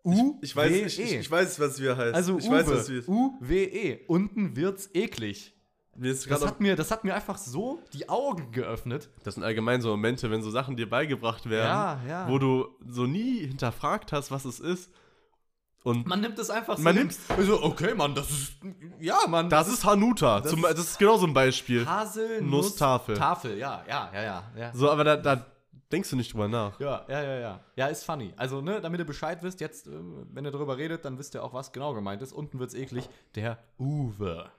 U 0.04 0.38
Ich 0.42 0.54
weiß, 0.54 0.70
W 0.72 0.82
ich, 0.86 0.98
E. 1.00 1.02
ich, 1.02 1.14
ich 1.16 1.30
weiß, 1.30 1.58
was 1.60 1.80
wir 1.80 1.96
heißt. 1.96 2.14
Also 2.14 2.38
ich 2.38 2.46
Uwe, 2.48 2.54
weiß, 2.56 2.70
was 2.70 2.88
wir 2.88 3.08
U-W-E. 3.08 4.04
Unten 4.06 4.56
wird's 4.56 4.88
eklig. 4.94 5.54
Das 5.96 6.26
hat, 6.46 6.60
mir, 6.60 6.76
das 6.76 6.90
hat 6.92 7.04
mir 7.04 7.14
einfach 7.14 7.36
so 7.36 7.80
die 7.92 8.08
Augen 8.08 8.52
geöffnet. 8.52 9.10
Das 9.24 9.34
sind 9.34 9.42
allgemein 9.42 9.82
so 9.82 9.90
Momente, 9.90 10.30
wenn 10.30 10.40
so 10.40 10.50
Sachen 10.50 10.76
dir 10.76 10.88
beigebracht 10.88 11.50
werden, 11.50 11.66
Ja, 11.68 12.00
ja. 12.08 12.28
wo 12.30 12.38
du 12.38 12.68
so 12.86 13.06
nie 13.06 13.46
hinterfragt 13.48 14.12
hast, 14.12 14.30
was 14.30 14.44
es 14.46 14.60
ist. 14.60 14.90
Und 15.82 16.06
Man 16.06 16.20
nimmt 16.20 16.38
es 16.38 16.50
einfach 16.50 16.76
so. 16.76 16.82
Man 16.82 16.94
hin. 16.94 17.06
nimmt's- 17.08 17.20
Also, 17.34 17.62
okay, 17.62 17.94
Mann, 17.94 18.14
das 18.14 18.28
ist. 18.30 18.52
Ja, 19.00 19.18
Mann. 19.28 19.48
das 19.48 19.66
ist 19.68 19.84
Hanuta. 19.84 20.40
Das 20.40 20.50
Zum, 20.50 20.64
ist- 20.64 20.72
das 20.72 20.78
ist 20.80 20.98
genau 20.98 21.16
so 21.16 21.26
ein 21.26 21.32
Beispiel. 21.32 21.86
Haselnusstafel. 21.86 22.42
Nusstafel. 22.42 23.14
Tafel, 23.16 23.58
ja, 23.58 23.82
ja, 23.88 24.10
ja, 24.12 24.22
ja. 24.22 24.42
ja. 24.56 24.72
So, 24.74 24.90
aber 24.90 25.04
da, 25.04 25.16
da 25.16 25.46
denkst 25.90 26.10
du 26.10 26.16
nicht 26.16 26.32
drüber 26.34 26.48
nach. 26.48 26.78
Ja, 26.80 27.04
ja, 27.08 27.22
ja, 27.22 27.38
ja. 27.38 27.60
Ja, 27.76 27.86
ist 27.86 28.04
funny. 28.04 28.32
Also, 28.36 28.60
ne, 28.60 28.80
damit 28.82 29.00
ihr 29.00 29.06
Bescheid 29.06 29.42
wisst, 29.42 29.60
jetzt, 29.60 29.86
äh, 29.86 29.90
wenn 30.32 30.44
ihr 30.44 30.50
darüber 30.50 30.76
redet, 30.76 31.04
dann 31.06 31.18
wisst 31.18 31.34
ihr 31.34 31.42
auch, 31.42 31.54
was 31.54 31.72
genau 31.72 31.94
gemeint 31.94 32.20
ist. 32.20 32.32
Unten 32.32 32.58
wird's 32.58 32.74
eklig. 32.74 33.08
Der 33.34 33.56
Uwe. 33.78 34.50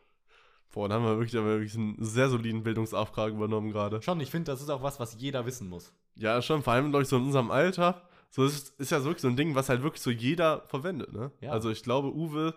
Boah, 0.74 0.90
da 0.90 0.96
haben 0.96 1.04
wir 1.06 1.18
wirklich, 1.18 1.36
haben 1.36 1.46
wir 1.46 1.60
wirklich 1.60 1.76
einen 1.76 1.98
sehr 2.04 2.30
soliden 2.30 2.64
Bildungsauftrag 2.64 3.32
übernommen 3.32 3.72
gerade. 3.72 4.02
Schon, 4.02 4.20
ich 4.22 4.32
finde, 4.32 4.52
das 4.52 4.62
ist 4.62 4.70
auch 4.70 4.82
was, 4.82 5.00
was 5.00 5.16
jeder 5.20 5.46
wissen 5.46 5.70
muss. 5.70 5.92
Ja, 6.16 6.42
schon, 6.42 6.64
vor 6.64 6.74
allem, 6.74 6.90
glaube 6.90 7.04
ich, 7.04 7.10
so 7.10 7.18
in 7.18 7.26
unserem 7.26 7.52
Alter. 7.52 8.02
So 8.34 8.46
ist, 8.46 8.80
ist 8.80 8.92
ja 8.92 9.00
so 9.00 9.06
wirklich 9.06 9.22
so 9.22 9.28
ein 9.28 9.36
Ding, 9.36 9.56
was 9.56 9.68
halt 9.70 9.84
wirklich 9.84 10.02
so 10.02 10.10
jeder 10.10 10.62
verwendet, 10.68 11.12
ne? 11.14 11.32
Ja. 11.42 11.52
Also 11.52 11.70
ich 11.70 11.84
glaube, 11.84 12.14
Uwe 12.16 12.56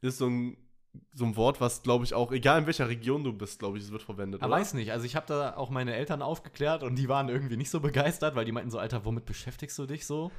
ist 0.00 0.18
so 0.18 0.26
ein, 0.26 0.56
so 1.12 1.24
ein 1.24 1.36
Wort, 1.36 1.60
was, 1.60 1.82
glaube 1.82 2.04
ich, 2.04 2.12
auch, 2.12 2.32
egal 2.32 2.58
in 2.60 2.66
welcher 2.66 2.88
Region 2.88 3.22
du 3.22 3.32
bist, 3.32 3.60
glaube 3.60 3.78
ich, 3.78 3.84
es 3.84 3.92
wird 3.92 4.02
verwendet. 4.02 4.42
Aber 4.42 4.54
weiß 4.56 4.74
nicht, 4.74 4.90
also 4.92 5.06
ich 5.06 5.14
habe 5.14 5.26
da 5.26 5.56
auch 5.56 5.70
meine 5.70 5.94
Eltern 5.94 6.22
aufgeklärt 6.22 6.82
und 6.82 6.96
die 6.96 7.08
waren 7.08 7.28
irgendwie 7.28 7.56
nicht 7.56 7.70
so 7.70 7.78
begeistert, 7.80 8.34
weil 8.34 8.44
die 8.44 8.52
meinten 8.52 8.70
so, 8.70 8.78
Alter, 8.78 9.04
womit 9.04 9.24
beschäftigst 9.26 9.78
du 9.78 9.86
dich 9.86 10.06
so? 10.06 10.32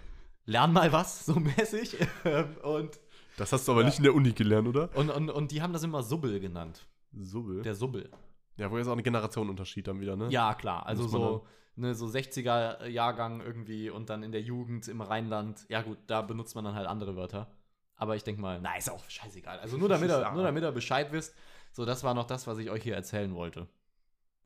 Lern 0.46 0.74
mal 0.74 0.92
was, 0.92 1.26
so 1.26 1.36
mäßig. 1.40 1.96
Ähm, 2.26 2.58
und, 2.64 3.00
Das 3.38 3.54
hast 3.54 3.68
du 3.68 3.72
aber 3.72 3.82
Ja. 3.82 3.88
nicht 3.88 4.00
in 4.00 4.04
der 4.04 4.16
Uni 4.16 4.34
gelernt, 4.34 4.68
oder? 4.68 4.90
und, 4.96 5.10
und, 5.10 5.30
und 5.30 5.52
die 5.52 5.62
haben 5.62 5.72
das 5.74 5.84
immer 5.84 6.04
Subbel 6.04 6.40
genannt. 6.42 6.86
Subbel. 7.14 7.62
Der 7.62 7.74
Subbel. 7.76 8.10
Ja, 8.58 8.70
wo 8.72 8.78
ist 8.78 8.88
auch 8.88 8.98
ein 8.98 9.04
Generationenunterschied 9.04 9.88
dann 9.88 10.02
wieder, 10.02 10.16
ne? 10.18 10.28
Ja, 10.30 10.56
klar. 10.56 10.86
Also 10.88 11.08
so, 11.08 11.46
ne, 11.78 11.96
so 11.96 12.06
60er-Jahrgang 12.08 13.42
irgendwie 13.42 13.90
und 13.90 14.10
dann 14.10 14.24
in 14.24 14.32
der 14.32 14.42
Jugend 14.42 14.88
im 14.88 15.02
Rheinland. 15.02 15.66
Ja, 15.70 15.82
gut, 15.82 15.98
da 16.08 16.22
benutzt 16.22 16.56
man 16.56 16.66
dann 16.66 16.76
halt 16.76 16.88
andere 16.88 17.16
Wörter. 17.16 17.48
Aber 17.96 18.16
ich 18.16 18.24
denke 18.24 18.42
mal, 18.42 18.60
na, 18.62 18.76
ist 18.78 18.90
auch 18.90 19.10
scheißegal. 19.10 19.60
Also 19.60 19.78
nur 19.78 19.90
damit, 19.90 20.10
ihr, 20.10 20.32
nur 20.32 20.44
damit 20.44 20.64
ihr 20.64 20.72
Bescheid 20.72 21.12
wisst. 21.12 21.36
So, 21.72 21.86
das 21.86 22.04
war 22.04 22.14
noch 22.14 22.26
das, 22.26 22.48
was 22.48 22.58
ich 22.58 22.70
euch 22.70 22.84
hier 22.84 22.96
erzählen 22.96 23.34
wollte. 23.36 23.68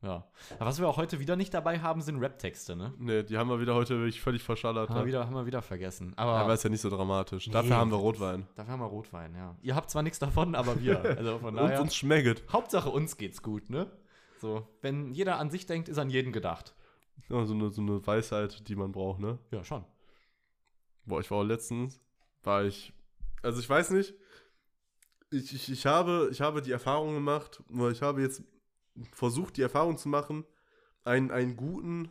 Ja. 0.02 0.24
Aber 0.58 0.66
was 0.66 0.80
wir 0.80 0.88
auch 0.88 0.96
heute 0.96 1.20
wieder 1.20 1.36
nicht 1.36 1.54
dabei 1.54 1.78
haben, 1.78 2.02
sind 2.02 2.18
Rap-Texte, 2.18 2.74
ne? 2.74 2.92
Ne, 2.98 3.22
die 3.22 3.38
haben 3.38 3.48
wir 3.48 3.60
wieder 3.60 3.74
heute 3.74 3.94
wirklich 3.98 4.20
völlig 4.20 4.42
verschallert. 4.42 4.88
Haben 4.88 4.96
wir 4.96 5.02
ne? 5.02 5.06
wieder, 5.06 5.26
haben 5.26 5.34
wir 5.34 5.46
wieder 5.46 5.62
vergessen. 5.62 6.12
Aber, 6.16 6.32
Aber 6.32 6.54
ist 6.54 6.64
ja 6.64 6.70
nicht 6.70 6.80
so 6.80 6.90
dramatisch. 6.90 7.46
Nee. 7.46 7.52
Dafür 7.52 7.76
haben 7.76 7.90
wir 7.92 7.98
Rotwein. 7.98 8.48
dafür 8.56 8.72
haben 8.72 8.80
wir 8.80 8.86
Rotwein, 8.86 9.34
ja. 9.36 9.54
Ihr 9.62 9.76
habt 9.76 9.90
zwar 9.90 10.02
nichts 10.02 10.18
davon, 10.18 10.54
aber 10.56 10.80
wir. 10.80 11.02
Also 11.16 11.38
von 11.38 11.50
Und 11.50 11.56
daher. 11.56 11.80
uns 11.80 11.94
schmeckt. 11.94 12.52
Hauptsache 12.52 12.90
uns 12.90 13.16
geht's 13.16 13.42
gut, 13.42 13.70
ne? 13.70 13.86
So, 14.40 14.66
wenn 14.80 15.12
jeder 15.12 15.38
an 15.38 15.50
sich 15.50 15.66
denkt, 15.66 15.88
ist 15.88 15.98
an 15.98 16.10
jeden 16.10 16.32
gedacht. 16.32 16.74
Ja, 17.28 17.44
so, 17.46 17.54
eine, 17.54 17.70
so 17.70 17.80
eine 17.82 18.06
Weisheit, 18.06 18.68
die 18.68 18.76
man 18.76 18.92
braucht, 18.92 19.20
ne? 19.20 19.38
Ja, 19.50 19.64
schon. 19.64 19.84
Boah, 21.04 21.20
ich 21.20 21.30
war 21.30 21.38
auch 21.38 21.44
letztens, 21.44 22.00
war 22.42 22.64
ich, 22.64 22.92
also 23.42 23.58
ich 23.60 23.68
weiß 23.68 23.90
nicht, 23.90 24.14
ich, 25.30 25.54
ich, 25.54 25.70
ich, 25.70 25.86
habe, 25.86 26.28
ich 26.30 26.40
habe 26.40 26.62
die 26.62 26.72
Erfahrung 26.72 27.14
gemacht, 27.14 27.62
ich 27.90 28.02
habe 28.02 28.20
jetzt 28.22 28.42
versucht, 29.12 29.56
die 29.56 29.62
Erfahrung 29.62 29.96
zu 29.96 30.08
machen, 30.08 30.44
einen, 31.04 31.30
einen 31.30 31.56
guten 31.56 32.10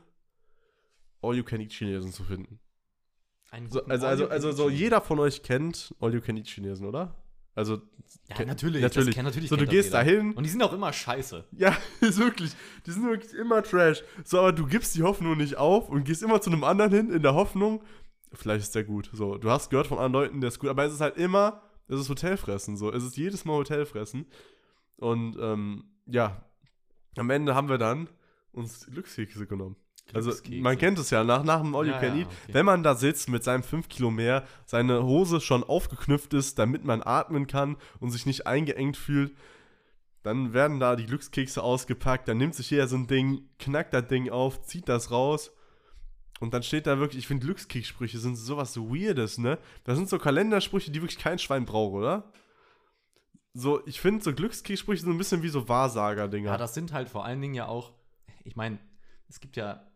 All-You-Can-Eat-Chinesen 1.22 2.12
zu 2.12 2.24
finden. 2.24 2.60
Einen 3.52 3.70
So, 3.70 3.80
guten 3.80 3.92
also, 3.92 4.08
also, 4.08 4.24
Audio- 4.26 4.34
also 4.34 4.52
so 4.52 4.70
jeder 4.70 5.02
von 5.02 5.20
euch 5.20 5.44
kennt 5.44 5.94
All-You-Can-Eat-Chinesen, 6.00 6.86
oder? 6.88 7.16
Also, 7.54 7.82
Ja, 8.30 8.46
natürlich. 8.46 8.82
natürlich. 8.82 9.16
Natürlich 9.18 9.50
so, 9.50 9.56
du 9.56 9.66
gehst 9.66 9.90
jeder. 9.90 10.00
dahin, 10.00 10.34
Und 10.34 10.44
die 10.46 10.50
sind 10.50 10.64
auch 10.64 10.74
immer 10.74 10.92
scheiße. 10.94 11.46
Ja, 11.52 11.76
ist 12.02 12.18
wirklich. 12.20 12.54
Die 12.86 12.92
sind 12.92 13.04
wirklich 13.06 13.34
immer 13.34 13.62
Trash. 13.64 14.04
So, 14.24 14.40
aber 14.40 14.54
du 14.54 14.66
gibst 14.66 14.96
die 14.96 15.04
Hoffnung 15.04 15.38
nicht 15.38 15.58
auf 15.58 15.90
und 15.90 16.04
gehst 16.06 16.24
immer 16.24 16.42
zu 16.42 16.50
einem 16.50 16.64
anderen 16.64 16.92
hin 16.92 17.12
in 17.12 17.22
der 17.22 17.34
Hoffnung, 17.34 17.84
vielleicht 18.34 18.64
ist 18.64 18.76
der 18.76 18.84
gut. 18.84 19.10
So, 19.14 19.38
du 19.38 19.50
hast 19.50 19.70
gehört 19.70 19.88
von 19.88 19.98
anderen 20.00 20.26
Leuten, 20.26 20.42
der 20.42 20.48
ist 20.50 20.60
gut, 20.60 20.70
aber 20.70 20.86
es 20.86 20.94
ist 20.94 21.02
halt 21.02 21.18
immer, 21.18 21.62
es 21.88 22.00
ist 22.00 22.10
Hotelfressen. 22.10 22.78
So, 22.78 22.92
es 22.92 23.04
ist 23.04 23.18
jedes 23.18 23.44
Mal 23.46 23.54
Hotelfressen. 23.54 24.26
Und 24.96 25.36
ähm, 25.40 25.84
ja, 26.06 26.46
am 27.18 27.30
Ende 27.30 27.56
haben 27.56 27.68
wir 27.70 27.78
dann 27.78 28.08
uns 28.54 28.86
Glückskekse 28.86 29.46
genommen. 29.48 29.76
Also 30.14 30.34
man 30.50 30.78
kennt 30.78 31.00
es 31.00 31.10
ja, 31.10 31.24
nach, 31.24 31.44
nach 31.44 31.62
dem 31.62 31.74
All 31.74 31.88
You 31.88 31.94
Can 31.94 32.18
Eat, 32.18 32.28
wenn 32.50 32.66
man 32.66 32.84
da 32.84 32.96
sitzt 32.96 33.30
mit 33.30 33.44
seinem 33.44 33.64
5 33.64 33.88
Kilo 33.88 34.12
mehr, 34.12 34.46
seine 34.66 35.04
Hose 35.04 35.40
schon 35.40 35.64
aufgeknüpft 35.64 36.34
ist, 36.34 36.60
damit 36.60 36.84
man 36.84 37.02
atmen 37.02 37.48
kann 37.48 37.78
und 38.00 38.12
sich 38.12 38.26
nicht 38.26 38.46
eingeengt 38.46 38.98
fühlt, 38.98 39.36
dann 40.24 40.54
werden 40.54 40.80
da 40.80 40.96
die 40.96 41.06
Glückskekse 41.06 41.64
ausgepackt, 41.64 42.28
dann 42.28 42.38
nimmt 42.38 42.56
sich 42.56 42.70
jeder 42.70 42.88
so 42.88 42.98
ein 42.98 43.08
Ding, 43.08 43.50
knackt 43.58 43.94
das 43.94 44.08
Ding 44.08 44.30
auf, 44.30 44.64
zieht 44.64 44.90
das 44.90 45.12
raus 45.12 45.52
und 46.42 46.54
dann 46.54 46.64
steht 46.64 46.88
da 46.88 47.00
wirklich, 47.00 47.20
ich 47.20 47.28
finde 47.28 47.46
Glückskekssprüche 47.46 48.18
sind 48.18 48.36
sowas 48.36 48.74
so 48.74 48.90
Weirdes, 48.90 49.38
ne? 49.38 49.60
Das 49.84 49.96
sind 49.98 50.10
so 50.10 50.18
Kalendersprüche, 50.18 50.92
die 50.92 51.02
wirklich 51.02 51.20
kein 51.20 51.40
Schwein 51.40 51.66
braucht, 51.66 51.94
oder? 51.94 52.32
So, 53.54 53.86
ich 53.86 54.00
finde 54.00 54.24
so 54.24 54.34
Glückskekssprüche 54.34 55.04
so 55.04 55.10
ein 55.12 55.18
bisschen 55.18 55.44
wie 55.44 55.50
so 55.50 55.68
Wahrsager-Dinger. 55.68 56.52
Ja, 56.52 56.58
das 56.58 56.74
sind 56.74 56.94
halt 56.94 57.10
vor 57.10 57.26
allen 57.26 57.42
Dingen 57.42 57.54
ja 57.54 57.68
auch, 57.68 57.94
ich 58.44 58.56
meine, 58.56 58.80
es 59.28 59.40
gibt 59.40 59.56
ja, 59.56 59.91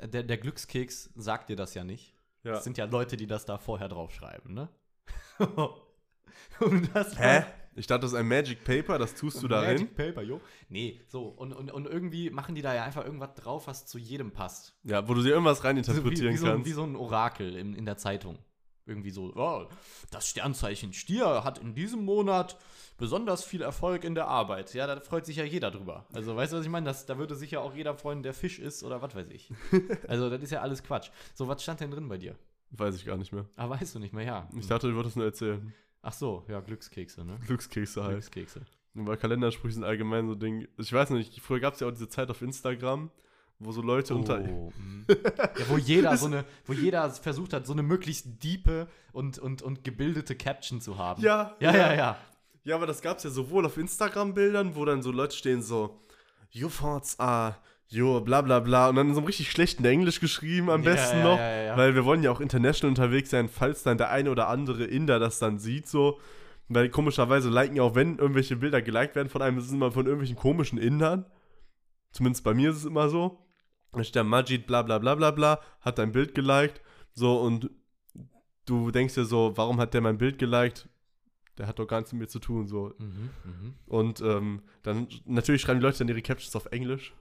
der, 0.00 0.22
der 0.22 0.38
Glückskeks 0.38 1.10
sagt 1.14 1.48
dir 1.48 1.56
das 1.56 1.74
ja 1.74 1.84
nicht. 1.84 2.14
Ja. 2.42 2.58
Es 2.58 2.64
sind 2.64 2.76
ja 2.78 2.84
Leute, 2.84 3.16
die 3.16 3.26
das 3.26 3.46
da 3.46 3.58
vorher 3.58 3.88
draufschreiben, 3.88 4.52
ne? 4.54 4.68
und 6.60 6.94
das 6.94 7.18
Hä? 7.18 7.44
Ich 7.76 7.86
dachte, 7.88 8.02
das 8.02 8.12
ist 8.12 8.18
ein 8.18 8.28
Magic 8.28 8.62
Paper, 8.62 8.98
das 8.98 9.14
tust 9.14 9.42
du 9.42 9.48
da 9.48 9.60
rein. 9.60 9.74
Magic 9.74 9.96
Paper, 9.96 10.22
jo. 10.22 10.40
Nee, 10.68 11.00
so, 11.08 11.24
und, 11.24 11.52
und, 11.52 11.72
und 11.72 11.86
irgendwie 11.86 12.30
machen 12.30 12.54
die 12.54 12.62
da 12.62 12.72
ja 12.72 12.84
einfach 12.84 13.04
irgendwas 13.04 13.34
drauf, 13.34 13.66
was 13.66 13.86
zu 13.86 13.98
jedem 13.98 14.30
passt. 14.30 14.76
Ja, 14.84 15.08
wo 15.08 15.14
du 15.14 15.22
dir 15.22 15.30
irgendwas 15.30 15.58
So 15.58 15.64
wie, 15.64 15.66
reininterpretieren 15.68 16.34
wie, 16.34 16.38
so, 16.38 16.46
kannst. 16.46 16.66
wie 16.66 16.72
so 16.72 16.84
ein 16.84 16.94
Orakel 16.94 17.56
in, 17.56 17.74
in 17.74 17.84
der 17.84 17.96
Zeitung. 17.96 18.38
Irgendwie 18.86 19.10
so, 19.10 19.32
oh, 19.34 19.66
das 20.10 20.28
Sternzeichen 20.28 20.92
Stier 20.92 21.42
hat 21.42 21.58
in 21.58 21.74
diesem 21.74 22.04
Monat 22.04 22.58
besonders 22.98 23.42
viel 23.42 23.62
Erfolg 23.62 24.04
in 24.04 24.14
der 24.14 24.28
Arbeit. 24.28 24.74
Ja, 24.74 24.86
da 24.86 25.00
freut 25.00 25.24
sich 25.24 25.36
ja 25.36 25.44
jeder 25.44 25.70
drüber. 25.70 26.06
Also, 26.12 26.36
weißt 26.36 26.52
du, 26.52 26.58
was 26.58 26.64
ich 26.64 26.70
meine? 26.70 26.86
Das, 26.86 27.06
da 27.06 27.18
würde 27.18 27.34
sich 27.34 27.52
ja 27.52 27.60
auch 27.60 27.74
jeder 27.74 27.94
freuen, 27.94 28.22
der 28.22 28.34
Fisch 28.34 28.58
ist 28.58 28.82
oder 28.82 29.00
was 29.02 29.14
weiß 29.14 29.28
ich. 29.30 29.50
Also, 30.08 30.28
das 30.28 30.42
ist 30.42 30.50
ja 30.50 30.60
alles 30.60 30.82
Quatsch. 30.82 31.10
So, 31.34 31.48
was 31.48 31.62
stand 31.62 31.80
denn 31.80 31.90
drin 31.90 32.08
bei 32.08 32.18
dir? 32.18 32.36
Weiß 32.70 32.94
ich 32.96 33.04
gar 33.04 33.16
nicht 33.16 33.32
mehr. 33.32 33.46
Ah, 33.56 33.68
weißt 33.70 33.94
du 33.94 33.98
nicht 34.00 34.12
mehr, 34.12 34.24
ja. 34.24 34.48
Ich 34.58 34.66
dachte, 34.66 34.88
du 34.88 34.96
wolltest 34.96 35.16
nur 35.16 35.24
erzählen. 35.24 35.72
Ach 36.02 36.12
so, 36.12 36.44
ja, 36.48 36.60
Glückskekse, 36.60 37.24
ne? 37.24 37.38
Glückskekse 37.46 38.02
halt. 38.02 38.12
Glückskekse. 38.12 38.60
Weil 38.94 39.16
Kalendersprüche 39.16 39.74
sind 39.74 39.84
allgemein 39.84 40.28
so 40.28 40.34
Ding. 40.34 40.68
Ich 40.76 40.92
weiß 40.92 41.10
nicht, 41.10 41.40
früher 41.40 41.60
gab 41.60 41.74
es 41.74 41.80
ja 41.80 41.88
auch 41.88 41.92
diese 41.92 42.08
Zeit 42.08 42.30
auf 42.30 42.42
Instagram, 42.42 43.10
wo 43.64 43.72
so 43.72 43.82
Leute 43.82 44.14
unter. 44.14 44.42
Oh, 44.48 44.72
mm. 44.78 45.06
ja, 45.08 45.68
wo 45.68 45.76
jeder 45.76 46.16
so 46.16 46.26
eine, 46.26 46.44
wo 46.66 46.72
jeder 46.72 47.08
versucht 47.10 47.52
hat, 47.52 47.66
so 47.66 47.72
eine 47.72 47.82
möglichst 47.82 48.42
diepe 48.42 48.88
und, 49.12 49.38
und, 49.38 49.62
und 49.62 49.84
gebildete 49.84 50.34
Caption 50.36 50.80
zu 50.80 50.98
haben. 50.98 51.22
Ja, 51.22 51.56
ja, 51.60 51.74
ja. 51.74 51.94
ja. 51.94 52.16
Ja, 52.64 52.76
aber 52.76 52.86
das 52.86 53.02
gab 53.02 53.18
es 53.18 53.24
ja 53.24 53.30
sowohl 53.30 53.66
auf 53.66 53.76
Instagram-Bildern, 53.76 54.74
wo 54.74 54.86
dann 54.86 55.02
so 55.02 55.12
Leute 55.12 55.36
stehen 55.36 55.60
so, 55.60 56.00
Your 56.54 56.70
thoughts 56.70 57.18
are, 57.18 57.56
yo, 57.88 58.20
bla 58.20 58.40
bla 58.40 58.60
bla. 58.60 58.88
Und 58.88 58.96
dann 58.96 59.08
in 59.08 59.14
so 59.14 59.20
einem 59.20 59.26
richtig 59.26 59.50
schlechten 59.50 59.84
Englisch 59.84 60.20
geschrieben 60.20 60.70
am 60.70 60.82
besten 60.82 61.18
ja, 61.18 61.24
noch. 61.24 61.38
ja, 61.38 61.50
ja, 61.50 61.62
ja. 61.62 61.76
Weil 61.76 61.94
wir 61.94 62.04
wollen 62.04 62.22
ja 62.22 62.30
auch 62.30 62.40
international 62.40 62.90
unterwegs 62.90 63.30
sein, 63.30 63.48
falls 63.48 63.82
dann 63.82 63.98
der 63.98 64.10
eine 64.10 64.30
oder 64.30 64.48
andere 64.48 64.84
Inder 64.84 65.18
das 65.18 65.38
dann 65.38 65.58
sieht, 65.58 65.88
so. 65.88 66.18
Weil 66.68 66.88
komischerweise 66.88 67.50
liken 67.50 67.76
ja 67.76 67.82
auch, 67.82 67.94
wenn 67.94 68.18
irgendwelche 68.18 68.56
Bilder 68.56 68.80
geliked 68.80 69.16
werden 69.16 69.28
von 69.28 69.42
einem, 69.42 69.58
ist 69.58 69.66
es 69.66 69.72
immer 69.72 69.92
von 69.92 70.06
irgendwelchen 70.06 70.36
komischen 70.36 70.78
Indern. 70.78 71.26
Zumindest 72.12 72.44
bei 72.44 72.54
mir 72.54 72.70
ist 72.70 72.76
es 72.76 72.84
immer 72.86 73.10
so. 73.10 73.43
Steht 74.02 74.16
der 74.16 74.24
Majid, 74.24 74.66
bla 74.66 74.82
bla 74.82 74.98
bla 74.98 75.14
bla 75.14 75.30
bla, 75.30 75.60
hat 75.80 75.98
dein 75.98 76.10
Bild 76.12 76.34
geliked. 76.34 76.80
So, 77.12 77.40
und 77.40 77.70
du 78.66 78.90
denkst 78.90 79.14
dir 79.14 79.24
so, 79.24 79.52
warum 79.56 79.78
hat 79.78 79.94
der 79.94 80.00
mein 80.00 80.18
Bild 80.18 80.38
geliked? 80.38 80.88
Der 81.58 81.68
hat 81.68 81.78
doch 81.78 81.86
gar 81.86 81.98
nichts 81.98 82.12
mit 82.12 82.22
mir 82.22 82.28
zu 82.28 82.40
tun, 82.40 82.66
so. 82.66 82.92
Mhm, 82.98 83.30
mhm. 83.44 83.74
Und 83.86 84.20
ähm, 84.22 84.62
dann, 84.82 85.06
natürlich 85.24 85.62
schreiben 85.62 85.78
die 85.78 85.84
Leute 85.86 85.98
dann 85.98 86.08
ihre 86.08 86.22
Captions 86.22 86.56
auf 86.56 86.66
Englisch. 86.72 87.14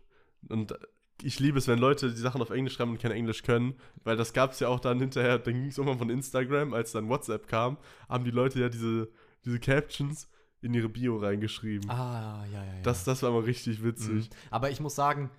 Und 0.49 0.73
ich 1.21 1.39
liebe 1.39 1.59
es, 1.59 1.67
wenn 1.67 1.77
Leute 1.77 2.09
die 2.09 2.17
Sachen 2.19 2.41
auf 2.41 2.49
Englisch 2.49 2.73
schreiben 2.73 2.91
und 2.91 2.99
kein 2.99 3.11
Englisch 3.11 3.43
können, 3.43 3.75
weil 4.03 4.17
das 4.17 4.33
gab 4.33 4.51
es 4.51 4.59
ja 4.59 4.67
auch 4.69 4.79
dann 4.79 4.99
hinterher, 4.99 5.37
dann 5.37 5.53
ging 5.53 5.67
es 5.67 5.77
irgendwann 5.77 5.99
von 5.99 6.09
Instagram, 6.09 6.73
als 6.73 6.91
dann 6.93 7.07
WhatsApp 7.09 7.47
kam, 7.47 7.77
haben 8.09 8.23
die 8.23 8.31
Leute 8.31 8.59
ja 8.59 8.69
diese, 8.69 9.09
diese 9.45 9.59
Captions 9.59 10.27
in 10.61 10.73
ihre 10.73 10.89
Bio 10.89 11.17
reingeschrieben. 11.17 11.89
Ah, 11.89 12.43
ja, 12.51 12.63
ja, 12.63 12.73
ja. 12.75 12.81
Das, 12.81 13.03
das 13.03 13.21
war 13.21 13.31
mal 13.31 13.41
richtig 13.41 13.79
Mhm. 13.79 13.83
witzig. 13.85 14.29
Aber 14.49 14.71
ich 14.71 14.79
muss 14.79 14.95
sagen, 14.95 15.29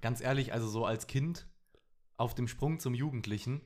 ganz 0.00 0.20
ehrlich, 0.20 0.52
also 0.52 0.68
so 0.68 0.84
als 0.84 1.06
Kind 1.06 1.46
auf 2.16 2.34
dem 2.34 2.48
Sprung 2.48 2.78
zum 2.80 2.94
Jugendlichen, 2.94 3.60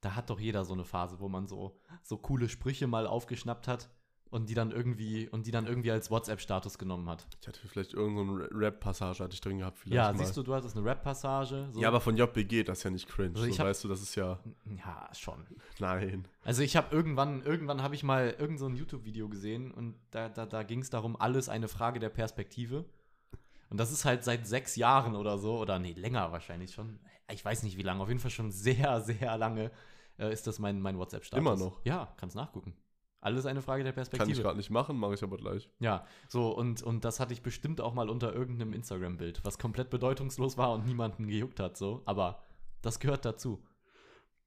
da 0.00 0.14
hat 0.16 0.30
doch 0.30 0.40
jeder 0.40 0.64
so 0.64 0.72
eine 0.74 0.84
Phase, 0.84 1.20
wo 1.20 1.28
man 1.28 1.46
so, 1.46 1.78
so 2.02 2.16
coole 2.16 2.48
Sprüche 2.48 2.86
mal 2.86 3.06
aufgeschnappt 3.06 3.68
hat 3.68 3.90
und 4.30 4.48
die 4.48 4.54
dann 4.54 4.70
irgendwie, 4.72 5.28
und 5.28 5.46
die 5.46 5.50
dann 5.50 5.66
irgendwie 5.66 5.90
als 5.90 6.10
WhatsApp-Status 6.10 6.78
genommen 6.78 7.08
hat. 7.10 7.26
Ich 7.42 7.46
hatte 7.46 7.60
vielleicht 7.68 7.92
irgendeine 7.92 8.48
so 8.50 8.56
Rap-Passage 8.56 9.22
hatte 9.22 9.34
ich 9.34 9.42
drin 9.42 9.58
gehabt. 9.58 9.78
Vielleicht 9.78 9.94
Ja, 9.94 10.10
mal. 10.10 10.18
siehst 10.18 10.34
du, 10.36 10.42
du 10.42 10.54
hattest 10.54 10.74
eine 10.74 10.86
Rap-Passage. 10.86 11.68
So. 11.70 11.80
Ja, 11.80 11.88
aber 11.88 12.00
von 12.00 12.16
JBG, 12.16 12.64
das 12.64 12.78
ist 12.78 12.84
ja 12.84 12.90
nicht 12.90 13.06
cringe. 13.08 13.34
Also 13.34 13.46
ich 13.46 13.56
so, 13.56 13.58
hab- 13.60 13.66
weißt 13.66 13.84
du, 13.84 13.88
das 13.88 14.00
ist 14.00 14.14
ja. 14.14 14.40
Ja, 14.64 15.08
schon. 15.14 15.46
Nein. 15.78 16.26
Also 16.44 16.62
ich 16.62 16.76
habe 16.76 16.96
irgendwann, 16.96 17.42
irgendwann 17.42 17.82
habe 17.82 17.94
ich 17.94 18.02
mal 18.02 18.34
irgend 18.38 18.58
so 18.58 18.66
ein 18.66 18.74
YouTube-Video 18.74 19.28
gesehen 19.28 19.70
und 19.70 19.96
da, 20.10 20.30
da, 20.30 20.46
da 20.46 20.62
ging 20.62 20.80
es 20.80 20.88
darum, 20.88 21.14
alles 21.20 21.50
eine 21.50 21.68
Frage 21.68 22.00
der 22.00 22.08
Perspektive. 22.08 22.86
Und 23.72 23.78
das 23.78 23.90
ist 23.90 24.04
halt 24.04 24.22
seit 24.22 24.46
sechs 24.46 24.76
Jahren 24.76 25.16
oder 25.16 25.38
so, 25.38 25.58
oder 25.58 25.78
nee, 25.78 25.94
länger 25.94 26.30
wahrscheinlich 26.30 26.72
schon. 26.74 27.00
Ich 27.30 27.42
weiß 27.42 27.62
nicht 27.62 27.78
wie 27.78 27.82
lange, 27.82 28.02
auf 28.02 28.08
jeden 28.08 28.20
Fall 28.20 28.30
schon 28.30 28.50
sehr, 28.50 29.00
sehr 29.00 29.38
lange 29.38 29.70
äh, 30.18 30.30
ist 30.30 30.46
das 30.46 30.58
mein, 30.58 30.78
mein 30.82 30.98
WhatsApp-Status. 30.98 31.38
Immer 31.40 31.56
noch? 31.56 31.80
Ja, 31.84 32.12
kannst 32.18 32.36
nachgucken. 32.36 32.74
Alles 33.22 33.46
eine 33.46 33.62
Frage 33.62 33.82
der 33.82 33.94
Kann 33.94 34.02
ich 34.02 34.10
Perspektive. 34.10 34.42
gerade 34.42 34.58
nicht 34.58 34.68
machen, 34.68 34.98
mache 34.98 35.14
ich 35.14 35.22
aber 35.22 35.38
gleich. 35.38 35.70
Ja, 35.78 36.04
so 36.28 36.50
und, 36.54 36.82
und 36.82 37.04
das 37.06 37.18
hatte 37.18 37.32
ich 37.32 37.42
bestimmt 37.42 37.80
auch 37.80 37.94
mal 37.94 38.10
unter 38.10 38.34
irgendeinem 38.34 38.74
Instagram-Bild, 38.74 39.42
was 39.44 39.58
komplett 39.58 39.88
bedeutungslos 39.90 40.58
war 40.58 40.72
und 40.72 40.84
niemanden 40.84 41.26
gejuckt 41.28 41.58
hat, 41.58 41.78
so. 41.78 42.02
Aber 42.04 42.42
das 42.82 43.00
gehört 43.00 43.24
dazu. 43.24 43.64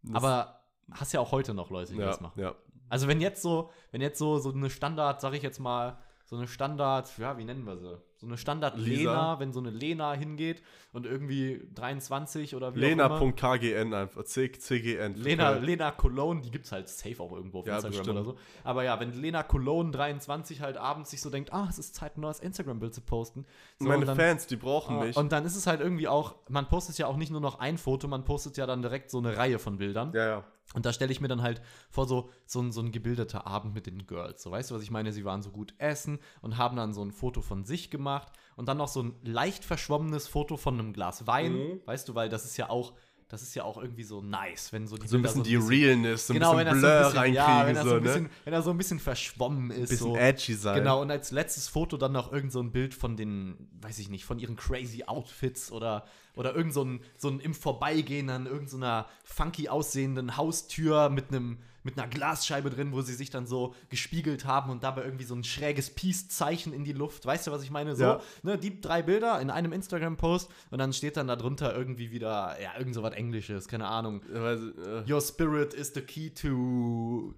Das- 0.04 0.16
Aber 0.24 0.62
hast 0.92 1.14
ja 1.14 1.20
auch 1.20 1.32
heute 1.32 1.56
noch 1.56 1.72
Leute, 1.72 1.94
die 1.94 2.00
ja, 2.00 2.06
das 2.06 2.22
machen. 2.22 2.40
ja. 2.40 2.54
Also 2.90 3.08
wenn 3.08 3.20
jetzt 3.22 3.42
so, 3.42 3.72
wenn 3.90 4.02
jetzt 4.02 4.20
so, 4.20 4.38
so 4.38 4.52
eine 4.52 4.70
Standard, 4.70 5.20
sag 5.20 5.34
ich 5.34 5.42
jetzt 5.42 5.58
mal, 5.60 5.98
so 6.26 6.36
eine 6.36 6.48
Standard, 6.48 7.16
ja, 7.18 7.38
wie 7.38 7.44
nennen 7.44 7.66
wir 7.66 7.78
sie? 7.78 7.98
So 8.18 8.26
eine 8.28 8.38
Standard 8.38 8.78
Lisa. 8.78 9.12
Lena, 9.12 9.40
wenn 9.40 9.54
so 9.54 9.60
eine 9.60 9.70
Lena 9.70 10.14
hingeht 10.14 10.64
und 10.94 11.06
irgendwie 11.06 11.62
23 11.76 12.56
oder 12.56 12.74
wie. 12.74 12.80
Lena.kgn 12.80 13.94
einfach. 13.94 14.24
C 14.24 14.52
CGN. 14.52 15.16
Lena, 15.16 15.52
Okay. 15.52 15.66
Lena 15.66 15.92
Cologne, 15.92 16.42
die 16.42 16.50
gibt's 16.50 16.72
halt 16.72 16.88
safe 16.90 17.22
auch 17.22 17.32
irgendwo 17.34 17.60
auf 17.60 17.68
Ja, 17.68 17.76
Instagram 17.76 17.98
bestimmt. 17.98 18.18
oder 18.18 18.24
so. 18.26 18.38
Aber 18.64 18.84
ja, 18.84 19.00
wenn 19.00 19.12
Lena 19.22 19.44
Cologne 19.44 19.92
23 19.92 20.62
halt 20.62 20.78
abends 20.78 21.12
sich 21.12 21.22
so 21.22 21.30
denkt, 21.30 21.54
ah, 21.54 21.68
es 21.70 21.78
ist 21.78 21.94
Zeit, 21.94 22.18
ein 22.18 22.22
neues 22.22 22.40
Instagram-Bild 22.40 22.94
zu 22.96 23.02
posten. 23.02 23.46
So, 23.80 23.88
Meine 23.88 24.06
dann, 24.06 24.16
Fans, 24.16 24.48
die 24.48 24.56
brauchen 24.56 24.98
Ah, 24.98 25.04
mich. 25.04 25.16
Und 25.18 25.32
dann 25.32 25.46
ist 25.46 25.56
es 25.56 25.68
halt 25.68 25.82
irgendwie 25.82 26.08
auch, 26.08 26.36
man 26.50 26.68
postet 26.68 26.98
ja 26.98 27.08
auch 27.08 27.18
nicht 27.18 27.32
nur 27.32 27.42
noch 27.42 27.60
ein 27.60 27.78
Foto, 27.78 28.08
man 28.08 28.24
postet 28.24 28.58
ja 28.58 28.66
dann 28.66 28.82
direkt 28.82 29.12
so 29.12 29.18
eine 29.20 29.38
Reihe 29.38 29.60
von 29.60 29.78
Bildern. 29.78 30.12
ja, 30.16 30.26
ja. 30.28 30.44
Und 30.74 30.86
da 30.86 30.94
stelle 30.94 31.12
ich 31.12 31.22
mir 31.22 31.28
dann 31.28 31.42
halt 31.42 31.62
vor, 31.90 32.08
so, 32.08 32.30
so, 32.46 32.60
ein, 32.60 32.72
so 32.72 32.82
ein 32.82 32.92
gebildeter 32.92 33.46
Abend 33.48 33.74
mit 33.76 33.86
den 33.86 34.08
Girls. 34.08 34.42
So, 34.42 34.52
weißt 34.52 34.72
du, 34.72 34.76
was 34.76 34.82
ich 34.82 34.92
meine? 34.92 35.14
Sie 35.14 35.24
waren 35.24 35.42
so 35.42 35.52
gut 35.52 35.74
essen 35.78 36.20
und 36.42 36.58
haben 36.58 36.76
dann 36.76 36.94
so 36.94 37.04
ein 37.04 37.12
Foto 37.12 37.42
von 37.42 37.64
sich 37.64 37.92
gemacht 37.92 38.32
und 38.56 38.68
dann 38.68 38.78
noch 38.78 38.88
so 38.88 39.04
ein 39.04 39.16
leicht 39.24 39.64
verschwommenes 39.64 40.28
Foto 40.28 40.58
von 40.58 40.80
einem 40.80 40.92
Glas 40.92 41.28
Wein. 41.28 41.54
Mhm. 41.54 41.82
Weißt 41.86 42.10
du, 42.10 42.16
weil 42.16 42.30
das 42.30 42.46
ist 42.46 42.58
ja 42.58 42.70
auch, 42.70 42.94
das 43.28 43.42
ist 43.42 43.56
ja 43.56 43.64
auch 43.64 43.78
irgendwie 43.78 44.04
so 44.04 44.22
nice, 44.22 44.72
wenn 44.72 44.88
so 44.88 44.98
die 44.98 45.08
So 45.08 45.18
ein 45.18 45.24
bisschen 45.24 45.44
die 45.44 45.56
Realness, 45.56 46.28
so 46.28 46.34
ein 46.34 46.40
genau, 46.40 46.56
wenn 46.56 46.66
bisschen 46.66 46.82
Blur 46.82 47.12
so 47.12 47.18
ein 47.18 47.34
ja, 47.34 47.46
reinkriegen, 47.46 47.76
wenn, 47.76 47.84
so, 47.84 47.90
so 47.90 47.96
ein 47.96 48.24
ne? 48.24 48.30
wenn 48.44 48.54
er 48.54 48.62
so 48.62 48.70
ein 48.70 48.78
bisschen 48.78 49.00
verschwommen 49.00 49.72
ist. 49.72 49.90
bisschen 49.90 49.98
so. 49.98 50.16
edgy 50.16 50.54
sein. 50.54 50.78
Genau, 50.78 51.02
und 51.02 51.10
als 51.10 51.32
letztes 51.32 51.68
Foto 51.68 51.98
dann 51.98 52.12
noch 52.12 52.32
irgend 52.32 52.52
so 52.52 52.62
ein 52.62 52.72
Bild 52.72 52.94
von 52.94 53.18
den, 53.18 53.68
weiß 53.82 53.98
ich 53.98 54.10
nicht, 54.10 54.26
von 54.26 54.38
ihren 54.38 54.56
crazy 54.56 55.04
Outfits 55.06 55.72
oder, 55.72 56.06
oder 56.36 56.56
irgend 56.56 56.74
so 56.74 56.84
ein, 56.84 57.02
so 57.18 57.30
ein 57.30 57.40
im 57.40 57.56
Vorbeigehen 57.56 58.30
an 58.30 58.46
irgend 58.46 58.70
so 58.70 58.80
funky 59.24 59.70
aussehenden 59.70 60.38
Haustür 60.38 61.10
mit 61.10 61.30
einem 61.30 61.58
mit 61.86 61.98
einer 61.98 62.08
Glasscheibe 62.10 62.70
drin, 62.70 62.92
wo 62.92 63.02
sie 63.02 63.14
sich 63.14 63.30
dann 63.30 63.46
so 63.46 63.74
gespiegelt 63.90 64.44
haben 64.46 64.72
und 64.72 64.84
dabei 64.84 65.04
irgendwie 65.06 65.24
so 65.24 65.36
ein 65.36 65.44
schräges 65.46 65.92
Peace-Zeichen 65.92 66.74
in 66.74 66.84
die 66.84 66.92
Luft. 66.94 67.26
Weißt 67.26 67.48
du, 67.48 67.52
was 67.52 67.64
ich 67.64 67.70
meine? 67.72 67.96
So, 67.96 68.04
Ja. 68.04 68.22
ne, 68.44 68.58
die 68.58 68.82
drei 68.82 69.04
Bilder 69.04 69.40
in 69.40 69.50
einem 69.52 69.72
Instagram-Post 69.72 70.50
und 70.72 70.80
dann 70.80 70.92
steht 70.92 71.16
dann 71.16 71.28
darunter 71.28 71.74
irgendwie 71.76 72.12
wieder, 72.12 72.58
ja, 72.62 72.72
irgend 72.78 72.96
so 72.96 73.04
was 73.04 73.14
Englisches, 73.14 73.68
keine 73.68 73.88
Ahnung. 73.88 74.22
Äh, 74.34 75.10
Your 75.10 75.22
spirit 75.22 75.74
is 75.74 75.94
the 75.94 76.02
key 76.02 76.32
to 76.32 77.34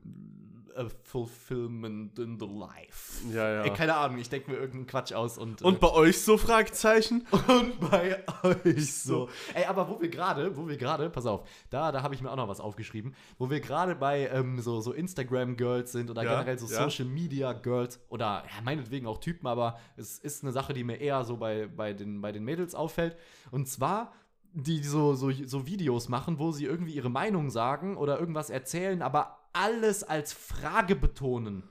a 0.77 0.87
fulfillment 1.03 2.17
in 2.19 2.39
the 2.39 2.45
life. 2.45 3.23
Ja, 3.33 3.51
ja. 3.51 3.61
Ey, 3.63 3.73
keine 3.73 3.95
Ahnung, 3.95 4.19
ich 4.19 4.29
denke 4.29 4.51
mir 4.51 4.57
irgendeinen 4.57 4.87
Quatsch 4.87 5.13
aus 5.13 5.37
und. 5.37 5.61
Und 5.61 5.79
bei 5.79 5.91
euch 5.91 6.21
so 6.21 6.37
Fragezeichen? 6.37 7.25
äh, 7.31 7.51
und 7.51 7.79
bei 7.79 8.23
euch 8.43 8.93
so. 8.93 9.29
Ey, 9.53 9.65
aber 9.65 9.89
wo 9.89 9.99
wir 9.99 10.09
gerade, 10.09 10.55
wo 10.55 10.67
wir 10.67 10.77
gerade, 10.77 11.09
pass 11.09 11.25
auf, 11.25 11.47
da, 11.69 11.91
da 11.91 12.03
habe 12.03 12.15
ich 12.15 12.21
mir 12.21 12.31
auch 12.31 12.35
noch 12.35 12.47
was 12.47 12.59
aufgeschrieben, 12.59 13.15
wo 13.37 13.49
wir 13.49 13.59
gerade 13.59 13.95
bei 13.95 14.27
ähm, 14.27 14.59
so, 14.59 14.79
so 14.81 14.93
Instagram-Girls 14.93 15.91
sind 15.91 16.09
oder 16.09 16.23
Ja, 16.23 16.33
generell 16.33 16.59
so 16.59 16.67
ja. 16.67 16.83
Social-Media-Girls 16.83 17.99
oder 18.09 18.43
ja, 18.45 18.61
meinetwegen 18.63 19.07
auch 19.07 19.17
Typen, 19.17 19.47
aber 19.47 19.79
es 19.95 20.19
ist 20.19 20.43
eine 20.43 20.51
Sache, 20.51 20.73
die 20.73 20.83
mir 20.83 20.97
eher 20.97 21.23
so 21.23 21.37
bei, 21.37 21.67
bei, 21.67 21.93
den, 21.93 22.21
bei 22.21 22.31
den 22.31 22.43
Mädels 22.43 22.75
auffällt. 22.75 23.17
Und 23.51 23.67
zwar 23.67 24.13
die 24.53 24.83
so, 24.83 25.13
so, 25.13 25.31
so 25.31 25.67
Videos 25.67 26.09
machen, 26.09 26.39
wo 26.39 26.51
sie 26.51 26.65
irgendwie 26.65 26.93
ihre 26.93 27.09
Meinung 27.09 27.49
sagen 27.49 27.95
oder 27.95 28.19
irgendwas 28.19 28.49
erzählen, 28.49 29.01
aber 29.01 29.37
alles 29.57 30.03
als 30.03 30.33
Frage 30.33 30.95
betonen. 30.95 31.63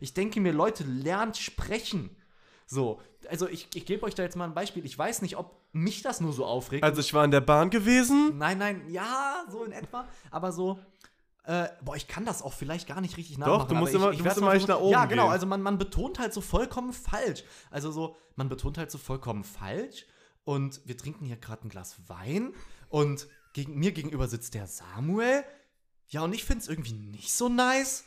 Ich 0.00 0.14
denke 0.14 0.40
mir, 0.40 0.52
Leute, 0.52 0.84
lernt 0.84 1.36
sprechen. 1.36 2.10
So, 2.66 3.00
also 3.28 3.48
ich, 3.48 3.68
ich 3.74 3.86
gebe 3.86 4.04
euch 4.04 4.14
da 4.14 4.22
jetzt 4.22 4.36
mal 4.36 4.44
ein 4.46 4.54
Beispiel. 4.54 4.84
Ich 4.84 4.98
weiß 4.98 5.22
nicht, 5.22 5.36
ob 5.36 5.62
mich 5.72 6.02
das 6.02 6.20
nur 6.20 6.32
so 6.32 6.44
aufregt. 6.44 6.82
Also 6.84 7.00
ich 7.00 7.12
war 7.14 7.24
in 7.24 7.30
der 7.30 7.40
Bahn 7.40 7.70
gewesen. 7.70 8.38
nein, 8.38 8.58
nein, 8.58 8.88
ja, 8.88 9.44
so 9.50 9.64
in 9.64 9.72
etwa. 9.72 10.06
Aber 10.30 10.50
so, 10.52 10.78
äh, 11.44 11.68
boah, 11.82 11.94
ich 11.96 12.08
kann 12.08 12.24
das 12.24 12.42
auch 12.42 12.52
vielleicht 12.54 12.86
gar 12.88 13.00
nicht 13.00 13.16
richtig 13.16 13.36
Doch, 13.36 13.46
nachmachen. 13.46 13.68
du 13.68 13.74
musst 13.76 13.94
immer- 13.94 14.10
ich, 14.10 14.10
du 14.10 14.14
ich 14.16 14.18
musst 14.20 14.24
werd's 14.24 14.38
immer 14.38 14.46
mal 14.48 14.56
echt 14.56 14.68
nach 14.68 14.80
oben 14.80 14.92
Ja, 14.92 15.04
genau, 15.04 15.24
gehen. 15.24 15.32
also 15.32 15.46
man, 15.46 15.60
man 15.62 15.78
betont 15.78 16.18
halt 16.18 16.32
so 16.32 16.40
vollkommen 16.40 16.92
falsch. 16.92 17.44
Also 17.70 17.92
so, 17.92 18.16
man 18.36 18.48
betont 18.48 18.78
halt 18.78 18.90
so 18.90 18.98
vollkommen 18.98 19.44
falsch. 19.44 20.06
Und 20.44 20.80
wir 20.86 20.96
trinken 20.96 21.24
hier 21.26 21.36
gerade 21.36 21.66
ein 21.66 21.70
Glas 21.70 21.96
Wein. 22.08 22.54
Und 22.88 23.28
gegen, 23.52 23.78
mir 23.78 23.92
gegenüber 23.92 24.26
sitzt 24.28 24.54
der 24.54 24.66
Samuel. 24.66 25.44
Ja, 26.14 26.22
und 26.22 26.32
ich 26.32 26.44
finde 26.44 26.62
es 26.62 26.68
irgendwie 26.68 26.92
nicht 26.92 27.32
so 27.32 27.48
nice, 27.48 28.04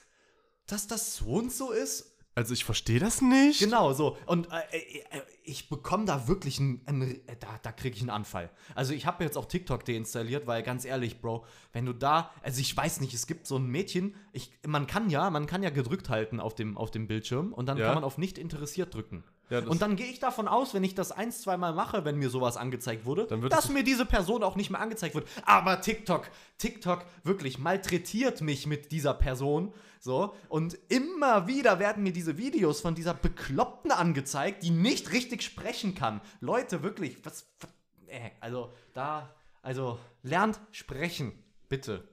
dass 0.66 0.88
das 0.88 1.18
so 1.18 1.26
und 1.26 1.52
so 1.52 1.72
ist. 1.72 2.14
Also 2.36 2.54
ich 2.54 2.64
verstehe 2.64 3.00
das 3.00 3.22
nicht. 3.22 3.60
Genau, 3.60 3.92
so. 3.94 4.16
Und 4.28 4.48
äh, 4.50 4.78
äh, 4.78 5.00
äh, 5.10 5.22
ich 5.44 5.68
bekomme 5.70 6.06
da 6.06 6.28
wirklich 6.30 6.60
einen, 6.60 6.82
einen 6.86 7.02
äh, 7.28 7.36
da, 7.38 7.60
da 7.64 7.72
kriege 7.74 7.96
ich 7.96 8.02
einen 8.02 8.12
Anfall. 8.12 8.50
Also 8.76 8.94
ich 8.94 9.06
habe 9.06 9.26
jetzt 9.26 9.38
auch 9.38 9.46
TikTok 9.46 9.84
deinstalliert, 9.84 10.48
weil 10.48 10.64
ganz 10.64 10.86
ehrlich, 10.86 11.20
Bro, 11.20 11.46
wenn 11.74 11.86
du 11.86 11.92
da, 11.94 12.32
also 12.44 12.62
ich 12.62 12.78
weiß 12.78 13.02
nicht, 13.02 13.14
es 13.14 13.28
gibt 13.28 13.46
so 13.46 13.58
ein 13.58 13.66
Mädchen, 13.66 14.16
ich, 14.32 14.52
man 14.66 14.88
kann 14.88 15.10
ja, 15.10 15.30
man 15.32 15.48
kann 15.48 15.64
ja 15.64 15.70
gedrückt 15.70 16.10
halten 16.10 16.40
auf 16.40 16.56
dem, 16.56 16.78
auf 16.78 16.92
dem 16.92 17.08
Bildschirm 17.08 17.52
und 17.52 17.66
dann 17.66 17.78
Ja. 17.78 17.88
kann 17.88 17.96
man 17.96 18.04
auf 18.06 18.18
nicht 18.18 18.38
interessiert 18.38 18.94
drücken. 18.94 19.26
Ja, 19.50 19.60
und 19.60 19.82
dann 19.82 19.96
gehe 19.96 20.08
ich 20.08 20.20
davon 20.20 20.48
aus, 20.48 20.74
wenn 20.74 20.84
ich 20.84 20.94
das 20.94 21.14
ein, 21.14 21.32
zweimal 21.32 21.74
mache, 21.74 22.04
wenn 22.04 22.18
mir 22.18 22.30
sowas 22.30 22.58
angezeigt 22.58 23.06
wurde, 23.06 23.28
Dann 23.28 23.42
wird 23.42 23.54
dass 23.54 23.70
mir 23.70 23.84
diese 23.84 24.06
Person 24.06 24.44
auch 24.44 24.58
nicht 24.58 24.70
mehr 24.70 24.82
angezeigt 24.82 25.16
wird. 25.16 25.28
Aber 25.46 25.80
TikTok, 25.80 26.30
TikTok 26.58 27.06
wirklich 27.24 27.58
malträtiert 27.58 28.42
mich 28.42 28.68
mit 28.68 28.92
dieser 28.92 29.14
Person. 29.14 29.74
So, 30.00 30.36
und 30.50 30.78
immer 30.90 31.48
wieder 31.48 31.80
werden 31.80 32.04
mir 32.04 32.14
diese 32.14 32.38
Videos 32.38 32.82
von 32.82 32.94
dieser 32.94 33.14
Bekloppten 33.14 33.92
angezeigt, 33.92 34.64
die 34.64 34.70
nicht 34.70 35.12
richtig 35.12 35.42
sprechen 35.42 35.96
kann. 35.96 36.22
Leute, 36.40 36.84
wirklich, 36.84 37.18
was, 37.26 37.50
was 37.60 37.70
äh, 38.08 38.32
also 38.40 38.74
da, 38.94 39.34
also 39.62 40.00
lernt 40.24 40.60
sprechen, 40.72 41.32
bitte. 41.70 42.08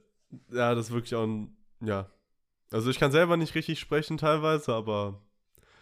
Ja, 0.51 0.73
das 0.73 0.87
ist 0.87 0.93
wirklich 0.93 1.15
auch 1.15 1.23
ein. 1.23 1.55
Ja. 1.81 2.09
Also 2.71 2.89
ich 2.89 2.99
kann 2.99 3.11
selber 3.11 3.37
nicht 3.37 3.55
richtig 3.55 3.79
sprechen 3.79 4.17
teilweise, 4.17 4.73
aber. 4.73 5.21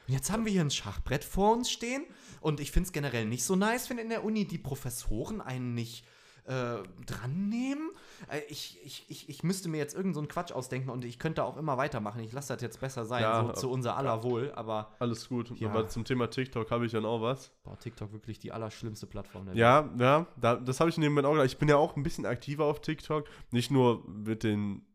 Und 0.07 0.13
jetzt 0.13 0.31
haben 0.31 0.45
wir 0.45 0.51
hier 0.51 0.61
ein 0.61 0.71
Schachbrett 0.71 1.23
vor 1.23 1.53
uns 1.53 1.71
stehen 1.71 2.03
und 2.41 2.59
ich 2.59 2.71
finde 2.71 2.87
es 2.87 2.93
generell 2.93 3.25
nicht 3.25 3.43
so 3.43 3.55
nice, 3.55 3.89
wenn 3.89 3.97
in 3.97 4.09
der 4.09 4.23
Uni 4.23 4.45
die 4.45 4.57
Professoren 4.57 5.41
einen 5.41 5.73
nicht 5.73 6.05
äh, 6.45 6.83
dran 7.05 7.47
nehmen. 7.47 7.91
Äh, 8.29 8.41
ich, 8.49 8.77
ich, 8.83 9.05
ich, 9.07 9.29
ich 9.29 9.43
müsste 9.43 9.69
mir 9.69 9.77
jetzt 9.77 9.93
irgendeinen 9.93 10.13
so 10.13 10.19
einen 10.19 10.27
Quatsch 10.27 10.51
ausdenken 10.51 10.89
und 10.89 11.05
ich 11.05 11.19
könnte 11.19 11.43
auch 11.43 11.55
immer 11.55 11.77
weitermachen. 11.77 12.21
Ich 12.21 12.33
lasse 12.33 12.53
das 12.53 12.61
jetzt 12.61 12.81
besser 12.81 13.05
sein, 13.05 13.21
Ja, 13.21 13.45
so 13.45 13.53
zu 13.53 13.71
unser 13.71 13.95
aller 13.95 14.23
Wohl, 14.23 14.51
aber 14.55 14.91
Alles 14.99 15.29
gut. 15.29 15.57
Ja. 15.59 15.69
Aber 15.69 15.87
zum 15.87 16.03
Thema 16.03 16.29
TikTok 16.29 16.69
habe 16.69 16.85
ich 16.85 16.91
dann 16.91 17.05
auch 17.05 17.21
was. 17.21 17.51
boah, 17.63 17.77
TikTok 17.79 18.11
wirklich 18.11 18.39
die 18.39 18.51
allerschlimmste 18.51 19.07
Plattform. 19.07 19.45
der 19.45 19.55
Ja, 19.55 19.89
ja, 19.97 20.27
da, 20.35 20.55
das 20.55 20.81
habe 20.81 20.89
ich 20.89 20.97
nebenbei 20.97 21.25
auch 21.25 21.31
gedacht. 21.31 21.47
Ich 21.47 21.57
bin 21.57 21.69
ja 21.69 21.77
auch 21.77 21.95
ein 21.95 22.03
bisschen 22.03 22.25
aktiver 22.25 22.65
auf 22.65 22.81
TikTok. 22.81 23.25
Nicht 23.51 23.71
nur 23.71 24.05
mit 24.07 24.43
den 24.43 24.85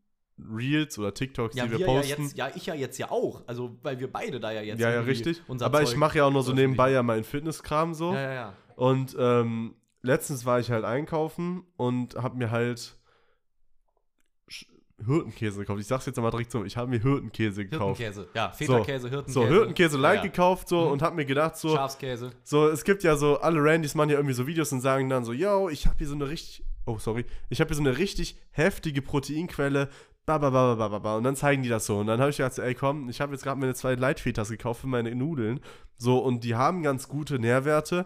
Reels 0.51 0.97
oder 0.99 1.13
TikToks, 1.13 1.55
Ja, 1.55 1.65
die 1.65 1.71
wir 1.71 1.79
wir 1.79 1.87
ja 1.87 1.93
posten. 1.93 2.23
jetzt, 2.23 2.37
ja, 2.37 2.51
ich 2.55 2.65
ja 2.65 2.73
jetzt 2.75 2.97
ja 2.97 3.11
auch. 3.11 3.43
Also, 3.47 3.77
weil 3.83 3.99
wir 3.99 4.11
beide 4.11 4.39
da 4.39 4.51
ja 4.51 4.61
jetzt. 4.61 4.79
ja, 4.79 4.91
ja, 4.91 5.01
richtig. 5.01 5.41
Aber 5.59 5.81
ich 5.81 5.89
Zeug 5.89 5.97
mache 5.97 6.17
ja 6.19 6.25
auch 6.25 6.31
noch 6.31 6.41
so 6.43 6.53
nebenbei 6.53 6.91
ja 6.91 7.03
meinen 7.03 7.23
Fitnesskram 7.23 7.93
so. 7.93 8.13
Ja, 8.13 8.21
ja, 8.21 8.33
ja. 8.33 8.53
Und 8.75 9.15
ähm, 9.19 9.75
letztens 10.01 10.45
war 10.45 10.59
ich 10.59 10.71
halt 10.71 10.85
einkaufen 10.85 11.63
und 11.75 12.15
habe 12.15 12.37
mir 12.37 12.51
halt 12.51 12.95
Hirtenkäse 15.05 15.59
gekauft. 15.61 15.79
Ich 15.79 15.87
sag's 15.87 16.05
jetzt 16.07 16.19
aber 16.19 16.29
direkt 16.29 16.51
so, 16.51 16.65
ich 16.65 16.75
habe 16.75 16.89
mir 16.89 16.99
Hirtenkäse 16.99 17.65
gekauft. 17.65 17.99
Hirtenkäse. 18.01 18.27
Ja, 18.33 18.51
Feta-Käse, 18.51 19.09
Hirtenkäse. 19.09 19.33
So, 19.33 19.47
Hirtenkäse 19.47 19.97
light 19.97 20.17
Ja, 20.17 20.23
ja. 20.25 20.29
gekauft 20.29 20.67
so 20.67 20.85
Mhm. 20.85 20.91
und 20.91 21.01
hab 21.01 21.15
mir 21.15 21.25
gedacht 21.25 21.55
so, 21.55 21.69
Schafskäse. 21.75 22.31
so, 22.43 22.67
es 22.67 22.83
gibt 22.83 23.03
ja 23.03 23.15
so, 23.15 23.39
alle 23.39 23.63
Randys 23.63 23.95
machen 23.95 24.09
ja 24.09 24.17
irgendwie 24.17 24.33
so 24.33 24.45
Videos 24.45 24.71
und 24.73 24.81
sagen 24.81 25.09
dann 25.09 25.23
so, 25.23 25.31
yo, 25.31 25.69
ich 25.69 25.85
habe 25.87 25.95
hier 25.99 26.07
so 26.07 26.15
eine 26.15 26.27
richtig, 26.29 26.65
oh 26.85 26.97
sorry, 26.97 27.25
ich 27.49 27.61
habe 27.61 27.69
hier 27.69 27.77
so 27.77 27.81
eine 27.81 27.97
richtig 27.97 28.37
heftige 28.51 29.01
Proteinquelle, 29.01 29.87
und 30.27 31.23
dann 31.23 31.35
zeigen 31.35 31.63
die 31.63 31.69
das 31.69 31.85
so. 31.85 31.97
Und 31.99 32.07
dann 32.07 32.19
habe 32.19 32.29
ich 32.29 32.37
gedacht, 32.37 32.59
ey 32.59 32.75
komm, 32.75 33.09
ich 33.09 33.19
habe 33.21 33.33
jetzt 33.33 33.43
gerade 33.43 33.59
meine 33.59 33.73
zwei 33.73 33.95
Leitfetas 33.95 34.49
gekauft 34.49 34.81
für 34.81 34.87
meine 34.87 35.13
Nudeln, 35.15 35.59
so, 35.97 36.19
und 36.19 36.43
die 36.43 36.55
haben 36.55 36.83
ganz 36.83 37.07
gute 37.07 37.39
Nährwerte. 37.39 38.05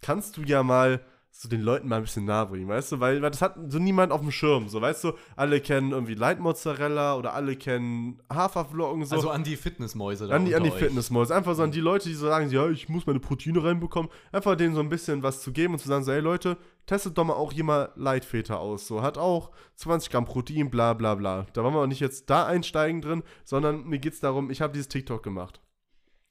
Kannst 0.00 0.36
du 0.36 0.42
ja 0.42 0.62
mal 0.62 1.00
so 1.36 1.48
den 1.48 1.62
Leuten 1.62 1.88
mal 1.88 1.96
ein 1.96 2.02
bisschen 2.02 2.26
nahe 2.26 2.46
bringen, 2.46 2.68
weißt 2.68 2.92
du? 2.92 3.00
Weil, 3.00 3.20
weil 3.20 3.30
das 3.32 3.42
hat 3.42 3.56
so 3.68 3.80
niemand 3.80 4.12
auf 4.12 4.20
dem 4.20 4.30
Schirm, 4.30 4.68
so, 4.68 4.80
weißt 4.80 5.02
du? 5.02 5.12
Alle 5.34 5.60
kennen 5.60 5.90
irgendwie 5.90 6.14
Leitmozzarella 6.14 7.16
oder 7.16 7.34
alle 7.34 7.56
kennen 7.56 8.22
Haferflocken, 8.32 9.04
so. 9.04 9.16
Also 9.16 9.30
an 9.30 9.42
die 9.42 9.56
Fitnessmäuse 9.56 10.28
da 10.28 10.36
An 10.36 10.44
die, 10.44 10.54
an 10.54 10.62
die. 10.62 10.70
Fitnessmalls. 10.70 11.32
Einfach 11.32 11.56
so 11.56 11.64
an 11.64 11.72
die 11.72 11.80
Leute, 11.80 12.08
die 12.08 12.14
so 12.14 12.26
sagen, 12.26 12.50
ja, 12.50 12.70
ich 12.70 12.88
muss 12.88 13.06
meine 13.06 13.18
Proteine 13.18 13.64
reinbekommen. 13.64 14.12
Einfach 14.30 14.54
denen 14.54 14.76
so 14.76 14.80
ein 14.80 14.88
bisschen 14.88 15.24
was 15.24 15.42
zu 15.42 15.50
geben 15.50 15.74
und 15.74 15.80
zu 15.80 15.88
sagen, 15.88 16.04
so, 16.04 16.12
ey 16.12 16.20
Leute, 16.20 16.56
testet 16.86 17.18
doch 17.18 17.24
mal 17.24 17.32
auch 17.34 17.52
hier 17.52 17.64
mal 17.64 17.90
Leitfeta 17.96 18.54
aus. 18.54 18.86
So, 18.86 19.02
hat 19.02 19.18
auch 19.18 19.50
20 19.74 20.12
Gramm 20.12 20.26
Protein, 20.26 20.70
bla 20.70 20.92
bla 20.92 21.16
bla. 21.16 21.46
Da 21.52 21.64
wollen 21.64 21.74
wir 21.74 21.80
auch 21.80 21.88
nicht 21.88 22.00
jetzt 22.00 22.30
da 22.30 22.46
einsteigen 22.46 23.02
drin, 23.02 23.24
sondern 23.44 23.82
mir 23.88 23.98
geht 23.98 24.12
es 24.12 24.20
darum, 24.20 24.52
ich 24.52 24.60
habe 24.60 24.72
dieses 24.72 24.88
TikTok 24.88 25.24
gemacht. 25.24 25.60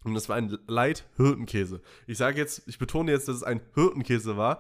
Und 0.06 0.14
das 0.14 0.30
war 0.30 0.38
ein 0.38 0.58
Light-Hirtenkäse. 0.68 1.82
Ich 2.08 2.18
sage 2.18 2.38
jetzt, 2.38 2.68
ich 2.68 2.78
betone 2.78 3.12
jetzt, 3.12 3.28
dass 3.28 3.38
es 3.38 3.44
ein 3.44 3.62
Hirtenkäse 3.74 4.38
war, 4.38 4.60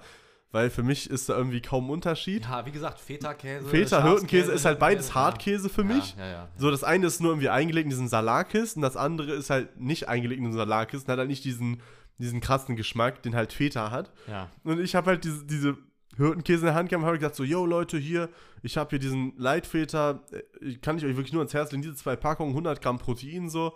weil 0.53 0.69
für 0.69 0.83
mich 0.83 1.09
ist 1.09 1.29
da 1.29 1.35
irgendwie 1.35 1.61
kaum 1.61 1.89
Unterschied. 1.89 2.43
Ja, 2.43 2.63
wie 2.65 2.71
gesagt, 2.71 2.99
Feta-Käse. 2.99 3.67
Feta, 3.67 4.03
Hirtenkäse 4.03 4.51
ist 4.51 4.65
halt 4.65 4.77
beides 4.77 5.15
Hartkäse 5.15 5.67
für 5.67 5.83
mich. 5.83 6.15
Ja, 6.15 6.25
ja, 6.25 6.31
ja. 6.31 6.49
So, 6.57 6.69
das 6.69 6.83
eine 6.83 7.07
ist 7.07 7.21
nur 7.21 7.31
irgendwie 7.31 7.49
eingelegt 7.49 7.85
in 7.85 7.89
diesen 7.89 8.07
Salarkisten, 8.07 8.83
das 8.83 8.95
andere 8.95 9.31
ist 9.31 9.49
halt 9.49 9.79
nicht 9.79 10.07
eingelegt 10.07 10.37
in 10.37 10.45
diesen 10.45 10.57
Salarkisten, 10.57 11.11
hat 11.11 11.17
halt 11.17 11.27
nicht 11.27 11.43
diesen, 11.43 11.81
diesen 12.19 12.39
krassen 12.39 12.75
Geschmack, 12.75 13.23
den 13.23 13.35
halt 13.35 13.51
Feta 13.51 13.89
hat. 13.89 14.13
ja. 14.27 14.47
Und 14.63 14.79
ich 14.79 14.93
habe 14.93 15.07
halt 15.07 15.23
diese, 15.23 15.43
diese 15.43 15.75
Hirtenkäse 16.17 16.59
in 16.59 16.65
der 16.65 16.75
Hand 16.75 16.89
gehabt 16.89 17.01
und 17.01 17.07
habe 17.07 17.17
gesagt 17.17 17.35
so, 17.35 17.43
yo 17.43 17.65
Leute, 17.65 17.97
hier, 17.97 18.29
ich 18.61 18.77
habe 18.77 18.91
hier 18.91 18.99
diesen 18.99 19.33
Leitfeta, 19.37 20.23
äh, 20.61 20.75
kann 20.75 20.99
ich 20.99 21.03
euch 21.03 21.15
wirklich 21.15 21.33
nur 21.33 21.41
ans 21.41 21.55
Herz 21.55 21.71
legen, 21.71 21.81
diese 21.81 21.95
zwei 21.95 22.15
Packungen, 22.15 22.51
100 22.51 22.79
Gramm 22.79 22.99
Protein 22.99 23.49
so, 23.49 23.75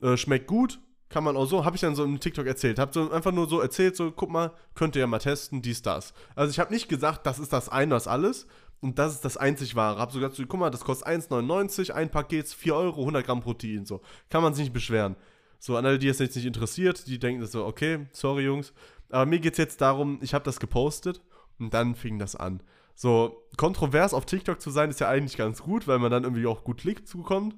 äh, 0.00 0.16
schmeckt 0.16 0.46
gut, 0.46 0.80
kann 1.14 1.22
man 1.22 1.36
auch 1.36 1.46
so, 1.46 1.64
habe 1.64 1.76
ich 1.76 1.80
dann 1.80 1.94
so 1.94 2.02
im 2.02 2.18
TikTok 2.18 2.44
erzählt, 2.44 2.80
habe 2.80 2.92
so 2.92 3.12
einfach 3.12 3.30
nur 3.30 3.48
so 3.48 3.60
erzählt, 3.60 3.94
so, 3.94 4.10
guck 4.10 4.30
mal, 4.30 4.50
könnt 4.74 4.96
ihr 4.96 5.00
ja 5.00 5.06
mal 5.06 5.20
testen, 5.20 5.62
dies, 5.62 5.80
das. 5.80 6.12
Also 6.34 6.50
ich 6.50 6.58
habe 6.58 6.74
nicht 6.74 6.88
gesagt, 6.88 7.24
das 7.24 7.38
ist 7.38 7.52
das 7.52 7.68
ein, 7.68 7.88
das 7.88 8.08
alles 8.08 8.48
und 8.80 8.98
das 8.98 9.14
ist 9.14 9.24
das 9.24 9.36
einzig 9.36 9.76
wahre. 9.76 10.00
Habe 10.00 10.10
so 10.10 10.18
gesagt, 10.18 10.34
so, 10.34 10.44
guck 10.44 10.58
mal, 10.58 10.70
das 10.70 10.80
kostet 10.80 11.06
1,99, 11.06 11.92
ein 11.92 12.10
Paket 12.10 12.48
4 12.48 12.74
Euro, 12.74 13.02
100 13.02 13.24
Gramm 13.24 13.42
Protein, 13.42 13.86
so. 13.86 14.00
Kann 14.28 14.42
man 14.42 14.54
sich 14.54 14.64
nicht 14.64 14.72
beschweren. 14.72 15.14
So, 15.60 15.76
an 15.76 15.86
alle, 15.86 16.00
die 16.00 16.08
es 16.08 16.18
jetzt 16.18 16.34
nicht 16.34 16.46
interessiert, 16.46 17.06
die 17.06 17.20
denken 17.20 17.46
so, 17.46 17.64
okay, 17.64 18.08
sorry 18.10 18.42
Jungs. 18.42 18.72
Aber 19.08 19.24
mir 19.24 19.38
geht 19.38 19.52
es 19.52 19.58
jetzt 19.58 19.80
darum, 19.80 20.18
ich 20.20 20.34
habe 20.34 20.44
das 20.44 20.58
gepostet 20.58 21.22
und 21.60 21.72
dann 21.72 21.94
fing 21.94 22.18
das 22.18 22.34
an. 22.34 22.60
So, 22.96 23.46
kontrovers 23.56 24.14
auf 24.14 24.26
TikTok 24.26 24.60
zu 24.60 24.70
sein, 24.70 24.90
ist 24.90 24.98
ja 24.98 25.08
eigentlich 25.08 25.36
ganz 25.36 25.62
gut, 25.62 25.86
weil 25.86 26.00
man 26.00 26.10
dann 26.10 26.24
irgendwie 26.24 26.46
auch 26.46 26.64
gut 26.64 26.78
Klicks 26.78 27.08
zukommt. 27.08 27.54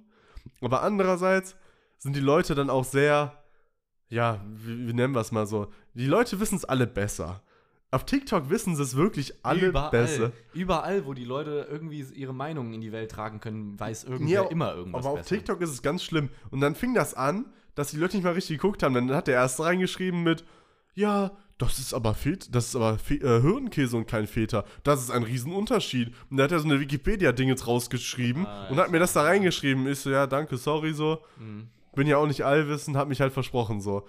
Aber 0.60 0.82
andererseits 0.82 1.56
sind 1.96 2.14
die 2.14 2.20
Leute 2.20 2.54
dann 2.54 2.68
auch 2.68 2.84
sehr, 2.84 3.45
ja, 4.08 4.44
wie, 4.48 4.88
wie 4.88 4.92
nennen 4.92 5.14
wir 5.14 5.20
es 5.20 5.32
mal 5.32 5.46
so? 5.46 5.68
Die 5.94 6.06
Leute 6.06 6.38
wissen 6.40 6.56
es 6.56 6.64
alle 6.64 6.86
besser. 6.86 7.42
Auf 7.92 8.04
TikTok 8.04 8.50
wissen 8.50 8.74
sie 8.76 8.82
es 8.82 8.96
wirklich 8.96 9.32
alle 9.44 9.68
überall, 9.68 9.90
besser. 9.90 10.32
Überall, 10.52 11.06
wo 11.06 11.14
die 11.14 11.24
Leute 11.24 11.66
irgendwie 11.70 12.00
ihre 12.14 12.34
Meinungen 12.34 12.72
in 12.74 12.80
die 12.80 12.92
Welt 12.92 13.10
tragen 13.12 13.40
können, 13.40 13.78
weiß 13.78 14.04
irgendwer 14.04 14.42
Ja, 14.42 14.50
immer 14.50 14.74
irgendwas 14.74 15.04
Aber 15.04 15.12
auf 15.14 15.18
besser. 15.20 15.36
TikTok 15.36 15.60
ist 15.60 15.70
es 15.70 15.82
ganz 15.82 16.02
schlimm. 16.02 16.28
Und 16.50 16.60
dann 16.60 16.74
fing 16.74 16.94
das 16.94 17.14
an, 17.14 17.46
dass 17.74 17.90
die 17.92 17.96
Leute 17.96 18.16
nicht 18.16 18.24
mal 18.24 18.32
richtig 18.32 18.58
geguckt 18.60 18.82
haben. 18.82 18.94
Dann 18.94 19.10
hat 19.14 19.28
der 19.28 19.34
erste 19.34 19.62
reingeschrieben 19.64 20.22
mit, 20.24 20.44
ja, 20.94 21.30
das 21.58 21.78
ist 21.78 21.94
aber 21.94 22.12
Fet 22.14 22.54
das 22.54 22.66
ist 22.66 22.76
aber 22.76 22.98
Fe 22.98 23.14
äh, 23.14 23.40
Hirnkäse 23.40 23.96
und 23.96 24.06
kein 24.06 24.26
Feta. 24.26 24.64
Das 24.82 25.00
ist 25.02 25.10
ein 25.10 25.22
Riesenunterschied. 25.22 26.12
Und 26.28 26.36
da 26.36 26.44
hat 26.44 26.52
er 26.52 26.58
so 26.58 26.68
eine 26.68 26.80
Wikipedia-Ding 26.80 27.48
jetzt 27.48 27.66
rausgeschrieben 27.66 28.46
Ah, 28.46 28.68
und 28.68 28.76
hat 28.78 28.90
mir 28.90 28.98
das 28.98 29.14
da 29.14 29.22
reingeschrieben. 29.22 29.86
Ich 29.86 30.00
so, 30.00 30.10
ja, 30.10 30.26
danke, 30.26 30.56
sorry, 30.58 30.92
so. 30.92 31.22
Mhm. 31.38 31.68
Bin 31.96 32.06
ja 32.06 32.18
auch 32.18 32.28
nicht 32.28 32.44
allwissend, 32.44 32.96
hab 32.96 33.08
mich 33.08 33.20
halt 33.20 33.32
versprochen, 33.32 33.80
so. 33.80 34.06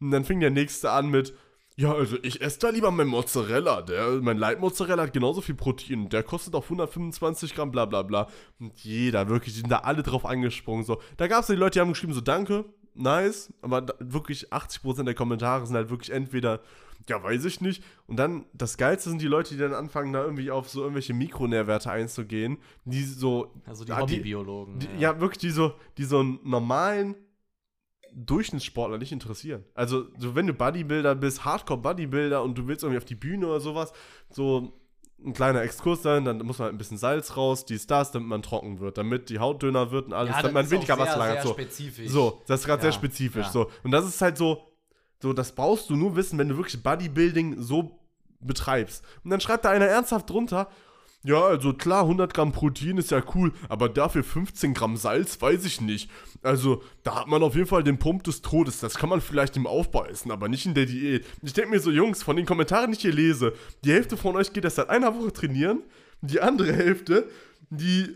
Und 0.00 0.10
dann 0.10 0.24
fing 0.24 0.40
der 0.40 0.50
nächste 0.50 0.90
an 0.90 1.08
mit, 1.08 1.34
ja, 1.78 1.92
also 1.92 2.16
ich 2.22 2.40
esse 2.40 2.58
da 2.58 2.70
lieber 2.70 2.90
meinen 2.90 3.08
Mozzarella. 3.08 3.82
Der, 3.82 4.20
mein 4.20 4.36
Leitmozzarella 4.36 5.04
hat 5.04 5.12
genauso 5.12 5.40
viel 5.40 5.54
Protein. 5.54 6.08
Der 6.08 6.24
kostet 6.24 6.56
auch 6.56 6.64
125 6.64 7.54
Gramm, 7.54 7.70
bla 7.70 7.84
bla 7.84 8.02
bla. 8.02 8.26
Und 8.58 8.76
jeder, 8.80 9.28
wirklich, 9.28 9.54
die 9.54 9.60
sind 9.60 9.70
da 9.70 9.78
alle 9.78 10.02
drauf 10.02 10.26
angesprungen. 10.26 10.84
So. 10.84 11.00
Da 11.16 11.28
gab 11.28 11.42
es 11.42 11.46
die 11.46 11.52
Leute, 11.54 11.74
die 11.74 11.80
haben 11.80 11.90
geschrieben, 11.90 12.12
so 12.12 12.20
danke, 12.20 12.64
nice. 12.94 13.52
Aber 13.62 13.80
da, 13.80 13.94
wirklich 14.00 14.52
80% 14.52 15.04
der 15.04 15.14
Kommentare 15.14 15.64
sind 15.68 15.76
halt 15.76 15.88
wirklich 15.88 16.10
entweder, 16.10 16.62
ja, 17.08 17.22
weiß 17.22 17.44
ich 17.44 17.60
nicht. 17.60 17.84
Und 18.08 18.16
dann, 18.16 18.46
das 18.52 18.76
Geilste 18.76 19.10
sind 19.10 19.22
die 19.22 19.28
Leute, 19.28 19.54
die 19.54 19.60
dann 19.60 19.72
anfangen, 19.72 20.12
da 20.12 20.24
irgendwie 20.24 20.50
auf 20.50 20.68
so 20.68 20.80
irgendwelche 20.80 21.14
Mikronährwerte 21.14 21.92
einzugehen, 21.92 22.58
die 22.86 23.04
so. 23.04 23.54
Also 23.66 23.84
die 23.84 23.90
ja, 23.90 24.00
Hobbybiologen. 24.00 24.80
die, 24.80 24.88
ja, 24.98 25.20
wirklich, 25.20 25.38
die 25.38 25.50
so, 25.50 25.74
die 25.96 26.04
so 26.04 26.18
einen 26.18 26.40
normalen 26.42 27.14
Durchschnittssportler 28.14 28.98
nicht 28.98 29.12
interessieren. 29.12 29.64
Also, 29.74 30.06
so 30.18 30.34
wenn 30.34 30.46
du 30.46 30.54
Bodybuilder 30.54 31.14
bist, 31.14 31.44
Hardcore-Bodybuilder 31.44 32.42
und 32.42 32.56
du 32.58 32.66
willst 32.66 32.82
irgendwie 32.82 32.98
auf 32.98 33.04
die 33.04 33.14
Bühne 33.14 33.46
oder 33.46 33.60
sowas, 33.60 33.92
so 34.30 34.72
ein 35.24 35.32
kleiner 35.32 35.62
Exkurs 35.62 36.02
sein, 36.02 36.24
dann 36.24 36.38
muss 36.38 36.58
man 36.58 36.66
halt 36.66 36.74
ein 36.74 36.78
bisschen 36.78 36.96
Salz 36.98 37.36
raus, 37.36 37.64
dies, 37.64 37.86
das, 37.86 38.12
damit 38.12 38.28
man 38.28 38.42
trocken 38.42 38.78
wird, 38.80 38.98
damit 38.98 39.30
die 39.30 39.38
Haut 39.40 39.62
dünner 39.62 39.90
wird 39.90 40.06
und 40.06 40.12
alles, 40.12 40.30
ja, 40.30 40.42
damit 40.42 40.54
man 40.54 40.70
weniger 40.70 40.94
auch 40.94 40.98
Wasser 40.98 41.10
sehr, 41.12 41.18
lagert. 41.18 41.42
sehr 41.42 41.46
So. 41.48 41.52
spezifisch. 41.54 42.08
so, 42.08 42.42
das 42.46 42.60
ist 42.60 42.66
gerade 42.66 42.78
Ja, 42.80 42.82
sehr 42.84 42.92
spezifisch. 42.92 43.46
ja. 43.46 43.52
So. 43.52 43.70
Und 43.82 43.90
das 43.90 44.06
ist 44.06 44.20
halt 44.22 44.36
so, 44.38 44.62
So, 45.20 45.32
das 45.32 45.52
brauchst 45.52 45.90
du 45.90 45.96
nur 45.96 46.14
wissen, 46.14 46.38
wenn 46.38 46.48
du 46.48 46.56
wirklich 46.56 46.80
Bodybuilding 46.82 47.60
so 47.60 47.98
betreibst. 48.40 49.04
Und 49.24 49.30
dann 49.30 49.40
schreibt 49.40 49.64
da 49.64 49.70
einer 49.70 49.86
ernsthaft 49.86 50.30
drunter, 50.30 50.68
ja, 51.24 51.42
also 51.42 51.72
klar, 51.72 52.02
100 52.02 52.32
Gramm 52.32 52.52
Protein 52.52 52.96
ist 52.96 53.10
ja 53.10 53.22
cool, 53.34 53.52
aber 53.68 53.88
dafür 53.88 54.22
15 54.22 54.72
Gramm 54.72 54.96
Salz, 54.96 55.40
weiß 55.40 55.64
ich 55.64 55.80
nicht. 55.80 56.10
Also, 56.42 56.82
da 57.02 57.16
hat 57.16 57.26
man 57.26 57.42
auf 57.42 57.56
jeden 57.56 57.66
Fall 57.66 57.82
den 57.82 57.98
Pump 57.98 58.22
des 58.22 58.40
Todes. 58.40 58.78
Das 58.78 58.94
kann 58.94 59.08
man 59.08 59.20
vielleicht 59.20 59.56
im 59.56 59.66
Aufbau 59.66 60.04
essen, 60.04 60.30
aber 60.30 60.48
nicht 60.48 60.64
in 60.64 60.74
der 60.74 60.86
Diät. 60.86 61.26
Ich 61.42 61.52
denke 61.54 61.70
mir 61.70 61.80
so, 61.80 61.90
Jungs, 61.90 62.22
von 62.22 62.36
den 62.36 62.46
Kommentaren, 62.46 62.92
die 62.92 62.96
ich 62.96 63.02
hier 63.02 63.12
lese, 63.12 63.52
die 63.84 63.92
Hälfte 63.92 64.16
von 64.16 64.36
euch 64.36 64.52
geht 64.52 64.64
erst 64.64 64.76
seit 64.76 64.90
einer 64.90 65.14
Woche 65.14 65.32
trainieren, 65.32 65.82
die 66.20 66.40
andere 66.40 66.72
Hälfte, 66.72 67.28
die, 67.70 68.14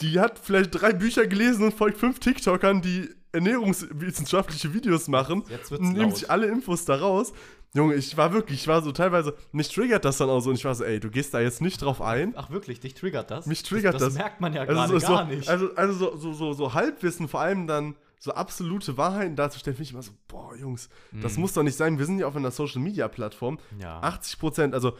die 0.00 0.20
hat 0.20 0.38
vielleicht 0.38 0.70
drei 0.70 0.92
Bücher 0.92 1.26
gelesen 1.26 1.64
und 1.64 1.74
folgt 1.74 1.98
fünf 1.98 2.20
TikTokern, 2.20 2.82
die 2.82 3.08
ernährungswissenschaftliche 3.32 4.72
Videos 4.72 5.08
machen 5.08 5.42
und 5.70 5.92
nehmen 5.92 6.14
sich 6.14 6.30
alle 6.30 6.46
Infos 6.46 6.84
daraus. 6.84 7.32
Junge, 7.74 7.94
ich 7.96 8.16
war 8.16 8.32
wirklich, 8.32 8.60
ich 8.62 8.68
war 8.68 8.80
so 8.82 8.92
teilweise, 8.92 9.34
mich 9.52 9.68
triggert 9.68 10.04
das 10.04 10.16
dann 10.18 10.30
auch 10.30 10.40
so 10.40 10.50
und 10.50 10.56
ich 10.56 10.64
war 10.64 10.74
so, 10.74 10.84
ey, 10.84 11.00
du 11.00 11.10
gehst 11.10 11.34
da 11.34 11.40
jetzt 11.40 11.60
nicht 11.60 11.82
drauf 11.82 12.00
ein. 12.00 12.32
Ach 12.36 12.50
wirklich, 12.50 12.80
dich 12.80 12.94
triggert 12.94 13.30
das? 13.30 13.46
Mich 13.46 13.62
triggert 13.62 13.94
das. 13.94 14.00
Das 14.02 14.14
das. 14.14 14.22
merkt 14.22 14.40
man 14.40 14.52
ja 14.54 14.62
Also, 14.62 14.72
gerade 14.74 15.00
so, 15.00 15.06
gar 15.12 15.24
nicht. 15.26 15.48
also, 15.48 15.74
also 15.74 15.92
so, 15.92 16.16
so, 16.16 16.32
so, 16.32 16.52
so 16.54 16.74
Halbwissen, 16.74 17.28
vor 17.28 17.40
allem 17.40 17.66
dann 17.66 17.94
so 18.18 18.32
absolute 18.32 18.96
Wahrheiten 18.96 19.36
darzustellen, 19.36 19.76
finde 19.76 19.84
ich 19.86 19.92
immer 19.92 20.02
so, 20.02 20.10
boah, 20.26 20.56
Jungs, 20.56 20.88
das 21.22 21.34
Mhm. 21.36 21.42
muss 21.42 21.52
doch 21.52 21.62
nicht 21.62 21.76
sein. 21.76 21.98
Wir 21.98 22.06
sind 22.06 22.18
ja 22.18 22.26
auf 22.26 22.34
einer 22.34 22.50
Social 22.50 22.80
Media 22.80 23.06
Plattform. 23.06 23.58
ja. 23.78 24.00
80 24.00 24.38
Prozent, 24.40 24.74
also 24.74 24.94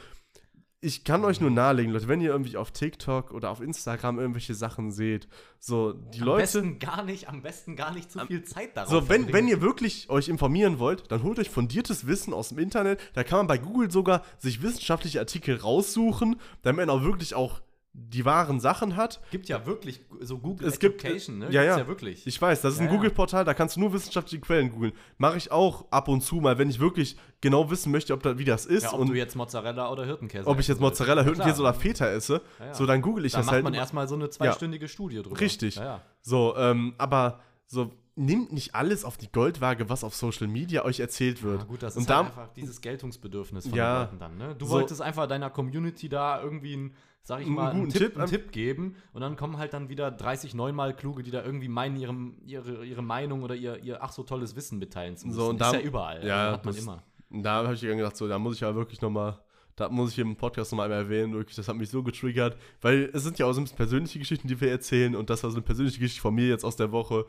ich 0.80 1.02
kann 1.02 1.24
euch 1.24 1.40
nur 1.40 1.50
nahelegen, 1.50 1.92
Leute, 1.92 2.06
wenn 2.06 2.20
ihr 2.20 2.30
irgendwie 2.30 2.56
auf 2.56 2.70
TikTok 2.70 3.32
oder 3.32 3.50
auf 3.50 3.60
Instagram 3.60 4.20
irgendwelche 4.20 4.54
Sachen 4.54 4.92
seht, 4.92 5.26
so 5.58 5.92
die 5.92 6.20
am 6.20 6.26
Leute. 6.26 6.42
besten 6.42 6.78
gar 6.78 7.02
nicht, 7.02 7.28
am 7.28 7.42
besten 7.42 7.74
gar 7.74 7.92
nicht 7.92 8.12
zu 8.12 8.20
viel 8.26 8.44
Zeit 8.44 8.76
darauf. 8.76 8.90
So, 8.90 9.08
wenn, 9.08 9.32
wenn 9.32 9.48
ihr 9.48 9.60
wirklich 9.60 10.08
euch 10.08 10.28
informieren 10.28 10.78
wollt, 10.78 11.10
dann 11.10 11.24
holt 11.24 11.40
euch 11.40 11.50
fundiertes 11.50 12.06
Wissen 12.06 12.32
aus 12.32 12.50
dem 12.50 12.58
Internet. 12.58 13.00
Da 13.14 13.24
kann 13.24 13.38
man 13.38 13.46
bei 13.48 13.58
Google 13.58 13.90
sogar 13.90 14.22
sich 14.38 14.62
wissenschaftliche 14.62 15.18
Artikel 15.18 15.56
raussuchen, 15.56 16.36
damit 16.62 16.86
man 16.86 16.96
auch 16.96 17.02
wirklich 17.02 17.34
auch 17.34 17.60
die 18.00 18.24
wahren 18.24 18.60
Sachen 18.60 18.96
hat. 18.96 19.20
gibt 19.30 19.48
ja 19.48 19.66
wirklich 19.66 20.00
so 20.20 20.38
Google 20.38 20.68
Es 20.68 20.78
gibt- 20.78 21.02
Education, 21.04 21.38
ne? 21.38 21.50
ja, 21.50 21.62
Gibt's 21.62 21.78
ja. 21.78 21.86
wirklich. 21.88 22.26
Ich 22.26 22.40
weiß, 22.40 22.60
das 22.62 22.74
ist 22.74 22.78
Ja, 22.80 22.86
ein 22.86 22.90
ja. 22.90 22.94
Google-Portal, 22.96 23.44
da 23.44 23.54
kannst 23.54 23.76
du 23.76 23.80
nur 23.80 23.92
wissenschaftliche 23.92 24.40
Quellen 24.40 24.70
googeln. 24.70 24.92
Mache 25.18 25.36
ich 25.36 25.50
auch 25.50 25.86
ab 25.90 26.08
und 26.08 26.22
zu 26.22 26.36
mal, 26.36 26.58
wenn 26.58 26.70
ich 26.70 26.78
wirklich 26.80 27.16
genau 27.40 27.70
wissen 27.70 27.90
möchte, 27.92 28.14
ob 28.14 28.22
da, 28.22 28.38
wie 28.38 28.44
das 28.44 28.66
ist 28.66 28.84
ja, 28.84 28.92
ob 28.92 29.00
und 29.00 29.08
du 29.08 29.14
jetzt 29.14 29.34
Mozzarella 29.36 29.90
oder 29.90 30.04
Hirtenkäse 30.06 30.46
ob 30.46 30.58
ich 30.60 30.68
jetzt. 30.68 30.80
Mozzarella, 30.80 31.22
Ja, 31.22 31.26
Hirtenkäse 31.28 31.60
oder 31.60 31.74
Feta 31.74 32.06
esse. 32.08 32.40
Ja, 32.60 32.66
ja. 32.66 32.74
So, 32.74 32.86
dann 32.86 33.02
google 33.02 33.24
ich 33.26 33.32
Da 33.32 33.38
das 33.38 33.46
macht 33.46 33.54
halt. 33.54 33.64
man 33.64 33.74
erstmal 33.74 34.06
so 34.08 34.14
eine 34.14 34.30
zweistündige 34.30 34.88
Studie 34.88 35.22
drüber. 35.22 35.40
Richtig. 35.40 35.76
Ja, 35.76 35.84
ja. 35.84 36.00
So, 36.22 36.54
ähm, 36.56 36.94
aber 36.98 37.40
so, 37.66 37.92
nimmt 38.20 38.52
nicht 38.52 38.74
alles 38.74 39.04
auf 39.04 39.16
die 39.16 39.30
Goldwaage, 39.30 39.88
was 39.88 40.02
auf 40.02 40.12
Social 40.14 40.48
Media 40.48 40.84
euch 40.84 40.98
erzählt 40.98 41.42
wird. 41.44 41.60
Ja, 41.60 41.66
gut, 41.66 41.82
das 41.84 41.94
und 41.94 42.00
ist 42.02 42.10
da, 42.10 42.16
halt 42.16 42.26
einfach 42.26 42.48
dieses 42.54 42.80
Geltungsbedürfnis 42.80 43.68
von 43.68 43.76
Ja. 43.78 43.94
den 43.94 44.00
Leuten 44.06 44.18
dann. 44.18 44.36
Ne? 44.38 44.54
Du 44.56 44.66
So- 44.66 44.72
wolltest 44.72 45.00
einfach 45.00 45.28
deiner 45.28 45.50
Community 45.50 46.08
da 46.08 46.42
irgendwie 46.42 46.72
einen, 46.72 46.94
sag 47.28 47.40
ich 47.42 47.46
Einen 47.46 47.56
mal, 47.56 47.70
einen, 47.72 47.80
guten 47.80 47.92
Tipp, 47.92 48.00
Tipp, 48.12 48.16
einen 48.16 48.30
Tipp 48.30 48.52
geben 48.52 48.96
und 49.12 49.20
dann 49.20 49.36
kommen 49.36 49.58
halt 49.58 49.74
dann 49.74 49.90
wieder 49.90 50.10
30 50.10 50.54
neunmal 50.54 50.96
Kluge, 50.96 51.22
die 51.22 51.30
da 51.30 51.44
irgendwie 51.44 51.68
meinen, 51.68 51.96
ihrem, 51.96 52.38
ihre, 52.46 52.86
ihre 52.86 53.02
Meinung 53.02 53.42
oder 53.42 53.54
ihr, 53.54 53.76
ihr 53.84 54.02
ach 54.02 54.12
so 54.12 54.22
tolles 54.22 54.56
Wissen 54.56 54.78
mitteilen 54.78 55.14
zu 55.18 55.26
müssen. 55.26 55.36
So, 55.38 55.50
und 55.50 55.60
ist 55.60 55.70
da- 55.70 55.74
ja 55.74 55.80
überall. 55.80 56.26
ja, 56.26 56.52
hat 56.52 56.64
man 56.64 56.74
das- 56.74 56.82
immer. 56.82 57.02
da 57.28 57.64
habe 57.64 57.74
ich 57.74 57.82
gedacht, 57.82 58.16
so, 58.16 58.26
da 58.28 58.38
muss 58.38 58.54
ich 58.54 58.60
ja 58.62 58.74
wirklich 58.74 59.02
nochmal, 59.02 59.38
da 59.76 59.90
muss 59.90 60.12
ich 60.12 60.18
im 60.20 60.36
Podcast 60.36 60.72
nochmal 60.72 60.90
erwähnen, 60.90 61.34
wirklich, 61.34 61.54
das 61.54 61.68
hat 61.68 61.76
mich 61.76 61.90
so 61.90 62.02
getriggert, 62.02 62.56
weil 62.80 63.10
es 63.12 63.24
sind 63.24 63.38
ja 63.38 63.44
auch 63.44 63.52
so 63.52 63.60
ein 63.60 63.64
bisschen 63.64 63.76
persönliche 63.76 64.18
Geschichten, 64.18 64.48
die 64.48 64.58
wir 64.58 64.70
erzählen 64.70 65.14
und 65.14 65.28
das 65.28 65.42
war 65.44 65.50
so 65.50 65.56
eine 65.58 65.64
persönliche 65.66 65.98
Geschichte 66.00 66.22
von 66.22 66.34
mir 66.34 66.48
jetzt 66.48 66.64
aus 66.64 66.76
der 66.76 66.92
Woche, 66.92 67.26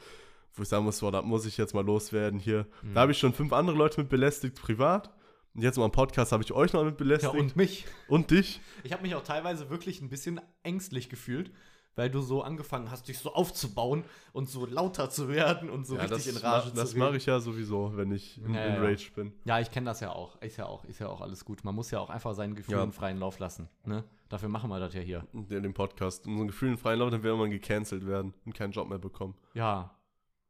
wo 0.54 0.64
ich 0.64 0.70
sagen 0.70 0.86
muss, 0.86 0.98
so, 1.00 1.12
da 1.12 1.22
muss 1.24 1.46
ich 1.46 1.58
jetzt 1.58 1.74
mal 1.76 1.84
loswerden 1.86 2.40
hier. 2.40 2.68
Mhm. 2.84 2.94
Da 2.94 3.02
habe 3.02 3.12
ich 3.12 3.18
schon 3.18 3.34
fünf 3.34 3.52
andere 3.52 3.76
Leute 3.76 4.00
mit 4.00 4.08
belästigt, 4.10 4.56
privat. 4.62 5.10
Und 5.56 5.62
jetzt 5.64 5.78
mal 5.78 5.86
im 5.86 5.92
Podcast 5.92 6.32
habe 6.32 6.44
ich 6.44 6.52
euch 6.54 6.74
noch 6.74 6.84
mit 6.84 6.94
Ja, 6.94 6.98
belästigt. 6.98 7.34
und 7.34 7.56
mich. 7.56 7.86
und 8.08 8.32
dich. 8.32 8.62
Ich 8.84 8.94
habe 8.94 9.02
mich 9.02 9.16
auch 9.16 9.24
teilweise 9.24 9.70
wirklich 9.70 10.02
ein 10.02 10.10
bisschen 10.10 10.40
ängstlich 10.64 11.10
gefühlt, 11.10 11.52
weil 11.96 12.10
du 12.10 12.22
so 12.22 12.44
angefangen 12.44 12.92
hast, 12.92 13.08
dich 13.10 13.18
so 13.18 13.34
aufzubauen 13.34 14.06
und 14.32 14.48
so 14.48 14.66
lauter 14.66 15.10
zu 15.10 15.28
werden 15.28 15.70
und 15.70 15.86
so 15.86 15.96
ja, 15.98 16.04
richtig 16.04 16.28
in 16.36 16.38
Rage 16.38 16.70
ma- 16.70 16.76
Das 16.76 16.92
zu 16.92 16.98
mache 17.00 17.18
ich 17.18 17.26
ja 17.26 17.40
sowieso, 17.40 17.98
wenn 17.98 18.12
ich 18.12 18.38
in, 18.42 18.54
Ja, 18.54 18.66
in 18.66 18.74
ja. 18.76 18.82
Rage 18.82 19.12
bin. 19.16 19.34
Ja, 19.44 19.60
ich 19.60 19.70
kenne 19.72 19.88
das 19.88 20.00
ja 20.00 20.12
auch. 20.14 20.40
Ist 20.42 20.58
ja 20.58 20.66
auch, 20.68 20.86
ist 20.86 21.00
ja 21.00 21.10
auch 21.10 21.20
alles 21.20 21.44
gut. 21.44 21.64
Man 21.66 21.76
muss 21.76 21.92
ja 21.92 22.00
auch 22.00 22.10
einfach 22.10 22.34
seinen 22.36 22.56
Gefühlen 22.56 22.80
Ja. 22.80 22.92
freien 22.92 23.18
Lauf 23.20 23.40
lassen. 23.40 23.68
Ne? 23.86 24.04
Dafür 24.30 24.48
machen 24.50 24.70
wir 24.70 24.80
das 24.80 24.94
ja 24.94 25.02
hier. 25.02 25.26
In 25.34 25.48
dem 25.64 25.74
Podcast. 25.74 26.26
Unseren 26.28 26.48
Gefühlen 26.48 26.78
freien 26.78 27.00
Lauf, 27.00 27.10
dann 27.10 27.24
werden 27.24 27.40
wir 27.40 27.50
gecancelt 27.50 28.06
werden 28.06 28.34
und 28.46 28.54
keinen 28.54 28.72
Job 28.72 28.88
mehr 28.88 29.00
bekommen. 29.00 29.34
Ja. 29.56 29.96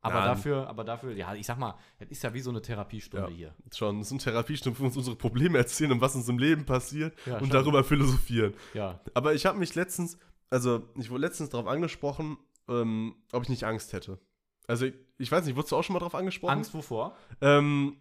Aber 0.02 0.22
dafür, 0.22 0.68
aber 0.68 0.84
dafür, 0.84 1.12
ja, 1.14 1.34
ich 1.36 1.46
sag 1.46 1.58
mal, 1.58 1.76
das 2.00 2.10
ist 2.10 2.24
ja 2.24 2.34
wie 2.34 2.40
so 2.40 2.50
eine 2.52 2.62
Therapiestunde 2.62 3.30
Ja. 3.32 3.36
hier. 3.36 3.56
Schon, 3.76 3.98
das 4.00 4.08
ist 4.08 4.12
eine 4.14 4.22
Therapiestunde, 4.22 4.78
wo 4.80 4.84
wir 4.84 4.88
uns 4.88 4.98
unsere 4.98 5.16
Probleme 5.18 5.58
erzählen 5.58 5.92
und 5.92 6.00
was 6.02 6.16
uns 6.16 6.30
im 6.30 6.38
Leben 6.40 6.66
passiert 6.66 7.14
Ja, 7.26 7.34
und 7.34 7.40
schon. 7.42 7.50
darüber 7.50 7.84
philosophieren. 7.84 8.54
Ja. 8.74 9.00
Aber 9.14 9.34
ich 9.34 9.46
habe 9.46 9.58
mich 9.60 9.76
letztens, 9.76 10.18
also 10.50 10.88
ich 10.96 11.10
wurde 11.10 11.22
letztens 11.22 11.50
darauf 11.50 11.68
angesprochen, 11.68 12.38
ähm, 12.70 13.16
ob 13.34 13.44
ich 13.44 13.50
nicht 13.50 13.64
Angst 13.66 13.92
hätte. 13.94 14.20
Also 14.68 14.86
ich, 14.86 14.94
ich 15.18 15.32
weiß 15.32 15.46
nicht, 15.46 15.56
wurdest 15.56 15.72
du 15.72 15.76
auch 15.76 15.84
schon 15.84 15.94
mal 15.94 16.00
darauf 16.00 16.16
angesprochen? 16.16 16.52
Angst 16.54 16.74
wovor? 16.74 17.16
Ähm, 17.42 17.98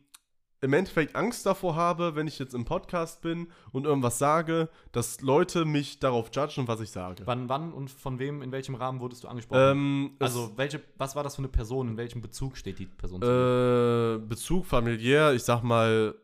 im 0.60 0.72
Endeffekt 0.72 1.14
Angst 1.14 1.46
davor 1.46 1.76
habe, 1.76 2.16
wenn 2.16 2.26
ich 2.26 2.38
jetzt 2.38 2.54
im 2.54 2.64
Podcast 2.64 3.22
bin 3.22 3.48
und 3.72 3.84
irgendwas 3.84 4.18
sage, 4.18 4.68
dass 4.92 5.20
Leute 5.20 5.64
mich 5.64 6.00
darauf 6.00 6.30
judgen, 6.32 6.66
was 6.66 6.80
ich 6.80 6.90
sage. 6.90 7.22
Wann, 7.26 7.48
wann 7.48 7.72
und 7.72 7.90
von 7.90 8.18
wem, 8.18 8.42
in 8.42 8.50
welchem 8.50 8.74
Rahmen 8.74 9.00
wurdest 9.00 9.24
du 9.24 9.28
angesprochen? 9.28 9.60
Ähm, 9.60 10.10
also, 10.18 10.52
welche, 10.56 10.80
was 10.96 11.14
war 11.14 11.22
das 11.22 11.36
für 11.36 11.40
eine 11.40 11.48
Person? 11.48 11.88
In 11.88 11.96
welchem 11.96 12.20
Bezug 12.22 12.56
steht 12.56 12.78
die 12.78 12.86
Person? 12.86 13.22
Äh, 13.22 14.18
Bezug 14.18 14.66
familiär, 14.66 15.32
ich 15.32 15.44
sag 15.44 15.62
mal, 15.62 16.14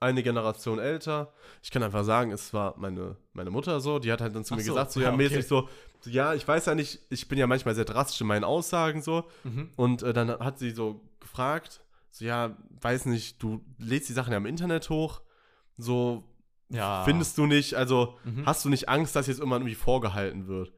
eine 0.00 0.22
Generation 0.22 0.78
älter. 0.78 1.32
Ich 1.62 1.70
kann 1.70 1.82
einfach 1.82 2.04
sagen, 2.04 2.30
es 2.32 2.52
war 2.52 2.74
meine, 2.76 3.16
meine 3.32 3.50
Mutter 3.50 3.80
so, 3.80 3.98
die 3.98 4.12
hat 4.12 4.20
halt 4.20 4.34
dann 4.34 4.44
zu 4.44 4.54
Ach 4.54 4.58
mir 4.58 4.64
so, 4.64 4.72
gesagt, 4.72 4.92
so 4.92 5.00
ja, 5.00 5.10
ja, 5.10 5.16
mäßig 5.16 5.38
okay. 5.38 5.46
so, 5.46 5.68
so, 6.00 6.10
ja, 6.10 6.34
ich 6.34 6.46
weiß 6.46 6.66
ja 6.66 6.74
nicht, 6.74 7.00
ich 7.10 7.28
bin 7.28 7.38
ja 7.38 7.46
manchmal 7.46 7.74
sehr 7.74 7.84
drastisch 7.84 8.20
in 8.20 8.26
meinen 8.26 8.44
Aussagen 8.44 9.02
so. 9.02 9.24
Mhm. 9.44 9.70
Und 9.76 10.02
äh, 10.02 10.12
dann 10.12 10.30
hat 10.30 10.58
sie 10.58 10.70
so 10.70 11.00
gefragt, 11.20 11.80
so, 12.14 12.24
ja, 12.24 12.56
weiß 12.80 13.06
nicht, 13.06 13.42
du 13.42 13.60
lädst 13.78 14.08
die 14.08 14.12
Sachen 14.12 14.30
ja 14.32 14.36
im 14.38 14.46
Internet 14.46 14.88
hoch, 14.90 15.20
so, 15.76 16.24
Ja. 16.68 17.02
findest 17.04 17.36
du 17.38 17.46
nicht, 17.46 17.74
also 17.74 18.16
Mhm. 18.24 18.46
hast 18.46 18.64
du 18.64 18.68
nicht 18.68 18.88
Angst, 18.88 19.14
dass 19.16 19.26
jetzt 19.26 19.38
irgendwann 19.38 19.62
irgendwie 19.62 19.74
vorgehalten 19.74 20.46
wird? 20.46 20.68
So, 20.68 20.74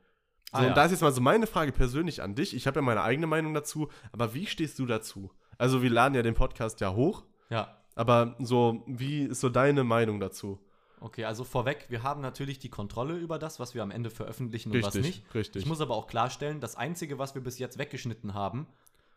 Ah, 0.52 0.62
ja. 0.62 0.68
und 0.68 0.76
da 0.76 0.84
ist 0.84 0.92
jetzt 0.92 1.02
mal 1.02 1.12
so 1.12 1.20
meine 1.20 1.46
Frage 1.46 1.72
persönlich 1.72 2.22
an 2.22 2.34
dich. 2.34 2.54
Ich 2.54 2.66
habe 2.66 2.76
ja 2.78 2.82
meine 2.82 3.02
eigene 3.02 3.26
Meinung 3.26 3.52
dazu, 3.52 3.88
aber 4.12 4.32
wie 4.34 4.46
stehst 4.46 4.78
du 4.78 4.86
dazu? 4.86 5.30
Also, 5.58 5.82
wir 5.82 5.90
laden 5.90 6.14
ja 6.14 6.22
den 6.22 6.34
Podcast 6.34 6.80
ja 6.80 6.94
hoch, 6.94 7.24
Ja. 7.50 7.76
aber 7.94 8.36
so, 8.38 8.82
wie 8.86 9.24
ist 9.24 9.40
so 9.40 9.48
deine 9.48 9.84
Meinung 9.84 10.20
dazu? 10.20 10.58
Okay, 11.00 11.24
also 11.26 11.44
vorweg, 11.44 11.86
wir 11.90 12.02
haben 12.02 12.22
natürlich 12.22 12.58
die 12.58 12.70
Kontrolle 12.70 13.16
über 13.18 13.38
das, 13.38 13.60
was 13.60 13.74
wir 13.74 13.82
am 13.82 13.90
Ende 13.90 14.08
veröffentlichen 14.08 14.70
und 14.72 14.82
was 14.82 14.94
Richtig, 14.94 15.16
nicht. 15.24 15.34
richtig. 15.34 15.62
Ich 15.62 15.68
muss 15.68 15.80
aber 15.82 15.94
auch 15.94 16.06
klarstellen, 16.06 16.60
das 16.60 16.74
Einzige, 16.76 17.18
was 17.18 17.34
wir 17.34 17.42
bis 17.42 17.58
jetzt 17.58 17.76
weggeschnitten 17.78 18.32
haben, 18.32 18.66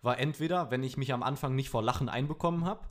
war 0.02 0.18
entweder, 0.20 0.72
wenn 0.72 0.84
ich 0.84 0.98
mich 0.98 1.14
am 1.14 1.24
Anfang 1.24 1.56
nicht 1.56 1.70
vor 1.70 1.84
Lachen 1.84 2.10
einbekommen 2.10 2.66
habe, 2.66 2.82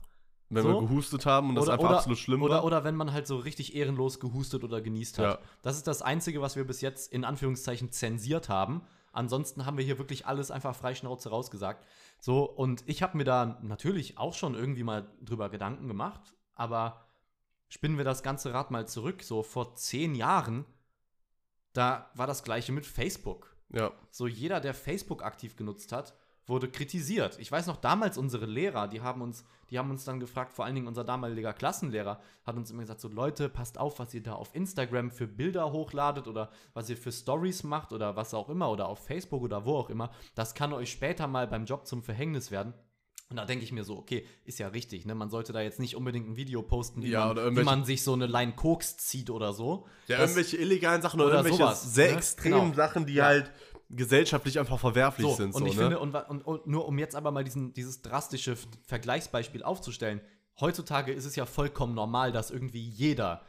Wenn 0.49 0.63
so? 0.63 0.69
wir 0.69 0.87
gehustet 0.87 1.25
haben 1.25 1.49
und 1.49 1.55
das 1.55 1.65
oder, 1.65 1.73
einfach 1.73 1.89
oder, 1.89 1.97
absolut 1.97 2.19
schlimm 2.19 2.41
oder, 2.43 2.55
war. 2.55 2.65
oder 2.65 2.83
wenn 2.83 2.95
man 2.95 3.11
halt 3.11 3.27
so 3.27 3.37
richtig 3.37 3.75
ehrenlos 3.75 4.19
gehustet 4.19 4.63
oder 4.63 4.81
genießt 4.81 5.19
hat. 5.19 5.25
Ja. 5.25 5.39
Das 5.61 5.75
ist 5.77 5.87
das 5.87 6.01
Einzige, 6.01 6.41
was 6.41 6.55
wir 6.55 6.65
bis 6.65 6.81
jetzt 6.81 7.11
in 7.11 7.23
Anführungszeichen 7.25 7.91
zensiert 7.91 8.49
haben. 8.49 8.81
Ansonsten 9.11 9.65
haben 9.65 9.77
wir 9.77 9.83
hier 9.85 9.97
wirklich 9.97 10.27
alles 10.27 10.51
einfach 10.51 10.75
freischnauze 10.75 11.29
rausgesagt. 11.29 11.83
So, 12.19 12.43
und 12.43 12.83
ich 12.85 13.01
habe 13.01 13.17
mir 13.17 13.23
da 13.23 13.59
natürlich 13.63 14.17
auch 14.17 14.33
schon 14.35 14.53
irgendwie 14.53 14.83
mal 14.83 15.07
drüber 15.21 15.49
Gedanken 15.49 15.87
gemacht, 15.87 16.35
aber 16.53 17.05
spinnen 17.69 17.97
wir 17.97 18.05
das 18.05 18.21
ganze 18.23 18.53
Rad 18.53 18.69
mal 18.71 18.87
zurück. 18.87 19.23
So 19.23 19.41
vor 19.41 19.73
zehn 19.75 20.13
Jahren, 20.13 20.65
da 21.73 22.09
war 22.13 22.27
das 22.27 22.43
gleiche 22.43 22.71
mit 22.71 22.85
Facebook. 22.85 23.55
ja, 23.69 23.91
So 24.11 24.27
jeder, 24.27 24.59
der 24.59 24.73
Facebook 24.73 25.23
aktiv 25.23 25.55
genutzt 25.55 25.91
hat, 25.91 26.13
wurde 26.49 26.67
kritisiert. 26.69 27.37
Ich 27.39 27.51
weiß 27.51 27.67
noch, 27.67 27.77
damals 27.77 28.17
unsere 28.17 28.45
Lehrer, 28.45 28.87
die 28.87 29.01
haben 29.01 29.21
uns, 29.21 29.45
die 29.69 29.77
haben 29.79 29.89
uns 29.89 30.03
dann 30.03 30.19
gefragt, 30.19 30.51
vor 30.53 30.65
allen 30.65 30.75
Dingen 30.75 30.87
unser 30.87 31.03
damaliger 31.03 31.53
Klassenlehrer, 31.53 32.19
hat 32.45 32.55
uns 32.57 32.71
immer 32.71 32.81
gesagt, 32.81 32.99
so 33.01 33.07
Leute, 33.07 33.47
passt 33.49 33.77
auf, 33.77 33.99
was 33.99 34.13
ihr 34.13 34.23
da 34.23 34.33
auf 34.33 34.53
Instagram 34.55 35.11
für 35.11 35.27
Bilder 35.27 35.71
hochladet 35.71 36.27
oder 36.27 36.49
was 36.73 36.89
ihr 36.89 36.97
für 36.97 37.11
Stories 37.11 37.63
macht 37.63 37.93
oder 37.93 38.15
was 38.15 38.33
auch 38.33 38.49
immer 38.49 38.69
oder 38.71 38.87
auf 38.89 39.05
Facebook 39.05 39.43
oder 39.43 39.63
wo 39.65 39.75
auch 39.77 39.89
immer. 39.89 40.11
Das 40.35 40.53
kann 40.55 40.73
euch 40.73 40.91
später 40.91 41.27
mal 41.27 41.47
beim 41.47 41.65
Job 41.65 41.87
zum 41.87 42.03
Verhängnis 42.03 42.51
werden. 42.51 42.73
Und 43.31 43.35
da 43.37 43.45
denke 43.45 43.63
ich 43.63 43.71
mir 43.71 43.83
so, 43.83 43.95
okay, 43.95 44.25
ist 44.43 44.57
ja 44.57 44.69
richtig, 44.69 45.05
ne? 45.05 45.13
Man 45.13 45.29
sollte 45.29 45.53
da 45.53 45.61
jetzt 45.61 45.79
nicht 45.79 45.95
unbedingt 45.95 46.27
ein 46.29 46.35
Video 46.35 46.63
posten, 46.63 47.03
wie, 47.03 47.09
Ja, 47.11 47.31
man, 47.31 47.55
wie 47.55 47.61
man 47.63 47.85
sich 47.85 48.01
so 48.03 48.13
eine 48.13 48.25
Line 48.25 48.53
Koks 48.53 48.97
zieht 48.97 49.29
oder 49.29 49.53
so. 49.53 49.85
ja 50.07 50.17
Das- 50.17 50.31
irgendwelche 50.31 50.57
illegalen 50.57 51.03
Sachen 51.03 51.19
oder, 51.21 51.27
oder 51.29 51.35
irgendwelche 51.45 51.57
sowas, 51.63 51.93
sehr 51.93 52.09
ne? 52.09 52.17
extremen 52.17 52.71
Genau. 52.71 52.73
Sachen, 52.73 53.05
die 53.05 53.13
Ja. 53.13 53.25
halt 53.25 53.51
gesellschaftlich 53.89 54.59
einfach 54.59 54.79
verwerflich 54.79 55.27
So, 55.27 55.35
sind. 55.35 55.55
und 55.55 55.61
so, 55.61 55.65
ich 55.65 55.75
ne? 55.75 55.81
finde, 55.81 55.99
und, 55.99 56.13
und, 56.15 56.41
und 56.45 56.67
nur 56.67 56.87
um 56.87 56.97
jetzt 56.99 57.15
aber 57.15 57.31
mal 57.31 57.43
diesen, 57.43 57.73
dieses 57.73 58.01
drastische 58.01 58.55
Vergleichsbeispiel 58.85 59.63
aufzustellen, 59.63 60.21
heutzutage 60.59 61.11
ist 61.11 61.25
es 61.25 61.35
ja 61.35 61.45
vollkommen 61.45 61.95
normal, 61.95 62.31
dass 62.31 62.51
irgendwie 62.51 62.87
jeder 62.87 63.41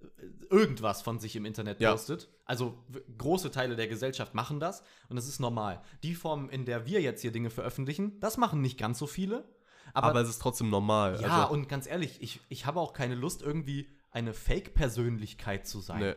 äh, 0.00 0.06
irgendwas 0.50 1.02
von 1.02 1.18
sich 1.18 1.34
im 1.36 1.44
Internet 1.44 1.80
Ja. 1.80 1.90
postet. 1.92 2.28
Also 2.44 2.78
w- 2.88 3.00
große 3.18 3.50
Teile 3.50 3.76
der 3.76 3.88
Gesellschaft 3.88 4.34
machen 4.34 4.60
das 4.60 4.82
und 5.08 5.16
das 5.16 5.26
ist 5.26 5.40
normal. 5.40 5.82
Die 6.02 6.14
Form, 6.14 6.50
in 6.50 6.64
der 6.66 6.86
wir 6.86 7.00
jetzt 7.00 7.22
hier 7.22 7.32
Dinge 7.32 7.50
veröffentlichen, 7.50 8.20
das 8.20 8.36
machen 8.36 8.60
nicht 8.60 8.78
ganz 8.78 8.98
so 8.98 9.06
viele. 9.06 9.44
Aber, 9.92 10.08
aber, 10.10 10.20
es 10.20 10.28
ist 10.28 10.40
trotzdem 10.40 10.70
normal. 10.70 11.20
ja, 11.20 11.42
also, 11.42 11.52
und 11.52 11.68
ganz 11.68 11.88
ehrlich, 11.88 12.22
ich, 12.22 12.40
ich 12.48 12.64
habe 12.64 12.78
auch 12.78 12.92
keine 12.92 13.16
Lust, 13.16 13.42
irgendwie 13.42 13.88
eine 14.12 14.34
Fake-Persönlichkeit 14.34 15.66
zu 15.66 15.80
sein. 15.80 16.00
nee. 16.00 16.14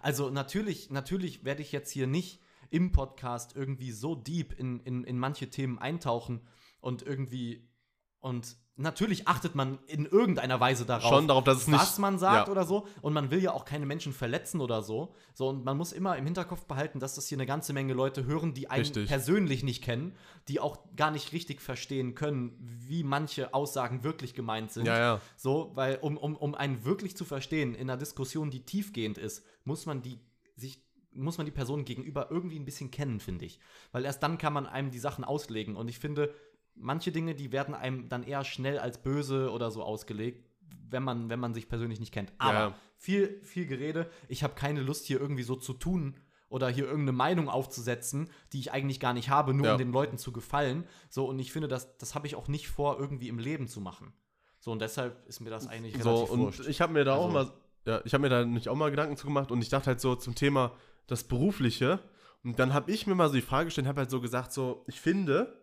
Also 0.00 0.30
natürlich, 0.30 0.90
natürlich 0.90 1.44
werde 1.44 1.60
ich 1.62 1.70
jetzt 1.70 1.90
hier 1.90 2.06
nicht 2.06 2.40
im 2.72 2.90
Podcast 2.92 3.54
irgendwie 3.54 3.92
so 3.92 4.14
deep 4.14 4.52
in, 4.58 4.80
in, 4.80 5.04
in 5.04 5.18
manche 5.18 5.50
Themen 5.50 5.78
eintauchen 5.78 6.40
und 6.80 7.02
irgendwie 7.02 7.68
und 8.20 8.56
natürlich 8.76 9.26
achtet 9.26 9.56
man 9.56 9.80
in 9.88 10.06
irgendeiner 10.06 10.60
Weise 10.60 10.86
darauf, 10.86 11.10
Schon 11.12 11.26
darauf, 11.26 11.42
dass 11.44 11.58
es 11.58 11.66
nicht- 11.66 11.78
was 11.78 11.98
man 11.98 12.18
sagt 12.20 12.46
ja. 12.46 12.52
oder 12.52 12.64
so. 12.64 12.86
Und 13.00 13.12
man 13.12 13.32
will 13.32 13.42
ja 13.42 13.52
auch 13.52 13.64
keine 13.64 13.84
Menschen 13.84 14.12
verletzen 14.12 14.60
oder 14.60 14.82
so. 14.82 15.12
So, 15.34 15.48
und 15.48 15.64
man 15.64 15.76
muss 15.76 15.92
immer 15.92 16.16
im 16.16 16.24
Hinterkopf 16.24 16.64
behalten, 16.66 17.00
dass 17.00 17.16
das 17.16 17.26
hier 17.26 17.36
eine 17.36 17.46
ganze 17.46 17.72
Menge 17.72 17.94
Leute 17.94 18.24
hören, 18.24 18.54
die 18.54 18.70
einen 18.70 18.82
Richtig. 18.84 19.08
persönlich 19.08 19.64
nicht 19.64 19.82
kennen, 19.82 20.14
die 20.48 20.60
auch 20.60 20.78
gar 20.96 21.10
nicht 21.10 21.32
richtig 21.32 21.60
verstehen 21.60 22.14
können, 22.14 22.56
wie 22.60 23.02
manche 23.02 23.52
Aussagen 23.54 24.04
wirklich 24.04 24.34
gemeint 24.34 24.70
sind. 24.70 24.86
Ja, 24.86 24.98
ja. 24.98 25.20
So, 25.36 25.72
weil 25.74 25.96
um, 26.00 26.16
um, 26.16 26.36
um 26.36 26.54
einen 26.54 26.84
wirklich 26.84 27.16
zu 27.16 27.24
verstehen 27.24 27.74
in 27.74 27.90
einer 27.90 27.98
Diskussion, 27.98 28.50
die 28.50 28.64
tiefgehend 28.64 29.18
ist, 29.18 29.44
muss 29.64 29.84
man 29.84 30.00
die 30.02 30.20
sich 30.54 30.80
muss 31.14 31.36
man 31.38 31.44
die 31.46 31.52
Person 31.52 31.84
gegenüber 31.84 32.28
irgendwie 32.30 32.58
ein 32.58 32.64
bisschen 32.64 32.90
kennen, 32.90 33.20
finde 33.20 33.44
ich. 33.44 33.58
Weil 33.92 34.04
erst 34.04 34.22
dann 34.22 34.38
kann 34.38 34.52
man 34.52 34.66
einem 34.66 34.90
die 34.90 34.98
Sachen 34.98 35.24
auslegen. 35.24 35.76
Und 35.76 35.88
ich 35.88 35.98
finde, 35.98 36.34
manche 36.74 37.12
Dinge, 37.12 37.34
die 37.34 37.52
werden 37.52 37.74
einem 37.74 38.08
dann 38.08 38.22
eher 38.22 38.44
schnell 38.44 38.78
als 38.78 39.02
böse 39.02 39.50
oder 39.50 39.70
so 39.70 39.82
ausgelegt, 39.82 40.46
wenn 40.90 41.02
man, 41.02 41.28
wenn 41.28 41.40
man 41.40 41.54
sich 41.54 41.68
persönlich 41.68 42.00
nicht 42.00 42.12
kennt. 42.12 42.32
Aber 42.38 42.52
Ja. 42.58 42.74
viel, 42.96 43.40
viel 43.42 43.66
Gerede. 43.66 44.10
Ich 44.28 44.42
habe 44.42 44.54
keine 44.54 44.80
Lust, 44.82 45.06
hier 45.06 45.20
irgendwie 45.20 45.42
so 45.42 45.56
zu 45.56 45.72
tun 45.74 46.16
oder 46.48 46.68
hier 46.68 46.84
irgendeine 46.84 47.12
Meinung 47.12 47.48
aufzusetzen, 47.48 48.28
die 48.52 48.60
ich 48.60 48.72
eigentlich 48.72 49.00
gar 49.00 49.14
nicht 49.14 49.28
habe, 49.30 49.54
nur 49.54 49.66
Ja. 49.66 49.72
um 49.72 49.78
den 49.78 49.92
Leuten 49.92 50.18
zu 50.18 50.32
gefallen. 50.32 50.84
So, 51.08 51.26
und 51.26 51.38
ich 51.38 51.50
finde, 51.52 51.68
das, 51.68 51.96
das 51.98 52.14
habe 52.14 52.26
ich 52.26 52.34
auch 52.36 52.48
nicht 52.48 52.68
vor, 52.68 52.98
irgendwie 52.98 53.28
im 53.28 53.38
Leben 53.38 53.68
zu 53.68 53.80
machen. 53.80 54.12
So, 54.60 54.70
und 54.70 54.80
deshalb 54.80 55.26
ist 55.26 55.40
mir 55.40 55.50
das 55.50 55.66
eigentlich 55.66 55.96
So, 56.02 56.10
relativ 56.14 56.30
und 56.30 56.40
wurscht. 56.40 56.66
ich 56.68 56.80
habe 56.80 56.92
mir 56.92 57.04
da 57.04 57.14
auch 57.16 57.34
Also- 57.34 57.50
mal, 57.50 57.52
ja, 57.86 58.00
ich 58.04 58.14
habe 58.14 58.22
mir 58.22 58.28
da 58.28 58.44
nicht 58.44 58.68
auch 58.68 58.76
mal 58.76 58.90
Gedanken 58.90 59.16
zu 59.16 59.26
gemacht 59.26 59.50
und 59.50 59.60
ich 59.62 59.70
dachte 59.70 59.86
halt 59.88 60.00
so 60.00 60.14
zum 60.14 60.34
Thema 60.34 60.72
das 61.06 61.24
Berufliche. 61.24 62.00
Und 62.44 62.58
dann 62.58 62.74
habe 62.74 62.90
ich 62.90 63.06
mir 63.06 63.14
mal 63.14 63.28
so 63.28 63.34
die 63.34 63.40
Frage 63.42 63.66
gestellt, 63.66 63.86
habe 63.86 64.00
halt 64.00 64.10
so 64.10 64.20
gesagt, 64.20 64.52
so, 64.52 64.84
ich 64.88 65.00
finde, 65.00 65.62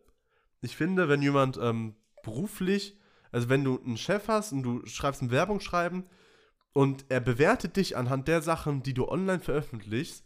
ich 0.62 0.76
finde, 0.76 1.10
wenn 1.10 1.22
jemand 1.22 1.58
ähm, 1.62 1.96
beruflich, 2.24 2.98
also 3.32 3.50
wenn 3.50 3.64
du 3.64 3.80
einen 3.84 3.98
Chef 3.98 4.28
hast 4.28 4.52
und 4.54 4.64
du 4.64 4.86
schreibst 4.86 5.22
ein 5.22 5.32
Werbungsschreiben 5.32 6.04
und 6.74 7.06
er 7.10 7.20
bewertet 7.20 7.76
dich 7.76 7.98
anhand 7.98 8.28
der 8.28 8.42
Sachen, 8.42 8.82
die 8.84 8.94
du 8.94 9.08
online 9.10 9.40
veröffentlichst, 9.40 10.24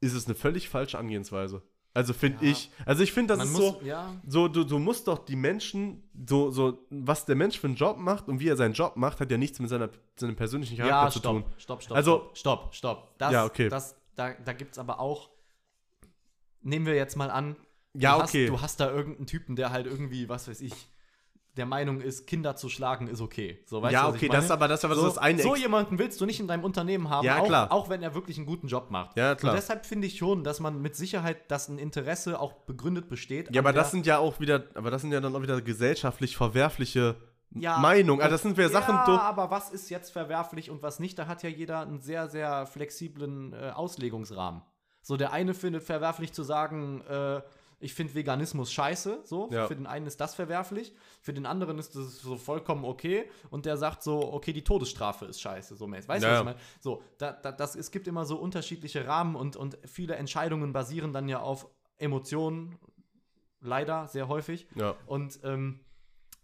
ist 0.00 0.12
es 0.14 0.26
eine 0.26 0.34
völlig 0.34 0.68
falsche 0.68 0.98
Angehensweise. 0.98 1.62
Also 1.94 2.12
finde 2.12 2.44
Ja. 2.44 2.50
ich, 2.50 2.70
also 2.84 3.02
ich 3.02 3.12
finde, 3.12 3.28
das 3.34 3.38
man 3.38 3.46
ist 3.46 3.52
muss, 3.54 3.80
so, 3.80 3.86
ja, 3.86 4.14
so, 4.26 4.48
du, 4.48 4.64
du 4.64 4.78
musst 4.78 5.08
doch 5.08 5.24
die 5.24 5.34
Menschen, 5.36 6.02
so, 6.28 6.50
so, 6.50 6.86
was 6.90 7.24
der 7.24 7.36
Mensch 7.36 7.58
für 7.58 7.68
einen 7.68 7.76
Job 7.76 7.96
macht 7.96 8.28
und 8.28 8.38
wie 8.38 8.48
er 8.48 8.56
seinen 8.56 8.74
Job 8.74 8.96
macht, 8.96 9.18
hat 9.20 9.30
ja 9.30 9.38
nichts 9.38 9.60
mit 9.60 9.70
seiner, 9.70 9.88
seinem 10.16 10.36
persönlichen 10.36 10.76
Charakter 10.76 11.04
ja, 11.06 11.10
zu 11.10 11.18
stopp, 11.20 11.32
tun. 11.32 11.44
stopp, 11.56 11.82
stopp, 11.82 11.96
Also- 11.96 12.30
stopp, 12.34 12.36
stopp, 12.36 12.74
stopp. 12.74 13.18
Das, 13.18 13.32
Ja, 13.32 13.44
okay. 13.46 13.70
Das, 13.70 13.96
da 14.16 14.32
da 14.32 14.52
gibt 14.52 14.72
es 14.72 14.78
aber 14.78 14.98
auch, 15.00 15.30
nehmen 16.62 16.86
wir 16.86 16.94
jetzt 16.94 17.16
mal 17.16 17.30
an, 17.30 17.56
Ja, 17.94 18.16
du, 18.18 18.24
okay. 18.24 18.44
hast, 18.46 18.50
du 18.50 18.60
hast 18.62 18.80
da 18.80 18.90
irgendeinen 18.90 19.26
Typen, 19.26 19.56
der 19.56 19.70
halt 19.70 19.86
irgendwie, 19.86 20.28
was 20.28 20.48
weiß 20.48 20.60
ich, 20.60 20.74
der 21.56 21.64
Meinung 21.64 22.02
ist, 22.02 22.26
Kinder 22.26 22.54
zu 22.54 22.68
schlagen 22.68 23.08
ist 23.08 23.22
okay. 23.22 23.62
So, 23.64 23.80
weißt 23.80 23.92
ja, 23.94 24.10
du, 24.10 24.14
okay, 24.16 24.28
das 24.28 24.44
ist 24.44 24.50
aber 24.50 24.68
das, 24.68 24.80
ist 24.80 24.84
aber 24.84 24.94
so, 24.94 25.06
das 25.06 25.16
eine. 25.16 25.42
so 25.42 25.56
jemanden 25.56 25.98
willst 25.98 26.20
du 26.20 26.26
nicht 26.26 26.38
in 26.38 26.46
deinem 26.48 26.64
Unternehmen 26.64 27.08
haben, 27.08 27.24
Ja, 27.24 27.38
auch, 27.38 27.46
klar. 27.46 27.72
auch 27.72 27.88
wenn 27.88 28.02
er 28.02 28.14
wirklich 28.14 28.36
einen 28.36 28.44
guten 28.44 28.66
Job 28.68 28.90
macht. 28.90 29.16
Ja, 29.16 29.34
klar. 29.34 29.52
Und 29.52 29.56
deshalb 29.56 29.86
finde 29.86 30.06
ich 30.06 30.18
schon, 30.18 30.44
dass 30.44 30.60
man 30.60 30.82
mit 30.82 30.96
Sicherheit, 30.96 31.50
dass 31.50 31.68
ein 31.68 31.78
Interesse 31.78 32.38
auch 32.40 32.52
begründet 32.52 33.08
besteht. 33.08 33.54
ja, 33.54 33.62
aber 33.62 33.72
das 33.72 33.90
sind 33.90 34.04
ja 34.06 34.18
auch 34.18 34.38
wieder, 34.38 34.64
aber 34.74 34.90
das 34.90 35.00
sind 35.00 35.12
ja 35.12 35.20
dann 35.22 35.34
auch 35.34 35.40
wieder 35.40 35.62
gesellschaftlich 35.62 36.36
verwerfliche 36.36 37.16
Ja, 37.60 37.78
Meinungen. 37.78 38.20
Also 38.22 38.34
das 38.34 38.42
sind 38.42 38.56
wieder 38.56 38.68
Sachen, 38.68 38.94
ja, 38.94 39.20
aber 39.20 39.50
was 39.50 39.70
ist 39.70 39.90
jetzt 39.90 40.10
verwerflich 40.10 40.70
und 40.70 40.82
was 40.82 40.98
nicht? 41.00 41.18
Da 41.18 41.26
hat 41.26 41.42
ja 41.42 41.48
jeder 41.48 41.80
einen 41.80 42.00
sehr, 42.00 42.28
sehr 42.28 42.66
flexiblen 42.66 43.52
äh, 43.52 43.70
Auslegungsrahmen. 43.74 44.62
So, 45.02 45.16
der 45.16 45.32
eine 45.32 45.54
findet 45.54 45.82
verwerflich 45.84 46.32
zu 46.32 46.42
sagen, 46.42 47.00
äh, 47.02 47.40
ich 47.78 47.94
finde 47.94 48.14
Veganismus 48.14 48.72
scheiße, 48.72 49.20
so. 49.24 49.50
Ja. 49.52 49.66
Für 49.66 49.76
den 49.76 49.86
einen 49.86 50.06
ist 50.06 50.20
das 50.20 50.34
verwerflich, 50.34 50.94
für 51.20 51.34
den 51.34 51.44
anderen 51.44 51.78
ist 51.78 51.94
das 51.94 52.20
so 52.20 52.36
vollkommen 52.36 52.84
okay 52.84 53.28
und 53.50 53.66
der 53.66 53.76
sagt 53.76 54.02
so, 54.02 54.32
okay, 54.32 54.52
die 54.52 54.64
Todesstrafe 54.64 55.26
ist 55.26 55.40
scheiße, 55.40 55.76
so 55.76 55.86
mäßig. 55.86 56.08
Weißt 56.08 56.24
du, 56.24 56.28
Ja, 56.28 56.32
was 56.32 56.40
ich 56.40 56.44
meine? 56.46 56.58
So, 56.80 57.02
da, 57.18 57.32
da, 57.32 57.52
das, 57.52 57.76
es 57.76 57.90
gibt 57.90 58.08
immer 58.08 58.24
so 58.24 58.36
unterschiedliche 58.36 59.06
Rahmen 59.06 59.36
und, 59.36 59.56
und 59.56 59.78
viele 59.84 60.16
Entscheidungen 60.16 60.72
basieren 60.72 61.12
dann 61.12 61.28
ja 61.28 61.40
auf 61.40 61.68
Emotionen, 61.98 62.78
leider 63.60 64.08
sehr 64.08 64.28
häufig. 64.28 64.66
ja. 64.74 64.94
Und 65.06 65.38
ähm, 65.44 65.80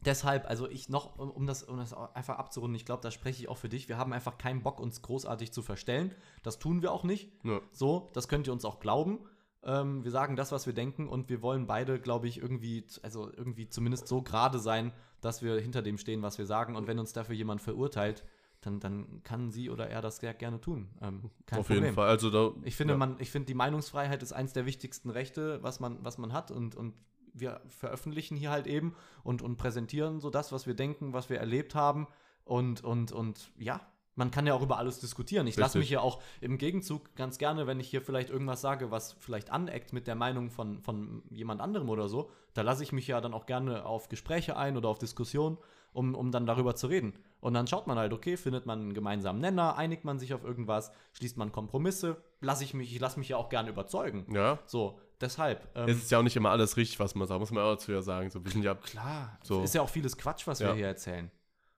deshalb, 0.05 0.49
also 0.49 0.69
ich 0.69 0.89
noch, 0.89 1.19
um, 1.19 1.47
das, 1.47 1.63
um 1.63 1.79
das 1.79 1.93
einfach 1.93 2.39
abzurunden, 2.39 2.75
ich 2.75 2.85
glaube, 2.85 3.03
da 3.03 3.11
spreche 3.11 3.43
ich 3.43 3.49
auch 3.49 3.57
für 3.57 3.69
dich. 3.69 3.89
Wir 3.89 3.99
haben 3.99 4.13
einfach 4.13 4.39
keinen 4.39 4.63
Bock, 4.63 4.81
uns 4.81 5.03
großartig 5.03 5.53
zu 5.53 5.63
verstellen. 5.63 6.15
Das 6.43 6.59
tun 6.59 6.83
wir 6.83 6.93
auch 6.93 7.05
nicht. 7.05 7.31
Ja. 7.45 7.61
So, 7.71 8.11
das 8.13 8.29
könnt 8.29 8.47
ihr 8.47 8.53
uns 8.53 8.65
auch 8.65 8.81
glauben. 8.81 9.21
Ähm, 9.65 10.03
wir 10.03 10.11
sagen 10.11 10.37
das, 10.37 10.51
was 10.51 10.67
wir 10.67 10.73
denken, 10.73 11.09
und 11.09 11.29
wir 11.29 11.41
wollen 11.41 11.67
beide, 11.67 12.01
glaube 12.01 12.27
ich, 12.27 12.39
irgendwie, 12.39 12.85
also 13.03 13.31
irgendwie 13.33 13.69
zumindest 13.69 14.09
so 14.09 14.23
gerade 14.23 14.59
sein, 14.59 14.93
dass 15.21 15.43
wir 15.43 15.61
hinter 15.61 15.83
dem 15.83 15.99
stehen, 15.99 16.23
was 16.23 16.39
wir 16.39 16.47
sagen. 16.47 16.75
Und 16.75 16.89
wenn 16.89 16.99
uns 16.99 17.13
dafür 17.13 17.35
jemand 17.35 17.63
verurteilt, 17.63 18.25
dann, 18.61 18.81
dann 18.81 19.23
kann 19.25 19.51
sie 19.51 19.71
oder 19.71 19.89
er 19.89 20.03
das 20.03 20.19
sehr 20.19 20.35
gerne 20.35 20.61
tun. 20.61 20.89
Ähm, 21.01 21.31
kein 21.47 21.61
Auf 21.61 21.67
Problem. 21.67 21.85
jeden 21.85 21.95
Fall. 21.95 22.09
Also 22.09 22.31
da, 22.31 22.53
Ich 22.65 22.77
finde, 22.77 22.95
ja. 22.95 22.99
man, 22.99 23.17
ich 23.19 23.31
finde, 23.31 23.47
die 23.47 23.55
Meinungsfreiheit 23.55 24.23
ist 24.23 24.33
eins 24.33 24.53
der 24.53 24.67
wichtigsten 24.67 25.11
Rechte, 25.11 25.63
was 25.63 25.81
man, 25.81 25.99
was 26.05 26.19
man 26.19 26.33
hat. 26.33 26.51
Und, 26.51 26.75
und 26.75 26.95
wir 27.35 27.61
veröffentlichen 27.69 28.37
hier 28.37 28.51
halt 28.51 28.67
eben 28.67 28.95
und, 29.23 29.43
und 29.43 29.57
präsentieren 29.57 30.21
so 30.21 30.31
das, 30.31 30.53
was 30.53 30.67
wir 30.67 30.75
denken, 30.75 31.13
was 31.13 31.31
wir 31.31 31.39
erlebt 31.39 31.75
haben. 31.75 32.07
Und, 32.45 32.83
und, 32.83 33.13
und 33.13 33.53
ja, 33.57 33.81
man 34.15 34.31
kann 34.31 34.47
ja 34.47 34.55
auch 34.55 34.63
über 34.63 34.79
alles 34.79 35.01
diskutieren. 35.01 35.47
Ich 35.47 35.57
lasse 35.57 35.79
mich 35.79 35.91
ja 35.91 36.01
auch 36.01 36.21
im 36.41 36.59
Gegenzug 36.59 37.15
ganz 37.15 37.39
gerne, 37.39 37.67
wenn 37.67 37.81
ich 37.81 37.89
hier 37.89 38.03
vielleicht 38.03 38.31
irgendwas 38.31 38.61
sage, 38.61 38.91
was 38.91 39.13
vielleicht 39.13 39.51
aneckt 39.51 39.93
mit 39.93 40.07
der 40.07 40.15
Meinung 40.15 40.51
von, 40.51 40.81
von 40.81 41.23
jemand 41.31 41.61
anderem 41.61 41.89
oder 41.89 42.09
so, 42.09 42.31
da 42.55 42.63
lasse 42.63 42.83
ich 42.83 42.93
mich 42.93 43.07
ja 43.07 43.21
dann 43.21 43.33
auch 43.33 43.47
gerne 43.47 43.87
auf 43.87 44.09
Gespräche 44.09 44.57
ein 44.57 44.77
oder 44.77 44.89
auf 44.89 44.99
Diskussionen, 44.99 45.57
um, 45.95 46.15
um 46.15 46.31
dann 46.31 46.47
darüber 46.47 46.75
zu 46.75 46.89
reden. 46.89 47.15
Und 47.41 47.55
dann 47.55 47.67
schaut 47.67 47.87
man 47.87 47.99
halt, 47.99 48.13
okay, 48.13 48.37
findet 48.37 48.67
man 48.67 48.81
einen 48.81 48.95
gemeinsamen 48.95 49.41
Nenner, 49.41 49.77
einigt 49.77 50.05
man 50.05 50.19
sich 50.19 50.35
auf 50.35 50.45
irgendwas, 50.45 50.93
schließt 51.15 51.39
man 51.39 51.51
Kompromisse, 51.51 52.23
lasse 52.41 52.65
ich 52.65 52.75
mich, 52.75 52.95
ich 52.95 53.01
lasse 53.01 53.19
mich 53.19 53.31
ja 53.31 53.37
auch 53.37 53.49
gerne 53.49 53.71
überzeugen. 53.71 54.27
ja. 54.35 54.59
So, 54.67 54.99
deshalb. 55.23 55.67
ähm, 55.75 55.89
Es 55.89 55.97
ist 55.99 56.11
ja 56.11 56.19
auch 56.19 56.23
nicht 56.23 56.37
immer 56.37 56.51
alles 56.51 56.77
richtig, 56.77 56.99
was 57.01 57.15
man 57.15 57.27
sagt, 57.29 57.41
muss 57.41 57.51
man 57.51 57.63
auch 57.65 57.73
dazu 57.75 57.93
ja 57.93 58.03
sagen. 58.03 58.29
So, 58.31 58.45
wir 58.45 58.51
sind 58.53 58.63
ja, 58.63 58.75
klar, 58.75 59.39
So. 59.43 59.63
ist 59.63 59.75
ja 59.75 59.81
auch 59.83 59.89
vieles 59.89 60.17
Quatsch, 60.17 60.47
was 60.47 60.59
Ja. 60.59 60.69
wir 60.69 60.75
hier 60.75 60.87
erzählen. 60.89 61.31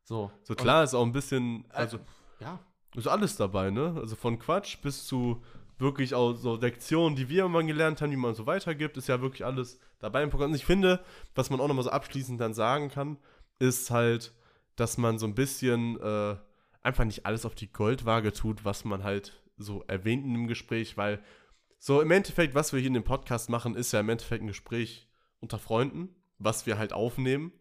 So, 0.03 0.31
so 0.43 0.55
klar 0.55 0.83
ist 0.85 0.95
auch 0.95 1.05
ein 1.05 1.13
bisschen, 1.13 1.65
also 1.71 1.99
Und, 1.99 2.05
ja, 2.41 2.59
ist 2.97 3.07
alles 3.07 3.37
dabei, 3.37 3.71
ne? 3.71 3.95
Also 4.01 4.17
von 4.17 4.39
Quatsch 4.39 4.79
bis 4.83 5.07
zu 5.07 5.43
wirklich 5.79 6.15
auch 6.15 6.35
so 6.35 6.57
Lektionen, 6.57 7.17
die 7.17 7.29
wir 7.29 7.39
irgendwann 7.43 7.67
gelernt 7.67 8.01
haben, 8.01 8.11
die 8.11 8.17
man 8.17 8.35
so 8.35 8.47
weitergibt, 8.47 8.97
ist 8.97 9.09
ja 9.09 9.21
wirklich 9.21 9.45
alles 9.45 9.79
dabei 9.99 10.23
im 10.23 10.31
Programm. 10.31 10.51
Und 10.51 10.57
ich 10.57 10.65
finde, 10.65 11.01
was 11.35 11.51
man 11.51 11.61
auch 11.61 11.67
nochmal 11.69 11.85
so 11.85 11.91
abschließend 11.91 12.41
dann 12.41 12.55
sagen 12.55 12.89
kann, 12.91 13.17
ist 13.59 13.91
halt, 13.91 14.33
dass 14.77 14.99
man 14.99 15.19
so 15.19 15.27
ein 15.27 15.35
bisschen 15.35 15.99
äh, 16.01 16.37
einfach 16.83 17.05
nicht 17.05 17.27
alles 17.27 17.45
auf 17.47 17.55
die 17.55 17.73
Goldwaage 17.73 18.33
tut, 18.33 18.65
was 18.65 18.85
man 18.85 19.03
halt 19.03 19.41
so 19.57 19.83
erwähnt 19.89 20.25
in 20.25 20.35
dem 20.35 20.47
Gespräch, 20.47 20.97
weil 20.97 21.21
so 21.87 22.01
im 22.01 22.11
Endeffekt, 22.11 22.55
was 22.55 22.73
wir 22.73 22.81
hier 22.81 22.87
in 22.87 22.95
dem 22.95 23.05
Podcast 23.05 23.51
machen, 23.51 23.75
ist 23.75 23.93
ja 23.93 24.01
im 24.01 24.09
Endeffekt 24.09 24.43
ein 24.43 24.47
Gespräch 24.47 25.07
unter 25.41 25.59
Freunden, 25.59 26.09
was 26.39 26.65
wir 26.65 26.79
halt 26.79 26.95
aufnehmen. 26.95 27.53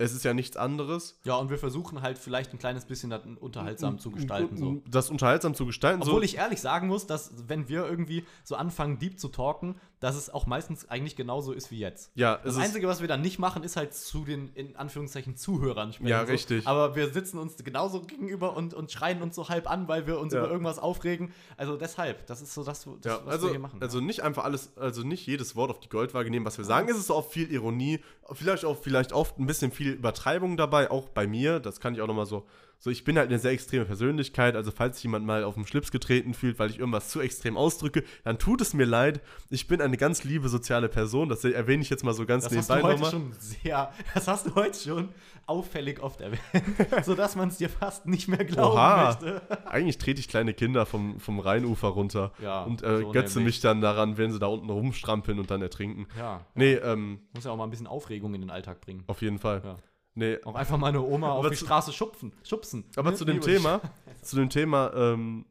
Es 0.00 0.12
ist 0.14 0.24
ja 0.24 0.32
nichts 0.34 0.56
anderes. 0.56 1.18
ja, 1.24 1.36
und 1.36 1.50
wir 1.50 1.58
versuchen 1.58 2.00
halt 2.02 2.18
vielleicht 2.18 2.52
ein 2.52 2.58
kleines 2.58 2.84
bisschen 2.86 3.10
das 3.10 3.20
unterhaltsam 3.38 3.98
zu 3.98 4.10
gestalten. 4.10 4.56
So. 4.56 4.82
Das 4.88 5.10
unterhaltsam 5.10 5.54
zu 5.54 5.66
gestalten. 5.66 6.02
Obwohl 6.02 6.20
so. 6.20 6.22
ich 6.22 6.36
ehrlich 6.38 6.60
sagen 6.60 6.88
muss, 6.88 7.06
dass 7.06 7.32
wenn 7.48 7.68
wir 7.68 7.86
irgendwie 7.86 8.24
so 8.44 8.54
anfangen, 8.56 8.98
deep 8.98 9.18
zu 9.20 9.28
talken, 9.28 9.76
dass 10.00 10.16
es 10.16 10.30
auch 10.30 10.46
meistens 10.46 10.88
eigentlich 10.88 11.14
genauso 11.14 11.52
ist 11.52 11.70
wie 11.70 11.78
jetzt. 11.78 12.10
ja, 12.14 12.38
Das 12.42 12.56
Einzige, 12.56 12.88
was 12.88 13.02
wir 13.02 13.08
dann 13.08 13.20
nicht 13.20 13.38
machen, 13.38 13.62
ist 13.62 13.76
halt 13.76 13.92
zu 13.92 14.24
den, 14.24 14.48
in 14.54 14.74
Anführungszeichen, 14.76 15.36
Zuhörern 15.36 15.92
sprechen. 15.92 16.08
Ja, 16.08 16.24
so. 16.24 16.32
richtig. 16.32 16.66
Aber 16.66 16.96
wir 16.96 17.12
sitzen 17.12 17.38
uns 17.38 17.56
genauso 17.62 18.00
gegenüber 18.02 18.56
und, 18.56 18.72
und 18.72 18.90
schreien 18.90 19.20
uns 19.20 19.36
so 19.36 19.50
halb 19.50 19.70
an, 19.70 19.88
weil 19.88 20.06
wir 20.06 20.18
uns 20.18 20.32
Ja. 20.32 20.38
über 20.40 20.50
irgendwas 20.50 20.78
aufregen. 20.78 21.32
Also 21.58 21.76
deshalb, 21.76 22.26
das 22.26 22.40
ist 22.40 22.54
so 22.54 22.64
das, 22.64 22.84
das 23.02 23.12
Ja, 23.12 23.20
was 23.26 23.34
also, 23.34 23.46
wir 23.48 23.50
hier 23.50 23.60
machen. 23.60 23.82
also 23.82 24.00
nicht 24.00 24.22
einfach 24.22 24.44
alles, 24.44 24.74
also 24.78 25.02
nicht 25.02 25.26
jedes 25.26 25.54
Wort 25.54 25.70
auf 25.70 25.80
die 25.80 25.90
Goldwaage 25.90 26.30
nehmen, 26.30 26.46
was 26.46 26.56
wir 26.56 26.64
sagen. 26.64 26.88
Es 26.88 26.96
ist 26.96 27.10
auch 27.10 27.28
viel 27.30 27.52
Ironie, 27.52 28.00
vielleicht 28.32 28.64
auch 28.64 28.78
vielleicht 28.78 29.12
oft 29.12 29.38
ein 29.38 29.46
bisschen 29.46 29.70
viel 29.70 29.89
Übertreibung 29.90 30.56
dabei, 30.56 30.90
auch 30.90 31.08
bei 31.08 31.26
mir. 31.26 31.60
Das 31.60 31.80
kann 31.80 31.94
ich 31.94 32.00
auch 32.00 32.06
noch 32.06 32.14
mal 32.14 32.26
so 32.26 32.46
So, 32.82 32.88
ich 32.88 33.04
bin 33.04 33.18
halt 33.18 33.28
eine 33.28 33.38
sehr 33.38 33.50
extreme 33.50 33.84
Persönlichkeit, 33.84 34.56
also 34.56 34.70
falls 34.70 34.96
sich 34.96 35.04
jemand 35.04 35.26
mal 35.26 35.44
auf 35.44 35.54
den 35.54 35.66
Schlips 35.66 35.90
getreten 35.92 36.32
fühlt, 36.32 36.58
weil 36.58 36.70
ich 36.70 36.78
irgendwas 36.78 37.10
zu 37.10 37.20
extrem 37.20 37.58
ausdrücke, 37.58 38.04
dann 38.24 38.38
tut 38.38 38.62
es 38.62 38.72
mir 38.72 38.86
leid. 38.86 39.20
Ich 39.50 39.68
bin 39.68 39.82
eine 39.82 39.98
ganz 39.98 40.24
liebe 40.24 40.48
soziale 40.48 40.88
Person, 40.88 41.28
das 41.28 41.44
erwähne 41.44 41.82
ich 41.82 41.90
jetzt 41.90 42.04
mal 42.04 42.14
so 42.14 42.24
ganz 42.24 42.44
Das 42.44 42.56
hast 42.56 42.70
du 42.70 42.82
heute 42.82 43.04
schon 43.04 43.32
sehr, 43.38 43.92
das 44.14 44.26
hast 44.28 44.46
du 44.46 44.54
heute 44.54 44.78
schon 44.78 45.08
auffällig 45.44 46.00
oft 46.02 46.22
erwähnt, 46.22 46.40
sodass 47.04 47.36
man 47.36 47.48
es 47.48 47.58
dir 47.58 47.68
fast 47.68 48.06
nicht 48.06 48.28
mehr 48.28 48.46
glauben 48.46 48.72
Oha. 48.78 49.08
möchte. 49.08 49.42
Eigentlich 49.66 49.98
trete 49.98 50.18
ich 50.20 50.28
kleine 50.28 50.54
Kinder 50.54 50.86
vom, 50.86 51.20
vom 51.20 51.38
Rheinufer 51.38 51.88
runter 51.88 52.32
Ja, 52.42 52.62
und 52.62 52.82
äh, 52.82 53.00
so 53.02 53.10
götze 53.12 53.38
nämlich. 53.40 53.56
mich 53.56 53.60
dann 53.60 53.82
daran, 53.82 54.16
wenn 54.16 54.32
sie 54.32 54.38
da 54.38 54.46
unten 54.46 54.70
rumstrampeln 54.70 55.38
und 55.38 55.50
dann 55.50 55.60
ertrinken. 55.60 56.06
Ja, 56.16 56.46
Nee, 56.54 56.74
ähm, 56.76 57.20
muss 57.34 57.44
ja 57.44 57.50
auch 57.50 57.56
mal 57.58 57.64
ein 57.64 57.70
bisschen 57.70 57.86
Aufregung 57.88 58.32
in 58.32 58.40
den 58.40 58.50
Alltag 58.50 58.80
bringen. 58.80 59.04
auf 59.06 59.20
jeden 59.20 59.38
Fall. 59.38 59.60
Ja. 59.64 59.76
Nee, 60.14 60.38
Auch 60.44 60.54
einfach 60.56 60.76
mal 60.76 60.88
eine 60.88 61.00
Oma 61.02 61.30
auf 61.30 61.38
Aber 61.40 61.50
die 61.50 61.56
zu- 61.56 61.64
Straße 61.66 61.92
schubsen. 61.92 62.32
schubsen 62.42 62.84
Aber 62.96 63.14
zu 63.14 63.24
dem. 63.24 63.40
Thema, 63.40 63.80
zu 64.22 64.36
dem 64.36 64.50
Thema, 64.50 64.92
ähm, 64.94 65.46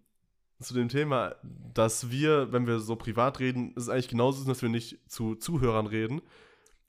zu 0.59 0.73
dem 0.73 0.89
Thema, 0.89 1.35
dass 1.73 2.11
wir, 2.11 2.51
wenn 2.51 2.67
wir 2.67 2.79
so 2.79 2.95
privat 2.97 3.39
reden, 3.39 3.69
ist 3.75 3.83
es 3.83 3.89
eigentlich 3.89 4.09
genauso, 4.09 4.45
dass 4.45 4.61
wir 4.61 4.69
nicht 4.69 4.99
zu 5.09 5.35
Zuhörern 5.35 5.87
reden. 5.87 6.21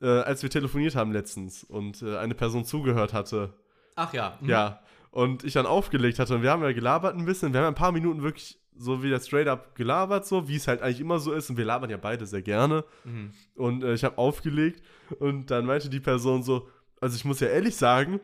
Äh, 0.02 0.06
als 0.08 0.42
wir 0.42 0.50
telefoniert 0.50 0.96
haben 0.96 1.12
letztens 1.12 1.62
und 1.62 2.02
äh, 2.02 2.16
eine 2.18 2.34
Person 2.34 2.64
zugehört 2.64 3.12
hatte, 3.12 3.52
Ach 3.96 4.12
ja. 4.14 4.38
mhm. 4.40 4.48
ja, 4.48 4.80
und 5.10 5.44
ich 5.44 5.52
dann 5.52 5.66
aufgelegt 5.66 6.18
hatte 6.18 6.34
und 6.34 6.42
wir 6.42 6.50
haben 6.50 6.62
ja 6.62 6.72
gelabert 6.72 7.14
ein 7.16 7.24
bisschen, 7.26 7.52
wir 7.52 7.60
haben 7.60 7.66
ein 7.68 7.74
paar 7.74 7.92
Minuten 7.92 8.22
wirklich 8.22 8.58
so 8.76 9.02
wieder 9.02 9.20
straight 9.20 9.46
up 9.46 9.74
gelabert, 9.74 10.26
so 10.26 10.48
wie 10.48 10.56
es 10.56 10.66
halt 10.66 10.80
eigentlich 10.80 11.00
immer 11.00 11.18
so 11.18 11.32
ist 11.32 11.50
und 11.50 11.58
wir 11.58 11.66
labern 11.66 11.90
ja 11.90 11.98
beide 11.98 12.24
sehr 12.26 12.40
gerne. 12.40 12.84
Mhm. 13.04 13.32
Und 13.54 13.84
äh, 13.84 13.92
ich 13.92 14.02
habe 14.02 14.16
aufgelegt 14.16 14.82
und 15.18 15.50
dann 15.50 15.66
meinte 15.66 15.90
die 15.90 16.00
Person 16.00 16.42
so, 16.42 16.66
also 17.00 17.16
ich 17.16 17.24
muss 17.24 17.40
ja 17.40 17.48
ehrlich 17.48 17.76
sagen, 17.76 18.20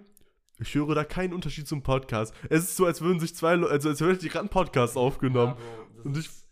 ich 0.58 0.74
höre 0.74 0.94
da 0.94 1.04
keinen 1.04 1.32
Unterschied 1.34 1.68
zum 1.68 1.82
Podcast. 1.82 2.34
Es 2.48 2.64
ist 2.64 2.76
so, 2.76 2.86
als 2.86 3.00
würden 3.00 3.20
sich 3.20 3.34
zwei 3.34 3.54
Leute, 3.56 3.72
also 3.72 3.88
als 3.90 4.00
hätte 4.00 4.16
die 4.18 4.28
gerade 4.28 4.40
einen 4.40 4.48
Podcast 4.48 4.96
aufgenommen. 4.96 5.54
Ja, 5.58 6.02
Bro, 6.02 6.10
ich, 6.10 6.18
ist- 6.26 6.46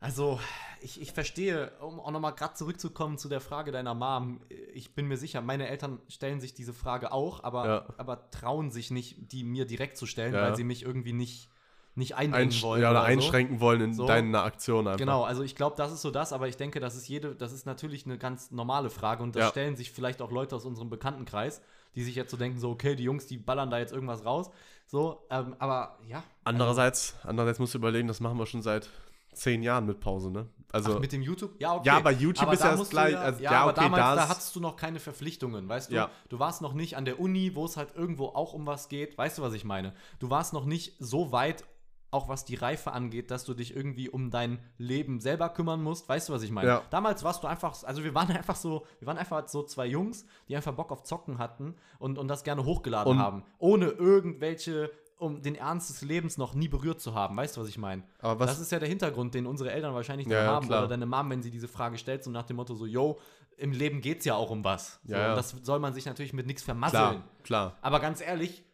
also, 0.00 0.38
ich, 0.80 1.00
ich 1.02 1.12
verstehe, 1.12 1.72
um 1.80 1.98
auch 1.98 2.10
nochmal 2.12 2.34
gerade 2.34 2.54
zurückzukommen 2.54 3.18
zu 3.18 3.28
der 3.28 3.40
Frage 3.40 3.72
deiner 3.72 3.94
Mom, 3.94 4.40
ich 4.72 4.94
bin 4.94 5.06
mir 5.08 5.16
sicher, 5.16 5.40
meine 5.40 5.68
Eltern 5.68 6.00
stellen 6.08 6.40
sich 6.40 6.54
diese 6.54 6.72
Frage 6.72 7.10
auch, 7.12 7.42
aber, 7.42 7.66
Ja. 7.66 7.86
aber 7.98 8.30
trauen 8.30 8.70
sich 8.70 8.90
nicht, 8.92 9.32
die 9.32 9.42
mir 9.42 9.64
direkt 9.66 9.96
zu 9.96 10.06
stellen, 10.06 10.34
Ja. 10.34 10.42
weil 10.42 10.56
sie 10.56 10.62
mich 10.64 10.84
irgendwie 10.84 11.12
nicht, 11.12 11.50
nicht 11.98 12.14
einengen 12.16 12.34
einsch 12.34 12.62
wollen. 12.62 12.80
ja, 12.82 12.90
oder 12.90 13.00
so. 13.00 13.06
einschränken 13.06 13.60
wollen 13.60 13.80
in 13.80 13.92
So. 13.94 14.06
deiner 14.06 14.44
Aktion 14.44 14.86
einfach. 14.86 14.98
Genau, 14.98 15.24
also 15.24 15.42
ich 15.42 15.54
glaube, 15.56 15.76
das 15.76 15.92
ist 15.92 16.00
so 16.02 16.10
das, 16.10 16.32
aber 16.32 16.48
ich 16.48 16.56
denke, 16.56 16.80
das 16.80 16.96
ist 16.96 17.08
jede, 17.08 17.34
das 17.34 17.52
ist 17.52 17.66
natürlich 17.66 18.06
eine 18.06 18.18
ganz 18.18 18.50
normale 18.50 18.88
Frage 18.90 19.22
und 19.22 19.34
das 19.36 19.42
Ja. 19.42 19.48
stellen 19.50 19.76
sich 19.76 19.90
vielleicht 19.90 20.22
auch 20.22 20.30
Leute 20.30 20.56
aus 20.56 20.64
unserem 20.64 20.90
Bekanntenkreis, 20.90 21.60
die 21.94 22.02
sich 22.02 22.14
jetzt 22.14 22.30
so 22.30 22.36
denken, 22.36 22.58
so, 22.58 22.70
okay, 22.70 22.94
die 22.96 23.04
Jungs, 23.04 23.26
die 23.26 23.36
ballern 23.36 23.70
da 23.70 23.78
jetzt 23.78 23.92
irgendwas 23.92 24.24
raus. 24.24 24.50
So, 24.86 25.26
ähm, 25.30 25.54
aber 25.58 25.98
ja. 26.08 26.22
Andererseits, 26.44 27.14
andererseits 27.24 27.58
musst 27.58 27.74
du 27.74 27.78
überlegen, 27.78 28.08
das 28.08 28.20
machen 28.20 28.38
wir 28.38 28.46
schon 28.46 28.62
seit 28.62 28.88
zehn 29.32 29.62
Jahren 29.62 29.84
mit 29.86 30.00
Pause, 30.00 30.30
ne? 30.30 30.46
Also, 30.72 30.96
Ach, 30.96 31.00
mit 31.00 31.12
dem 31.12 31.22
YouTube? 31.22 31.52
Ja, 31.60 31.74
okay. 31.76 31.86
Ja, 31.86 31.96
aber 31.96 32.10
YouTube 32.10 32.52
ist 32.52 32.62
da 32.62 32.70
ja 32.72 32.76
das 32.76 32.90
gleich- 32.90 33.16
also, 33.16 33.42
ja, 33.42 33.52
ja, 33.52 33.60
aber 33.62 33.70
okay, 33.72 33.80
damals, 33.82 34.16
da 34.20 34.28
hattest 34.28 34.54
du 34.56 34.60
noch 34.60 34.76
keine 34.76 35.00
Verpflichtungen, 35.00 35.68
weißt 35.68 35.90
du? 35.90 35.94
Ja. 35.94 36.10
Du 36.28 36.38
warst 36.38 36.60
noch 36.62 36.72
nicht 36.74 36.96
an 36.96 37.04
der 37.04 37.18
Uni, 37.20 37.54
wo 37.54 37.64
es 37.64 37.76
halt 37.76 37.94
irgendwo 37.96 38.26
auch 38.26 38.52
um 38.52 38.66
was 38.66 38.88
geht. 38.88 39.16
Weißt 39.18 39.38
du, 39.38 39.42
was 39.42 39.52
ich 39.54 39.64
meine? 39.64 39.94
Du 40.18 40.30
warst 40.30 40.52
noch 40.52 40.64
nicht 40.64 40.94
so 40.98 41.32
weit, 41.32 41.64
auch 42.10 42.28
was 42.28 42.44
die 42.44 42.54
Reife 42.54 42.92
angeht, 42.92 43.30
dass 43.30 43.44
du 43.44 43.52
dich 43.54 43.76
irgendwie 43.76 44.08
um 44.08 44.30
dein 44.30 44.58
Leben 44.78 45.20
selber 45.20 45.48
kümmern 45.50 45.82
musst. 45.82 46.08
Weißt 46.08 46.28
du, 46.28 46.32
was 46.32 46.42
ich 46.42 46.50
meine? 46.50 46.68
Ja. 46.68 46.82
Damals 46.90 47.22
warst 47.22 47.42
du 47.42 47.46
einfach, 47.46 47.82
also 47.84 48.02
wir 48.04 48.14
waren 48.14 48.30
einfach 48.36 48.56
so, 48.56 48.86
wir 48.98 49.06
waren 49.06 49.18
einfach 49.18 49.46
so 49.48 49.62
zwei 49.62 49.86
Jungs, 49.86 50.24
die 50.48 50.56
einfach 50.56 50.72
Bock 50.74 50.90
auf 50.90 51.02
Zocken 51.02 51.38
hatten 51.38 51.74
und, 51.98 52.18
und 52.18 52.28
das 52.28 52.44
gerne 52.44 52.64
hochgeladen 52.64 53.12
Und- 53.12 53.18
haben. 53.18 53.44
Ohne 53.58 53.86
irgendwelche, 53.86 54.90
um 55.18 55.42
den 55.42 55.54
Ernst 55.56 55.90
des 55.90 56.02
Lebens 56.02 56.38
noch 56.38 56.54
nie 56.54 56.68
berührt 56.68 57.00
zu 57.00 57.14
haben. 57.14 57.36
Weißt 57.36 57.56
du, 57.56 57.60
was 57.60 57.68
ich 57.68 57.78
meine? 57.78 58.04
aber 58.20 58.46
das 58.46 58.58
ist 58.60 58.72
ja 58.72 58.78
der 58.78 58.88
Hintergrund, 58.88 59.34
den 59.34 59.46
unsere 59.46 59.72
Eltern 59.72 59.94
wahrscheinlich 59.94 60.28
ja, 60.28 60.44
haben. 60.46 60.66
klar. 60.66 60.80
Oder 60.80 60.88
deine 60.88 61.06
Mom, 61.06 61.28
wenn 61.30 61.42
sie 61.42 61.50
diese 61.50 61.68
Frage 61.68 61.98
stellt, 61.98 62.24
so 62.24 62.30
nach 62.30 62.44
dem 62.44 62.56
Motto 62.56 62.74
so, 62.74 62.86
yo, 62.86 63.18
im 63.56 63.72
Leben 63.72 64.00
geht's 64.00 64.24
ja 64.24 64.34
auch 64.36 64.50
um 64.50 64.62
was. 64.64 65.00
So, 65.04 65.12
Ja, 65.14 65.20
ja. 65.20 65.30
Und 65.30 65.36
das 65.36 65.50
soll 65.62 65.80
man 65.80 65.92
sich 65.92 66.06
natürlich 66.06 66.32
mit 66.32 66.46
nichts 66.46 66.62
vermasseln. 66.62 67.00
klar, 67.02 67.24
klar. 67.42 67.76
Aber 67.82 67.98
ganz 68.00 68.20
ehrlich, 68.20 68.64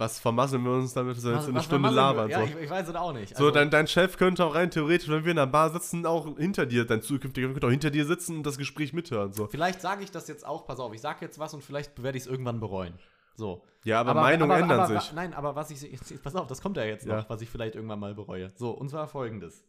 Was 0.00 0.18
vermasseln 0.18 0.64
wir 0.64 0.72
uns 0.72 0.94
damit, 0.94 1.14
dass 1.18 1.24
wir 1.24 1.32
jetzt 1.32 1.42
was- 1.42 1.48
eine 1.50 1.62
Stunde 1.62 1.90
labern? 1.90 2.30
Ja, 2.30 2.38
so. 2.38 2.44
ich, 2.46 2.56
ich 2.56 2.70
weiß 2.70 2.88
es 2.88 2.94
auch 2.94 3.12
nicht. 3.12 3.36
So, 3.36 3.44
Also, 3.44 3.50
dein, 3.54 3.68
dein 3.70 3.86
Chef 3.86 4.16
könnte 4.16 4.42
auch 4.46 4.54
rein 4.54 4.70
theoretisch, 4.70 5.10
wenn 5.10 5.24
wir 5.26 5.32
in 5.32 5.38
einer 5.38 5.46
Bar 5.46 5.70
sitzen, 5.70 6.06
auch 6.06 6.38
hinter 6.38 6.64
dir, 6.64 6.86
dein 6.86 7.02
zukünftiger 7.02 7.48
könnte 7.48 7.66
auch 7.66 7.70
hinter 7.70 7.90
dir 7.90 8.06
sitzen 8.06 8.38
und 8.38 8.44
das 8.46 8.56
Gespräch 8.56 8.94
mithören. 8.94 9.34
So. 9.34 9.46
vielleicht 9.46 9.82
sage 9.82 10.02
ich 10.02 10.10
das 10.10 10.26
jetzt 10.26 10.46
auch, 10.46 10.66
pass 10.66 10.80
auf, 10.80 10.94
ich 10.94 11.02
sage 11.02 11.18
jetzt 11.20 11.38
was 11.38 11.52
und 11.52 11.62
vielleicht 11.62 12.02
werde 12.02 12.16
ich 12.16 12.24
es 12.24 12.30
irgendwann 12.30 12.60
bereuen. 12.60 12.94
So. 13.34 13.62
Ja, 13.84 14.00
aber, 14.00 14.14
Meinungen 14.14 14.50
aber, 14.50 14.60
ändern 14.62 14.80
aber, 14.80 15.00
sich. 15.00 15.12
Nein, 15.12 15.34
aber 15.34 15.54
was 15.54 15.70
ich, 15.70 15.82
jetzt, 15.92 16.22
pass 16.22 16.34
auf, 16.34 16.46
das 16.46 16.62
kommt 16.62 16.78
ja 16.78 16.84
jetzt 16.84 17.06
Ja. 17.06 17.18
noch, 17.18 17.28
was 17.28 17.42
ich 17.42 17.50
vielleicht 17.50 17.74
irgendwann 17.74 18.00
mal 18.00 18.14
bereue. 18.14 18.52
So, 18.54 18.70
und 18.70 18.88
zwar 18.88 19.06
folgendes. 19.06 19.64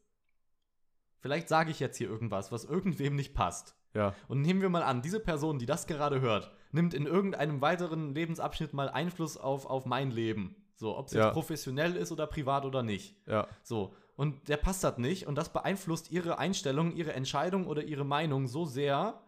Vielleicht 1.20 1.50
sage 1.50 1.72
ich 1.72 1.80
jetzt 1.82 1.98
hier 1.98 2.10
irgendwas, 2.10 2.52
was 2.54 2.64
irgendwem 2.64 3.16
nicht 3.16 3.34
passt. 3.34 3.76
Ja, 3.94 4.14
Und 4.30 4.42
nehmen 4.42 4.62
wir 4.62 4.70
mal 4.70 4.84
an, 4.84 5.02
diese 5.02 5.20
Person, 5.20 5.60
die 5.60 5.66
das 5.66 5.86
gerade 5.86 6.22
hört, 6.22 6.52
nimmt 6.72 6.94
in 6.94 7.06
irgendeinem 7.06 7.62
weiteren 7.62 8.14
Lebensabschnitt 8.14 8.74
mal 8.74 8.90
Einfluss 8.90 9.38
auf, 9.38 9.66
auf 9.66 9.86
mein 9.86 10.12
Leben. 10.12 10.56
So, 10.76 10.98
ob 10.98 11.08
es 11.08 11.14
Ja. 11.14 11.26
jetzt 11.26 11.34
professionell 11.34 11.96
ist 11.96 12.12
oder 12.12 12.28
privat 12.28 12.66
oder 12.66 12.82
nicht. 12.84 13.16
ja. 13.28 13.48
So. 13.64 13.94
Und 14.18 14.50
der 14.50 14.58
passt 14.58 14.84
das 14.84 14.98
nicht 15.00 15.26
und 15.26 15.36
das 15.36 15.52
beeinflusst 15.52 16.12
ihre 16.12 16.38
Einstellung, 16.38 16.94
ihre 16.96 17.14
Entscheidung 17.14 17.66
oder 17.66 17.84
ihre 17.84 18.04
Meinung 18.06 18.48
so 18.48 18.66
sehr, 18.66 19.20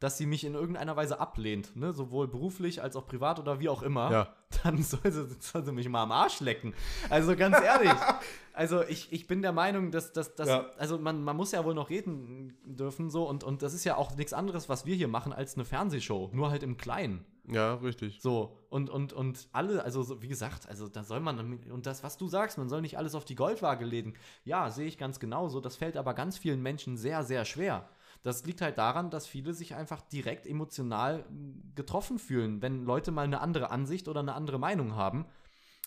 dass 0.00 0.18
sie 0.18 0.26
mich 0.26 0.44
in 0.44 0.54
irgendeiner 0.54 0.96
Weise 0.96 1.20
ablehnt, 1.20 1.76
ne? 1.76 1.92
sowohl 1.92 2.26
beruflich 2.26 2.82
als 2.82 2.96
auch 2.96 3.06
privat 3.06 3.38
oder 3.38 3.60
wie 3.60 3.68
auch 3.68 3.82
immer, 3.82 4.10
Ja. 4.10 4.28
dann 4.64 4.82
soll 4.82 5.00
sie, 5.10 5.26
soll 5.38 5.64
sie 5.64 5.72
mich 5.72 5.88
mal 5.88 6.02
am 6.02 6.10
Arsch 6.12 6.40
lecken. 6.40 6.74
Also 7.10 7.36
ganz 7.36 7.56
ehrlich, 7.60 7.92
also 8.54 8.82
ich, 8.82 9.12
ich 9.12 9.26
bin 9.26 9.42
der 9.42 9.52
Meinung, 9.52 9.90
dass, 9.90 10.12
dass, 10.12 10.34
dass 10.34 10.48
Ja. 10.48 10.70
also 10.78 10.98
man, 10.98 11.22
man 11.22 11.36
muss 11.36 11.52
ja 11.52 11.64
wohl 11.64 11.74
noch 11.74 11.90
reden 11.90 12.56
dürfen 12.64 13.10
so 13.10 13.28
und, 13.28 13.44
und 13.44 13.62
das 13.62 13.74
ist 13.74 13.84
ja 13.84 13.96
auch 13.96 14.16
nichts 14.16 14.32
anderes, 14.32 14.68
was 14.68 14.86
wir 14.86 14.94
hier 14.94 15.08
machen, 15.08 15.32
als 15.32 15.54
eine 15.54 15.64
Fernsehshow, 15.64 16.30
nur 16.32 16.50
halt 16.50 16.62
im 16.62 16.76
Kleinen. 16.76 17.24
Ja, 17.46 17.74
richtig. 17.74 18.20
So, 18.22 18.58
und, 18.70 18.88
und, 18.88 19.12
und 19.12 19.48
alle, 19.52 19.84
also 19.84 20.02
so, 20.02 20.22
wie 20.22 20.28
gesagt, 20.28 20.66
also 20.68 20.88
da 20.88 21.04
soll 21.04 21.20
man, 21.20 21.58
und 21.70 21.84
das, 21.84 22.02
was 22.02 22.16
du 22.16 22.26
sagst, 22.26 22.56
man 22.56 22.70
soll 22.70 22.80
nicht 22.80 22.96
alles 22.96 23.14
auf 23.14 23.26
die 23.26 23.34
Goldwaage 23.34 23.84
legen. 23.84 24.14
Ja, 24.44 24.70
sehe 24.70 24.86
ich 24.86 24.96
ganz 24.96 25.20
genauso. 25.20 25.60
Das 25.60 25.76
fällt 25.76 25.98
aber 25.98 26.14
ganz 26.14 26.38
vielen 26.38 26.62
Menschen 26.62 26.96
sehr, 26.96 27.22
sehr 27.22 27.44
schwer. 27.44 27.86
Das 28.22 28.46
liegt 28.46 28.62
halt 28.62 28.78
daran, 28.78 29.10
dass 29.10 29.26
viele 29.26 29.52
sich 29.52 29.74
einfach 29.74 30.00
direkt 30.00 30.46
emotional 30.46 31.26
getroffen 31.74 32.18
fühlen, 32.18 32.62
wenn 32.62 32.84
Leute 32.86 33.10
mal 33.10 33.24
eine 33.26 33.42
andere 33.42 33.70
Ansicht 33.70 34.08
oder 34.08 34.20
eine 34.20 34.32
andere 34.32 34.58
Meinung 34.58 34.94
haben. 34.96 35.26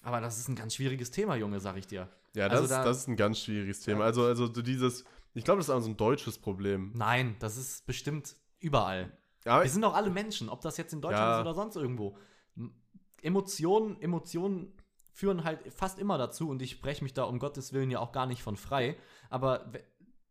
Aber 0.03 0.21
das 0.21 0.37
ist 0.37 0.47
ein 0.47 0.55
ganz 0.55 0.75
schwieriges 0.75 1.09
Thema, 1.09 1.35
Junge, 1.35 1.59
sag 1.59 1.77
ich 1.77 1.87
dir. 1.87 2.07
Ja, 2.37 2.47
das, 2.49 2.61
Also 2.61 2.63
ist, 2.65 2.71
da- 2.79 2.83
das 2.85 2.97
ist 2.99 3.07
ein 3.07 3.15
ganz 3.17 3.39
schwieriges 3.39 3.81
Thema. 3.81 3.99
Ja. 4.01 4.05
Also, 4.05 4.23
also 4.25 4.45
so 4.53 4.61
dieses, 4.61 5.03
ich 5.33 5.43
glaube, 5.43 5.57
das 5.59 5.67
ist 5.69 5.73
auch 5.73 5.79
so 5.81 5.89
ein 5.89 5.97
deutsches 5.97 6.37
Problem. 6.37 6.91
Nein, 6.95 7.35
das 7.39 7.57
ist 7.57 7.85
bestimmt 7.85 8.35
überall. 8.59 9.11
Aber 9.45 9.63
Wir 9.63 9.69
sind 9.69 9.81
doch 9.81 9.93
alle 9.95 10.09
Menschen, 10.09 10.49
ob 10.49 10.61
das 10.61 10.77
jetzt 10.77 10.93
in 10.93 11.01
Deutschland 11.01 11.23
Ja. 11.25 11.35
ist 11.37 11.41
oder 11.41 11.53
sonst 11.53 11.75
irgendwo. 11.75 12.17
Emotionen, 13.21 13.99
Emotionen 14.01 14.73
führen 15.13 15.43
halt 15.43 15.73
fast 15.73 15.97
immer 15.99 16.17
dazu 16.17 16.49
und 16.49 16.61
ich 16.61 16.71
spreche 16.71 17.03
mich 17.03 17.13
da 17.13 17.23
um 17.23 17.39
Gottes 17.39 17.73
Willen 17.73 17.89
ja 17.89 17.99
auch 17.99 18.11
gar 18.11 18.27
nicht 18.27 18.43
von 18.43 18.55
frei. 18.55 18.97
Aber 19.29 19.71
we- 19.73 19.83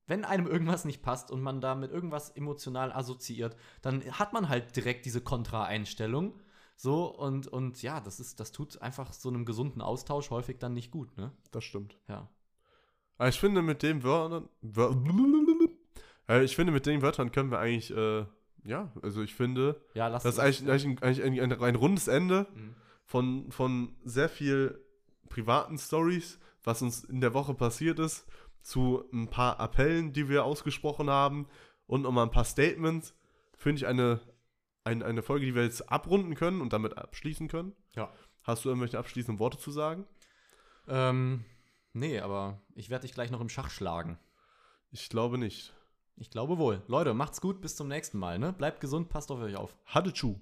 wenn 0.06 0.24
einem 0.24 0.46
irgendwas 0.46 0.84
nicht 0.84 1.02
passt 1.02 1.32
und 1.32 1.40
man 1.40 1.60
da 1.60 1.74
mit 1.74 1.90
irgendwas 1.90 2.30
emotional 2.30 2.92
assoziiert, 2.92 3.56
dann 3.82 4.04
hat 4.04 4.32
man 4.32 4.48
halt 4.48 4.76
direkt 4.76 5.04
diese 5.04 5.20
Kontra-Einstellung. 5.20 6.38
So, 6.76 7.06
und, 7.06 7.46
und 7.48 7.80
ja, 7.82 8.00
das 8.00 8.20
ist, 8.20 8.38
das 8.38 8.52
tut 8.52 8.80
einfach 8.82 9.12
so 9.12 9.30
einem 9.30 9.44
gesunden 9.46 9.80
Austausch 9.80 10.30
häufig 10.30 10.58
dann 10.58 10.74
nicht 10.74 10.90
gut, 10.90 11.16
ne? 11.16 11.32
das 11.50 11.64
stimmt. 11.64 11.96
Ja. 12.06 12.28
Aber 13.16 13.28
ich 13.30 13.40
finde, 13.40 13.62
mit 13.62 13.82
den 13.82 14.02
Wörtern. 14.02 14.48
Wör 14.60 14.94
äh, 16.28 16.44
ich 16.44 16.54
finde, 16.54 16.72
mit 16.72 16.84
den 16.84 17.00
Wörtern 17.00 17.32
können 17.32 17.50
wir 17.50 17.58
eigentlich, 17.58 17.90
äh, 17.96 18.26
ja, 18.64 18.92
also 19.02 19.22
ich 19.22 19.34
finde, 19.34 19.80
Ja, 19.94 20.08
lass 20.08 20.22
das 20.24 20.34
ist 20.34 20.40
eigentlich, 20.40 20.70
eigentlich, 20.70 20.84
ein, 20.84 21.02
eigentlich 21.02 21.42
ein, 21.42 21.52
ein, 21.52 21.62
ein 21.62 21.74
rundes 21.76 22.08
Ende 22.08 22.46
Mhm. 22.54 22.74
von, 23.06 23.50
von 23.52 23.96
sehr 24.04 24.28
viel 24.28 24.78
privaten 25.30 25.78
Stories, 25.78 26.38
was 26.62 26.82
uns 26.82 27.04
in 27.04 27.20
der 27.22 27.32
Woche 27.32 27.54
passiert 27.54 27.98
ist, 27.98 28.26
zu 28.60 29.04
ein 29.12 29.28
paar 29.30 29.60
Appellen, 29.60 30.12
die 30.12 30.28
wir 30.28 30.44
ausgesprochen 30.44 31.08
haben 31.08 31.46
und 31.86 32.02
nochmal 32.02 32.26
ein 32.26 32.30
paar 32.32 32.44
Statements. 32.44 33.14
Finde 33.56 33.78
ich 33.78 33.86
eine, 33.86 34.20
ein, 34.86 35.02
eine 35.02 35.22
Folge, 35.22 35.44
die 35.44 35.54
wir 35.54 35.64
jetzt 35.64 35.90
abrunden 35.90 36.34
können 36.34 36.60
und 36.60 36.72
damit 36.72 36.96
abschließen 36.96 37.48
können. 37.48 37.74
Ja. 37.94 38.10
Hast 38.42 38.64
du 38.64 38.68
irgendwelche 38.68 38.98
abschließenden 38.98 39.40
Worte 39.40 39.58
zu 39.58 39.72
sagen? 39.72 40.06
Ähm, 40.88 41.44
nee, 41.92 42.20
aber 42.20 42.60
ich 42.74 42.88
werde 42.88 43.02
dich 43.02 43.12
gleich 43.12 43.30
noch 43.30 43.40
im 43.40 43.48
Schach 43.48 43.70
schlagen. 43.70 44.18
Ich 44.92 45.08
glaube 45.08 45.38
nicht. 45.38 45.74
Ich 46.16 46.30
glaube 46.30 46.56
wohl. 46.56 46.82
Leute, 46.86 47.12
macht's 47.12 47.40
gut, 47.40 47.60
bis 47.60 47.74
zum 47.76 47.88
nächsten 47.88 48.18
Mal, 48.18 48.38
ne? 48.38 48.52
Bleibt 48.52 48.80
gesund, 48.80 49.08
passt 49.08 49.30
auf 49.30 49.40
euch 49.40 49.56
auf. 49.56 49.76
Hatte 49.84 50.12
Chu. 50.12 50.38